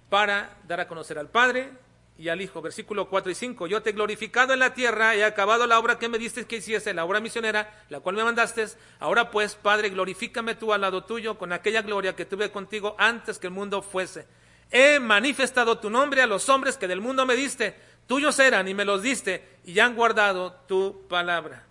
para 0.09 0.57
dar 0.69 0.79
a 0.79 0.87
conocer 0.87 1.19
al 1.19 1.29
Padre 1.29 1.71
y 2.17 2.29
al 2.29 2.41
Hijo. 2.41 2.63
Versículo 2.63 3.09
4 3.09 3.33
y 3.33 3.35
5. 3.35 3.67
Yo 3.67 3.83
te 3.83 3.91
he 3.91 3.93
glorificado 3.93 4.53
en 4.53 4.61
la 4.61 4.73
tierra, 4.73 5.17
he 5.17 5.25
acabado 5.25 5.67
la 5.67 5.81
obra 5.81 5.99
que 5.99 6.09
me 6.09 6.19
diste 6.19 6.47
que 6.47 6.59
hiciese, 6.59 6.95
la 6.95 7.05
obra 7.05 7.19
misionera, 7.19 7.83
la 7.89 7.99
cual 7.99 8.15
me 8.15 8.23
mandaste. 8.23 8.65
Ahora 9.01 9.33
pues, 9.33 9.57
Padre, 9.57 9.91
glorifícame 9.91 10.55
tú 10.55 10.73
al 10.73 10.83
lado 10.83 11.03
tuyo 11.03 11.39
con 11.39 11.53
aquella 11.53 11.83
gloria 11.83 12.15
que 12.15 12.25
tuve 12.25 12.53
contigo 12.53 12.95
antes 13.01 13.41
que 13.41 13.49
el 13.49 13.53
mundo 13.53 13.83
fuese. 13.83 14.29
He 14.71 15.01
manifestado 15.01 15.79
tu 15.79 15.91
nombre 15.91 16.23
a 16.23 16.29
los 16.29 16.49
hombres 16.49 16.77
que 16.77 16.87
del 16.87 17.01
mundo 17.01 17.27
me 17.27 17.35
diste. 17.35 17.75
Tuyos 18.09 18.39
eran 18.39 18.67
y 18.67 18.75
me 18.75 18.87
los 18.87 19.03
diste 19.03 19.45
y 19.67 19.79
han 19.79 19.95
guardado 19.95 20.53
tu 20.67 21.07
palabra. 21.09 21.65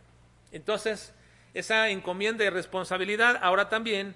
Entonces, 0.52 1.12
esa 1.56 1.90
encomienda 1.90 2.46
y 2.46 2.50
responsabilidad 2.50 3.40
ahora 3.42 3.70
también 3.70 4.16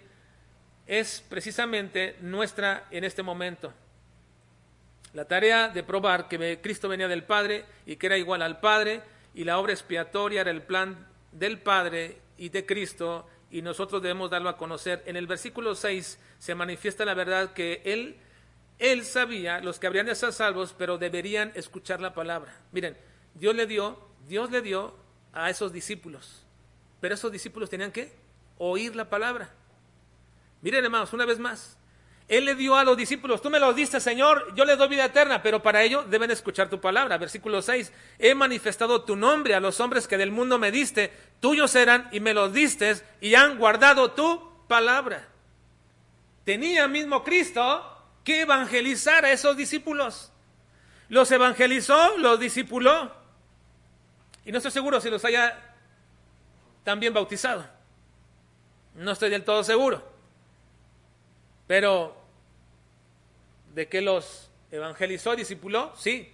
es 0.86 1.26
precisamente 1.28 2.15
nuestra 2.22 2.86
en 2.91 3.03
este 3.03 3.24
momento. 3.24 3.74
La 5.13 5.26
tarea 5.26 5.69
de 5.69 5.84
probar 5.84 6.28
que 6.28 6.59
Cristo 6.61 6.88
venía 6.88 7.07
del 7.07 7.24
Padre 7.24 7.65
y 7.88 7.95
que 7.95 8.05
era 8.05 8.17
igual 8.17 8.43
al 8.43 8.59
Padre 8.59 9.01
y 9.34 9.43
la 9.43 9.57
obra 9.57 9.74
expiatoria 9.74 10.41
era 10.41 10.51
el 10.51 10.61
plan 10.61 11.07
del 11.32 11.57
Padre 11.57 12.19
y 12.38 12.49
de 12.49 12.67
Cristo 12.67 13.28
y 13.49 13.63
nosotros 13.63 13.99
debemos 13.99 14.30
darlo 14.30 14.49
a 14.49 14.57
conocer. 14.57 15.01
En 15.07 15.15
el 15.15 15.26
versículo 15.26 15.74
6 15.74 16.19
se 16.38 16.53
manifiesta 16.55 17.03
la 17.03 17.15
verdad 17.15 17.53
que 17.53 17.82
Él 17.84 18.17
él 18.82 19.06
sabía 19.06 19.60
los 19.60 19.78
que 19.78 19.86
habrían 19.86 20.08
de 20.08 20.16
ser 20.16 20.34
salvos, 20.34 20.74
pero 20.76 20.98
deberían 20.98 21.52
escuchar 21.54 22.02
la 22.02 22.16
palabra. 22.16 22.52
Miren, 22.72 22.98
Dios 23.36 23.56
le 23.56 23.68
dio, 23.68 24.00
Dios 24.28 24.50
le 24.50 24.64
dio 24.64 24.96
a 25.34 25.52
esos 25.52 25.72
discípulos, 25.72 26.44
pero 27.00 27.14
esos 27.14 27.32
discípulos 27.32 27.70
tenían 27.70 27.92
que 27.92 28.12
oír 28.58 28.96
la 28.96 29.08
palabra. 29.08 29.52
Miren, 30.64 30.84
hermanos, 30.84 31.14
una 31.14 31.26
vez 31.26 31.38
más, 31.38 31.78
Él 32.28 32.46
le 32.46 32.56
dio 32.56 32.76
a 32.76 32.84
los 32.84 32.98
discípulos, 32.98 33.40
tú 33.40 33.52
me 33.52 33.60
los 33.60 33.76
diste, 33.76 34.00
Señor, 34.00 34.52
yo 34.56 34.66
les 34.66 34.80
doy 34.80 34.90
vida 34.90 35.06
eterna, 35.06 35.44
pero 35.44 35.62
para 35.62 35.84
ello 35.84 36.04
deben 36.10 36.32
escuchar 36.32 36.68
tu 36.68 36.82
palabra. 36.82 37.20
Versículo 37.20 37.62
6, 37.62 37.94
he 38.18 38.34
manifestado 38.34 39.04
tu 39.04 39.16
nombre 39.16 39.54
a 39.54 39.60
los 39.60 39.80
hombres 39.80 40.08
que 40.08 40.18
del 40.18 40.32
mundo 40.32 40.58
me 40.58 40.72
diste, 40.72 41.14
tuyos 41.40 41.76
eran 41.76 42.10
y 42.12 42.20
me 42.20 42.34
los 42.34 42.52
diste 42.52 42.96
y 43.22 43.36
han 43.36 43.60
guardado 43.60 44.14
tu 44.14 44.66
palabra. 44.68 45.28
Tenía 46.46 46.88
mismo 46.88 47.24
Cristo 47.24 47.91
que 48.24 48.41
evangelizar 48.41 49.26
a 49.26 49.32
esos 49.32 49.57
discípulos. 49.57 50.32
Los 51.09 51.32
evangelizó, 51.32 52.17
los 52.17 52.39
discipuló. 52.39 53.11
Y 54.45 54.51
no 54.51 54.57
estoy 54.57 54.72
seguro 54.72 55.01
si 55.01 55.09
los 55.09 55.24
haya 55.26 55.76
también 56.84 57.13
bautizado. 57.13 57.67
No 58.95 59.11
estoy 59.11 59.30
del 59.30 59.43
todo 59.43 59.63
seguro. 59.63 60.09
Pero, 61.67 62.17
¿de 63.74 63.88
qué 63.88 64.01
los 64.01 64.49
evangelizó, 64.72 65.36
discipuló? 65.36 65.93
Sí. 65.95 66.34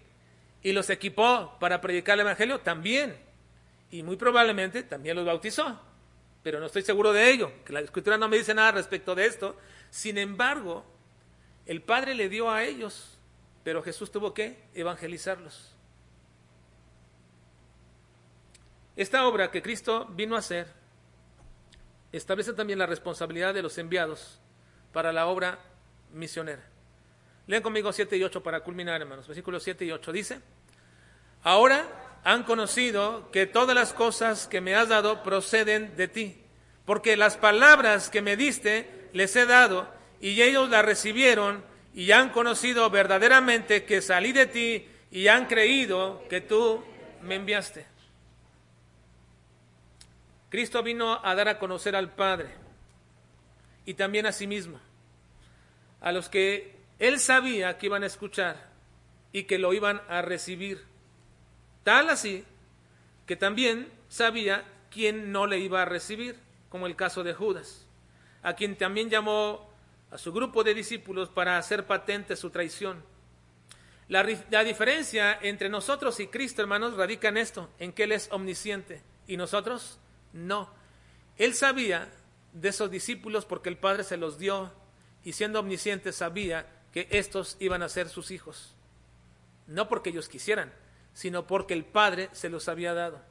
¿Y 0.64 0.72
los 0.72 0.90
equipó 0.90 1.56
para 1.60 1.80
predicar 1.82 2.16
el 2.16 2.22
evangelio? 2.22 2.60
También. 2.60 3.18
Y 3.92 4.04
muy 4.04 4.16
probablemente 4.16 4.84
también 4.84 5.16
los 5.16 5.26
bautizó. 5.26 5.80
Pero 6.44 6.60
no 6.60 6.66
estoy 6.66 6.82
seguro 6.82 7.14
de 7.14 7.30
ello, 7.30 7.52
que 7.66 7.74
la 7.74 7.82
escritura 7.82 8.18
no 8.18 8.28
me 8.30 8.38
dice 8.38 8.54
nada 8.54 8.72
respecto 8.72 9.16
de 9.16 9.26
esto. 9.26 9.58
Sin 9.90 10.18
embargo, 10.18 10.86
el 11.68 11.82
Padre 11.82 12.16
le 12.16 12.30
dio 12.30 12.50
a 12.50 12.64
ellos, 12.64 13.18
pero 13.64 13.84
Jesús 13.84 14.10
tuvo 14.10 14.34
que 14.34 14.58
evangelizarlos. 14.74 15.76
Esta 18.96 19.28
obra 19.28 19.52
que 19.52 19.62
Cristo 19.62 20.06
vino 20.06 20.36
a 20.36 20.40
hacer 20.40 20.68
establece 22.12 22.54
también 22.54 22.80
la 22.80 22.86
responsabilidad 22.86 23.54
de 23.54 23.62
los 23.62 23.78
enviados 23.78 24.40
para 24.94 25.12
la 25.12 25.28
obra 25.28 25.60
misionera. 26.14 26.64
Lean 27.48 27.62
conmigo 27.62 27.92
7 27.92 28.16
y 28.18 28.24
8 28.24 28.42
para 28.42 28.62
culminar, 28.62 29.02
hermanos. 29.02 29.28
Versículos 29.28 29.62
7 29.64 29.86
y 29.86 29.92
8 29.92 30.12
dice, 30.14 30.40
ahora 31.44 31.86
han 32.24 32.44
conocido 32.44 33.30
que 33.32 33.46
todas 33.46 33.76
las 33.76 33.94
cosas 33.94 34.48
que 34.48 34.62
me 34.62 34.74
has 34.74 34.88
dado 34.88 35.22
proceden 35.22 35.96
de 35.98 36.08
ti, 36.08 36.44
porque 36.86 37.18
las 37.18 37.36
palabras 37.36 38.10
que 38.10 38.22
me 38.22 38.38
diste 38.38 39.10
les 39.14 39.36
he 39.36 39.46
dado 39.46 39.97
y 40.20 40.42
ellos 40.42 40.70
la 40.70 40.82
recibieron 40.82 41.64
y 41.94 42.12
han 42.12 42.30
conocido 42.30 42.90
verdaderamente 42.90 43.86
que 43.86 44.02
salí 44.02 44.32
de 44.32 44.46
ti 44.46 44.88
y 45.12 45.28
han 45.28 45.46
creído 45.48 46.24
que 46.30 46.42
tú 46.42 46.84
me 47.22 47.36
enviaste. 47.36 47.86
Cristo 50.50 50.82
vino 50.84 51.20
a 51.24 51.36
dar 51.36 51.50
a 51.50 51.60
conocer 51.60 51.96
al 51.96 52.14
Padre 52.14 52.50
y 53.86 53.94
también 53.94 54.26
a 54.26 54.32
sí 54.32 54.48
mismo, 54.48 54.80
a 56.02 56.12
los 56.12 56.30
que 56.30 56.76
él 57.00 57.20
sabía 57.20 57.78
que 57.78 57.88
iban 57.88 58.04
a 58.04 58.08
escuchar 58.08 58.70
y 59.32 59.44
que 59.44 59.58
lo 59.58 59.74
iban 59.74 60.02
a 60.10 60.22
recibir. 60.22 60.84
Tal 61.84 62.10
así 62.10 62.44
que 63.26 63.36
también 63.36 63.92
sabía 64.10 64.66
quién 64.90 65.32
no 65.32 65.48
le 65.48 65.60
iba 65.60 65.82
a 65.82 65.86
recibir, 65.86 66.40
como 66.70 66.88
el 66.88 66.96
caso 66.96 67.24
de 67.24 67.34
Judas, 67.34 67.86
a 68.44 68.54
quien 68.54 68.78
también 68.78 69.10
llamó 69.10 69.67
a 70.12 70.18
su 70.18 70.32
grupo 70.32 70.64
de 70.64 70.74
discípulos 70.74 71.30
para 71.30 71.58
hacer 71.58 71.86
patente 71.86 72.36
su 72.36 72.50
traición. 72.50 73.04
La, 74.08 74.24
diferencia 74.24 75.38
entre 75.42 75.68
nosotros 75.68 76.20
y 76.22 76.28
Cristo, 76.28 76.62
hermanos, 76.62 76.96
radica 76.96 77.28
en 77.28 77.38
esto, 77.38 77.70
en 77.78 77.92
que 77.92 78.04
Él 78.04 78.14
es 78.14 78.30
omnisciente 78.32 79.02
y 79.28 79.36
nosotros 79.36 80.00
no. 80.32 80.70
Él 81.38 81.54
sabía 81.54 82.10
de 82.54 82.70
esos 82.70 82.90
discípulos 82.90 83.46
porque 83.46 83.68
el 83.68 83.78
Padre 83.78 84.06
se 84.06 84.16
los 84.16 84.40
dio 84.40 84.72
y 85.26 85.34
siendo 85.34 85.60
omnisciente 85.60 86.14
sabía 86.14 86.68
que 86.94 87.10
estos 87.12 87.58
iban 87.60 87.84
a 87.84 87.90
ser 87.90 88.08
sus 88.08 88.32
hijos. 88.32 88.74
No 89.68 89.90
porque 89.90 90.12
ellos 90.12 90.30
quisieran, 90.30 90.72
sino 91.14 91.46
porque 91.46 91.74
el 91.74 91.84
Padre 91.84 92.30
se 92.32 92.50
los 92.50 92.70
había 92.70 92.94
dado. 92.94 93.22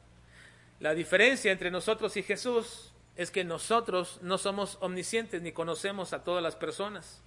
La 0.79 0.93
diferencia 0.93 1.53
entre 1.53 1.71
nosotros 1.71 2.19
y 2.19 2.23
Jesús 2.23 2.93
es 3.17 3.31
que 3.31 3.45
nosotros 3.45 4.19
no 4.23 4.37
somos 4.39 4.77
omniscientes 4.81 5.41
ni 5.41 5.53
conocemos 5.53 6.13
a 6.13 6.23
todas 6.23 6.43
las 6.43 6.55
personas. 6.55 7.23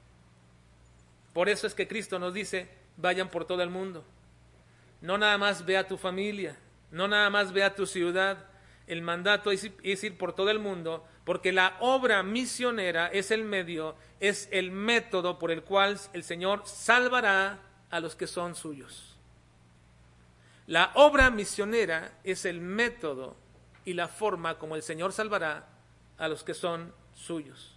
Por 1.34 1.50
eso 1.50 1.66
es 1.68 1.74
que 1.74 1.88
Cristo 1.88 2.20
nos 2.20 2.34
dice, 2.34 2.70
vayan 2.98 3.30
por 3.30 3.46
todo 3.46 3.64
el 3.64 3.70
mundo. 3.70 4.04
No 5.02 5.18
nada 5.18 5.38
más 5.38 5.66
ve 5.66 5.78
a 5.78 5.88
tu 5.88 5.98
familia, 5.98 6.58
no 6.92 7.08
nada 7.08 7.30
más 7.30 7.52
ve 7.54 7.64
a 7.64 7.76
tu 7.76 7.86
ciudad. 7.86 8.46
el 8.88 9.04
mandato 9.04 9.52
es, 9.52 9.70
es 9.84 10.04
ir 10.04 10.18
por 10.18 10.34
todo 10.34 10.50
el 10.50 10.58
mundo, 10.58 11.06
porque 11.24 11.52
la 11.52 11.78
obra 11.80 12.24
misionera 12.24 13.08
es 13.08 13.30
el 13.30 13.44
medio, 13.44 13.96
es 14.20 14.50
el 14.52 14.72
método 14.72 15.38
por 15.38 15.52
el 15.52 15.62
cual 15.62 16.00
el 16.14 16.24
Señor 16.24 16.64
salvará 16.66 17.60
a 17.92 18.00
los 18.00 18.16
que 18.16 18.26
son 18.26 18.56
suyos. 18.56 19.16
La 20.66 20.92
obra 20.96 21.30
misionera 21.30 22.12
es 22.24 22.46
el 22.46 22.62
método 22.62 23.36
y 23.86 23.94
la 23.94 24.08
forma 24.08 24.58
como 24.58 24.76
el 24.76 24.82
Señor 24.82 25.14
salvará 25.14 25.68
a 26.20 26.28
los 26.28 26.44
que 26.44 26.54
son 26.54 26.94
suyos. 27.16 27.76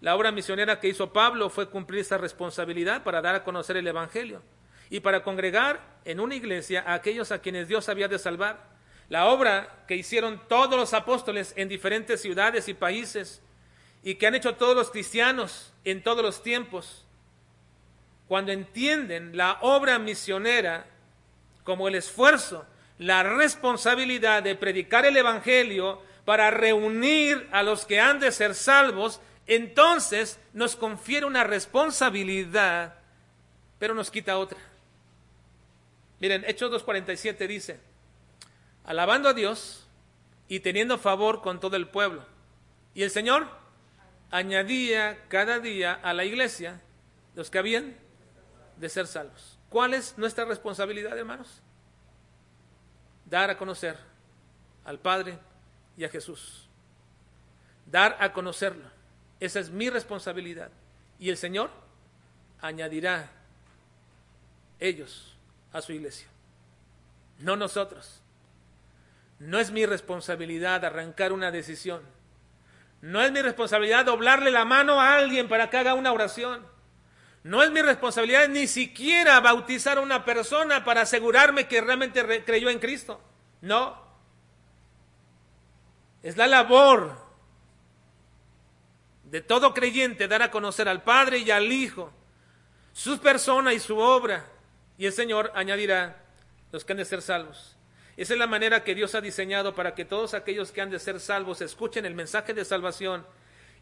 La 0.00 0.14
obra 0.14 0.32
misionera 0.32 0.80
que 0.80 0.88
hizo 0.88 1.12
Pablo 1.12 1.48
fue 1.48 1.70
cumplir 1.70 2.00
esa 2.00 2.18
responsabilidad 2.18 3.02
para 3.02 3.22
dar 3.22 3.34
a 3.34 3.44
conocer 3.44 3.76
el 3.76 3.86
Evangelio 3.86 4.42
y 4.90 5.00
para 5.00 5.22
congregar 5.22 5.80
en 6.04 6.20
una 6.20 6.34
iglesia 6.34 6.84
a 6.86 6.94
aquellos 6.94 7.32
a 7.32 7.40
quienes 7.40 7.68
Dios 7.68 7.88
había 7.88 8.08
de 8.08 8.18
salvar. 8.18 8.76
La 9.08 9.26
obra 9.26 9.84
que 9.86 9.96
hicieron 9.96 10.40
todos 10.48 10.76
los 10.76 10.92
apóstoles 10.92 11.54
en 11.56 11.68
diferentes 11.68 12.20
ciudades 12.20 12.68
y 12.68 12.74
países 12.74 13.40
y 14.02 14.16
que 14.16 14.26
han 14.26 14.34
hecho 14.34 14.56
todos 14.56 14.76
los 14.76 14.90
cristianos 14.90 15.72
en 15.84 16.02
todos 16.02 16.22
los 16.22 16.42
tiempos, 16.42 17.04
cuando 18.28 18.52
entienden 18.52 19.36
la 19.36 19.58
obra 19.62 19.98
misionera 19.98 20.86
como 21.64 21.88
el 21.88 21.94
esfuerzo, 21.94 22.66
la 22.98 23.22
responsabilidad 23.22 24.42
de 24.42 24.54
predicar 24.54 25.04
el 25.06 25.16
Evangelio 25.16 26.00
para 26.26 26.50
reunir 26.50 27.48
a 27.52 27.62
los 27.62 27.86
que 27.86 28.00
han 28.00 28.18
de 28.18 28.32
ser 28.32 28.54
salvos, 28.56 29.20
entonces 29.46 30.40
nos 30.52 30.74
confiere 30.74 31.24
una 31.24 31.44
responsabilidad, 31.44 32.96
pero 33.78 33.94
nos 33.94 34.10
quita 34.10 34.36
otra. 34.36 34.58
Miren, 36.18 36.44
Hechos 36.46 36.84
2.47 36.84 37.46
dice, 37.46 37.80
alabando 38.84 39.28
a 39.28 39.34
Dios 39.34 39.86
y 40.48 40.60
teniendo 40.60 40.98
favor 40.98 41.42
con 41.42 41.60
todo 41.60 41.76
el 41.76 41.86
pueblo. 41.86 42.26
Y 42.92 43.04
el 43.04 43.10
Señor 43.12 43.46
añadía 44.32 45.28
cada 45.28 45.60
día 45.60 45.94
a 45.94 46.12
la 46.12 46.24
iglesia 46.24 46.80
los 47.36 47.50
que 47.50 47.58
habían 47.58 47.96
de 48.78 48.88
ser 48.88 49.06
salvos. 49.06 49.60
¿Cuál 49.68 49.94
es 49.94 50.18
nuestra 50.18 50.44
responsabilidad, 50.44 51.16
hermanos? 51.16 51.62
Dar 53.26 53.48
a 53.48 53.56
conocer 53.56 53.96
al 54.84 54.98
Padre 54.98 55.38
y 55.96 56.04
a 56.04 56.08
Jesús. 56.08 56.68
Dar 57.86 58.16
a 58.20 58.32
conocerlo. 58.32 58.90
Esa 59.40 59.60
es 59.60 59.70
mi 59.70 59.90
responsabilidad. 59.90 60.70
Y 61.18 61.30
el 61.30 61.36
Señor 61.36 61.70
añadirá 62.60 63.30
ellos 64.80 65.36
a 65.72 65.80
su 65.82 65.92
iglesia. 65.92 66.28
No 67.38 67.56
nosotros. 67.56 68.22
No 69.38 69.58
es 69.58 69.70
mi 69.70 69.84
responsabilidad 69.84 70.84
arrancar 70.84 71.32
una 71.32 71.50
decisión. 71.50 72.02
No 73.02 73.22
es 73.22 73.30
mi 73.30 73.42
responsabilidad 73.42 74.06
doblarle 74.06 74.50
la 74.50 74.64
mano 74.64 75.00
a 75.00 75.16
alguien 75.16 75.48
para 75.48 75.68
que 75.68 75.76
haga 75.76 75.94
una 75.94 76.12
oración. 76.12 76.66
No 77.42 77.62
es 77.62 77.70
mi 77.70 77.82
responsabilidad 77.82 78.48
ni 78.48 78.66
siquiera 78.66 79.38
bautizar 79.40 79.98
a 79.98 80.00
una 80.00 80.24
persona 80.24 80.84
para 80.84 81.02
asegurarme 81.02 81.68
que 81.68 81.80
realmente 81.80 82.44
creyó 82.44 82.70
en 82.70 82.78
Cristo. 82.78 83.20
No. 83.60 84.05
Es 86.26 86.36
la 86.36 86.48
labor 86.48 87.16
de 89.22 89.40
todo 89.42 89.72
creyente 89.72 90.26
dar 90.26 90.42
a 90.42 90.50
conocer 90.50 90.88
al 90.88 91.04
Padre 91.04 91.38
y 91.38 91.52
al 91.52 91.70
Hijo 91.70 92.12
su 92.92 93.20
persona 93.20 93.72
y 93.72 93.78
su 93.78 93.96
obra. 93.96 94.44
Y 94.98 95.06
el 95.06 95.12
Señor 95.12 95.52
añadirá 95.54 96.16
los 96.72 96.84
que 96.84 96.94
han 96.94 96.96
de 96.96 97.04
ser 97.04 97.22
salvos. 97.22 97.76
Esa 98.16 98.32
es 98.32 98.40
la 98.40 98.48
manera 98.48 98.82
que 98.82 98.96
Dios 98.96 99.14
ha 99.14 99.20
diseñado 99.20 99.76
para 99.76 99.94
que 99.94 100.04
todos 100.04 100.34
aquellos 100.34 100.72
que 100.72 100.80
han 100.80 100.90
de 100.90 100.98
ser 100.98 101.20
salvos 101.20 101.60
escuchen 101.60 102.04
el 102.04 102.16
mensaje 102.16 102.54
de 102.54 102.64
salvación. 102.64 103.24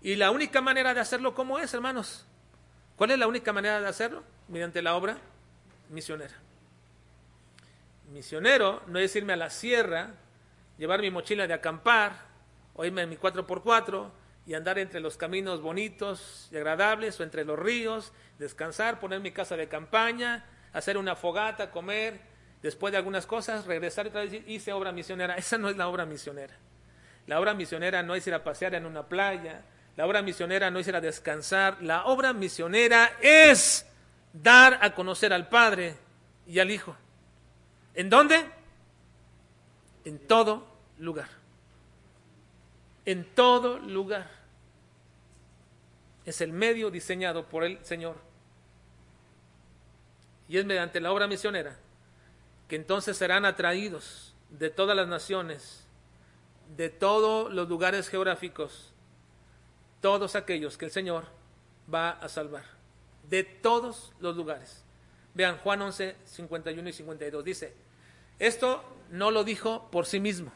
Y 0.03 0.17
la 0.17 0.31
única 0.31 0.61
manera 0.61 0.93
de 0.93 1.01
hacerlo, 1.01 1.35
¿cómo 1.35 1.59
es, 1.59 1.73
hermanos? 1.73 2.27
¿Cuál 2.97 3.13
es 3.13 3.19
la 3.19 3.27
única 3.27 3.55
manera 3.55 3.81
de 3.81 3.89
hacerlo? 3.89 4.23
Mediante 4.49 4.83
la 4.83 4.97
obra 4.97 5.17
misionera. 5.89 6.35
Misionero 8.13 8.83
no 8.89 8.99
es 8.99 9.17
irme 9.17 9.33
a 9.33 9.37
la 9.37 9.49
sierra, 9.49 10.11
llevar 10.77 11.01
mi 11.01 11.11
mochila 11.11 11.47
de 11.47 11.55
acampar, 11.55 12.34
o 12.75 12.85
irme 12.85 13.03
en 13.03 13.11
mi 13.11 13.17
4x4 13.17 14.11
y 14.47 14.55
andar 14.55 14.79
entre 14.79 15.01
los 15.01 15.17
caminos 15.17 15.63
bonitos 15.63 16.49
y 16.53 16.57
agradables, 16.57 17.19
o 17.19 17.23
entre 17.23 17.45
los 17.45 17.59
ríos, 17.59 18.13
descansar, 18.39 19.01
poner 19.01 19.21
mi 19.21 19.33
casa 19.33 19.57
de 19.57 19.69
campaña, 19.69 20.45
hacer 20.73 20.99
una 20.99 21.17
fogata, 21.17 21.71
comer, 21.71 22.21
después 22.63 22.93
de 22.93 22.99
algunas 22.99 23.27
cosas, 23.27 23.65
regresar 23.65 24.07
y 24.07 24.09
otra 24.11 24.23
vez 24.23 24.43
hice 24.47 24.73
obra 24.73 24.93
misionera. 24.93 25.35
Esa 25.39 25.57
no 25.57 25.69
es 25.69 25.77
la 25.77 25.89
obra 25.89 26.05
misionera. 26.05 26.55
La 27.27 27.41
obra 27.41 27.55
misionera 27.55 28.03
no 28.03 28.15
es 28.15 28.27
ir 28.27 28.35
a 28.35 28.45
pasear 28.45 28.75
en 28.75 28.85
una 28.85 29.07
playa, 29.09 29.63
la 29.97 30.07
obra 30.07 30.21
misionera 30.21 30.71
no 30.71 30.79
es 30.79 30.89
ir 30.89 30.97
a 30.97 31.01
descansar, 31.01 31.79
la 31.81 32.05
obra 32.05 32.33
misionera 32.33 33.13
es 33.23 33.87
dar 34.33 34.79
a 34.83 34.95
conocer 34.95 35.33
al 35.33 35.49
Padre 35.49 35.97
y 36.47 36.59
al 36.59 36.71
Hijo. 36.71 36.97
¿En 37.95 38.11
dónde? 38.11 38.45
En 40.05 40.19
todo 40.27 40.67
lugar. 40.99 41.44
En 43.05 43.25
todo 43.35 43.79
lugar. 43.79 44.31
Es 46.25 46.41
el 46.41 46.53
medio 46.53 46.91
diseñado 46.91 47.49
por 47.49 47.65
el 47.65 47.85
Señor. 47.85 48.17
Y 50.49 50.59
es 50.59 50.65
mediante 50.65 51.01
la 51.01 51.13
obra 51.13 51.27
misionera 51.27 51.77
que 52.69 52.77
entonces 52.77 53.17
serán 53.17 53.45
atraídos 53.45 54.35
de 54.51 54.71
todas 54.71 54.97
las 54.97 55.09
naciones, 55.09 55.85
de 56.77 56.89
todos 56.89 57.53
los 57.53 57.69
lugares 57.69 58.09
geográficos, 58.09 58.93
todos 60.01 60.35
aquellos 60.35 60.79
que 60.79 60.87
el 60.87 60.91
Señor 60.91 61.25
va 61.93 62.11
a 62.11 62.29
salvar, 62.29 62.65
de 63.29 63.45
todos 63.45 64.13
los 64.21 64.37
lugares. 64.37 64.83
Vean, 65.35 65.59
Juan 65.59 65.83
11, 65.83 66.17
51 66.25 66.89
y 66.89 66.93
52 66.93 67.45
dice, 67.45 67.75
esto 68.39 68.83
no 69.11 69.31
lo 69.31 69.45
dijo 69.45 69.91
por 69.91 70.07
sí 70.07 70.21
mismo, 70.21 70.53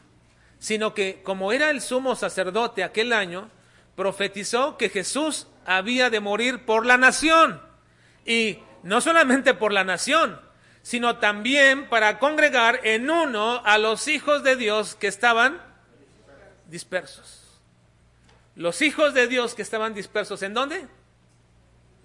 sino 0.59 0.93
que 0.93 1.21
como 1.23 1.51
era 1.51 1.69
el 1.69 1.81
sumo 1.81 2.15
sacerdote 2.15 2.83
aquel 2.83 3.13
año, 3.13 3.49
profetizó 3.95 4.77
que 4.77 4.89
Jesús 4.89 5.47
había 5.65 6.09
de 6.09 6.19
morir 6.19 6.65
por 6.65 6.85
la 6.85 6.97
nación. 6.97 7.61
Y 8.25 8.59
no 8.83 9.01
solamente 9.01 9.53
por 9.53 9.73
la 9.73 9.83
nación, 9.83 10.39
sino 10.81 11.17
también 11.17 11.89
para 11.89 12.19
congregar 12.19 12.81
en 12.83 13.09
uno 13.09 13.61
a 13.65 13.77
los 13.77 14.07
hijos 14.07 14.43
de 14.43 14.55
Dios 14.55 14.95
que 14.95 15.07
estaban 15.07 15.61
dispersos. 16.67 17.39
Los 18.55 18.81
hijos 18.81 19.13
de 19.13 19.27
Dios 19.27 19.55
que 19.55 19.61
estaban 19.61 19.93
dispersos, 19.93 20.41
¿en 20.43 20.53
dónde? 20.53 20.79
En 20.79 20.89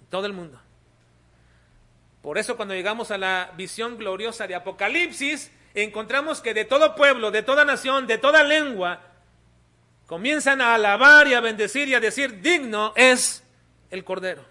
todo 0.09 0.25
el 0.25 0.33
mundo. 0.33 0.59
Por 2.21 2.37
eso 2.37 2.55
cuando 2.55 2.73
llegamos 2.73 3.11
a 3.11 3.17
la 3.17 3.51
visión 3.55 3.97
gloriosa 3.97 4.47
de 4.47 4.55
Apocalipsis, 4.55 5.51
encontramos 5.83 6.41
que 6.41 6.53
de 6.53 6.65
todo 6.65 6.95
pueblo, 6.95 7.31
de 7.31 7.43
toda 7.43 7.65
nación, 7.65 8.07
de 8.07 8.17
toda 8.17 8.43
lengua, 8.43 9.01
comienzan 10.07 10.61
a 10.61 10.75
alabar 10.75 11.27
y 11.27 11.33
a 11.33 11.41
bendecir 11.41 11.87
y 11.87 11.93
a 11.93 11.99
decir, 11.99 12.41
digno 12.41 12.93
es 12.95 13.43
el 13.91 14.03
Cordero. 14.03 14.43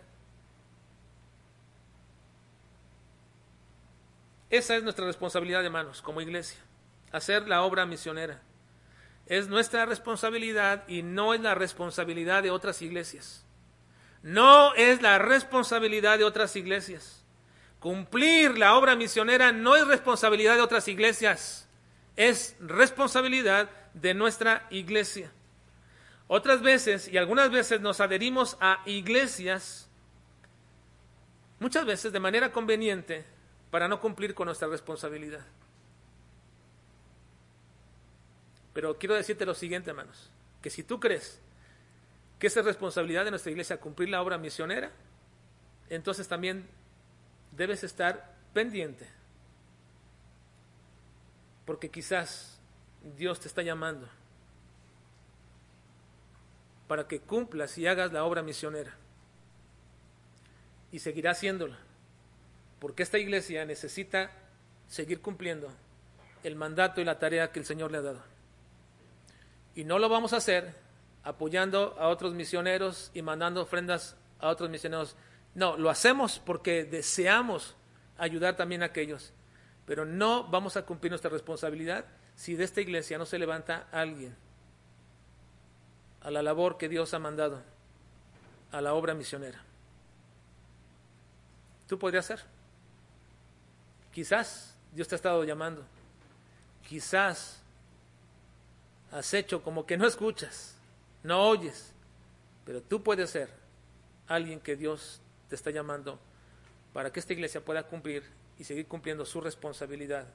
Esa 4.50 4.76
es 4.76 4.84
nuestra 4.84 5.06
responsabilidad, 5.06 5.64
hermanos, 5.64 6.00
como 6.00 6.20
iglesia, 6.20 6.58
hacer 7.10 7.48
la 7.48 7.62
obra 7.62 7.86
misionera. 7.86 8.40
Es 9.26 9.48
nuestra 9.48 9.86
responsabilidad 9.86 10.86
y 10.86 11.02
no 11.02 11.34
es 11.34 11.40
la 11.40 11.54
responsabilidad 11.54 12.42
de 12.42 12.50
otras 12.50 12.82
iglesias. 12.82 13.44
No 14.22 14.74
es 14.74 15.02
la 15.02 15.18
responsabilidad 15.18 16.18
de 16.18 16.24
otras 16.24 16.54
iglesias. 16.56 17.23
Cumplir 17.84 18.56
la 18.56 18.78
obra 18.78 18.96
misionera 18.96 19.52
no 19.52 19.76
es 19.76 19.86
responsabilidad 19.86 20.54
de 20.54 20.62
otras 20.62 20.88
iglesias, 20.88 21.68
es 22.16 22.56
responsabilidad 22.58 23.68
de 23.92 24.14
nuestra 24.14 24.66
iglesia. 24.70 25.30
Otras 26.26 26.62
veces, 26.62 27.08
y 27.08 27.18
algunas 27.18 27.50
veces 27.50 27.82
nos 27.82 28.00
adherimos 28.00 28.56
a 28.58 28.80
iglesias, 28.86 29.86
muchas 31.60 31.84
veces 31.84 32.10
de 32.10 32.20
manera 32.20 32.52
conveniente, 32.52 33.26
para 33.70 33.86
no 33.86 34.00
cumplir 34.00 34.34
con 34.34 34.46
nuestra 34.46 34.68
responsabilidad. 34.68 35.44
Pero 38.72 38.96
quiero 38.96 39.14
decirte 39.14 39.44
lo 39.44 39.52
siguiente, 39.52 39.90
hermanos, 39.90 40.30
que 40.62 40.70
si 40.70 40.84
tú 40.84 40.98
crees 40.98 41.38
que 42.38 42.46
es 42.46 42.56
responsabilidad 42.64 43.26
de 43.26 43.30
nuestra 43.32 43.52
iglesia 43.52 43.76
cumplir 43.76 44.08
la 44.08 44.22
obra 44.22 44.38
misionera, 44.38 44.90
entonces 45.90 46.26
también 46.26 46.66
debes 47.56 47.84
estar 47.84 48.34
pendiente, 48.52 49.08
porque 51.64 51.90
quizás 51.90 52.58
Dios 53.16 53.40
te 53.40 53.48
está 53.48 53.62
llamando 53.62 54.08
para 56.86 57.08
que 57.08 57.20
cumplas 57.20 57.76
y 57.78 57.86
hagas 57.86 58.12
la 58.12 58.24
obra 58.24 58.42
misionera, 58.42 58.94
y 60.92 60.98
seguirá 60.98 61.32
haciéndola 61.32 61.78
porque 62.84 63.02
esta 63.02 63.16
iglesia 63.16 63.64
necesita 63.64 64.30
seguir 64.88 65.22
cumpliendo 65.22 65.72
el 66.42 66.54
mandato 66.54 67.00
y 67.00 67.04
la 67.06 67.18
tarea 67.18 67.50
que 67.50 67.58
el 67.58 67.64
Señor 67.64 67.90
le 67.90 67.96
ha 67.96 68.02
dado. 68.02 68.22
Y 69.74 69.84
no 69.84 69.98
lo 69.98 70.10
vamos 70.10 70.34
a 70.34 70.36
hacer 70.36 70.74
apoyando 71.22 71.96
a 71.98 72.08
otros 72.08 72.34
misioneros 72.34 73.10
y 73.14 73.22
mandando 73.22 73.62
ofrendas 73.62 74.18
a 74.38 74.48
otros 74.48 74.68
misioneros. 74.68 75.16
No, 75.54 75.76
lo 75.76 75.90
hacemos 75.90 76.40
porque 76.44 76.84
deseamos 76.84 77.76
ayudar 78.18 78.56
también 78.56 78.82
a 78.82 78.86
aquellos. 78.86 79.32
Pero 79.86 80.04
no 80.04 80.44
vamos 80.44 80.76
a 80.76 80.84
cumplir 80.84 81.10
nuestra 81.10 81.30
responsabilidad 81.30 82.06
si 82.36 82.56
de 82.56 82.64
esta 82.64 82.80
iglesia 82.80 83.18
no 83.18 83.26
se 83.26 83.38
levanta 83.38 83.86
alguien 83.92 84.36
a 86.22 86.30
la 86.30 86.42
labor 86.42 86.78
que 86.78 86.88
Dios 86.88 87.12
ha 87.14 87.18
mandado, 87.18 87.62
a 88.72 88.80
la 88.80 88.94
obra 88.94 89.14
misionera. 89.14 89.62
Tú 91.86 91.98
podrías 91.98 92.24
ser. 92.24 92.40
Quizás 94.12 94.74
Dios 94.92 95.06
te 95.06 95.14
ha 95.14 95.16
estado 95.16 95.44
llamando. 95.44 95.84
Quizás 96.88 97.60
has 99.12 99.34
hecho 99.34 99.62
como 99.62 99.86
que 99.86 99.96
no 99.96 100.06
escuchas, 100.06 100.76
no 101.22 101.46
oyes, 101.46 101.92
pero 102.64 102.80
tú 102.80 103.02
puedes 103.02 103.30
ser 103.30 103.50
alguien 104.26 104.60
que 104.60 104.76
Dios 104.76 105.20
está 105.54 105.70
llamando 105.70 106.18
para 106.92 107.12
que 107.12 107.20
esta 107.20 107.32
iglesia 107.32 107.64
pueda 107.64 107.82
cumplir 107.84 108.22
y 108.58 108.64
seguir 108.64 108.86
cumpliendo 108.86 109.24
su 109.26 109.40
responsabilidad 109.40 110.26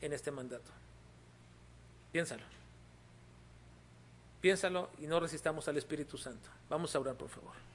en 0.00 0.12
este 0.12 0.30
mandato. 0.30 0.70
Piénsalo. 2.12 2.44
Piénsalo 4.40 4.90
y 4.98 5.06
no 5.06 5.18
resistamos 5.18 5.66
al 5.68 5.76
Espíritu 5.76 6.16
Santo. 6.16 6.48
Vamos 6.68 6.94
a 6.94 7.00
orar, 7.00 7.16
por 7.16 7.28
favor. 7.28 7.67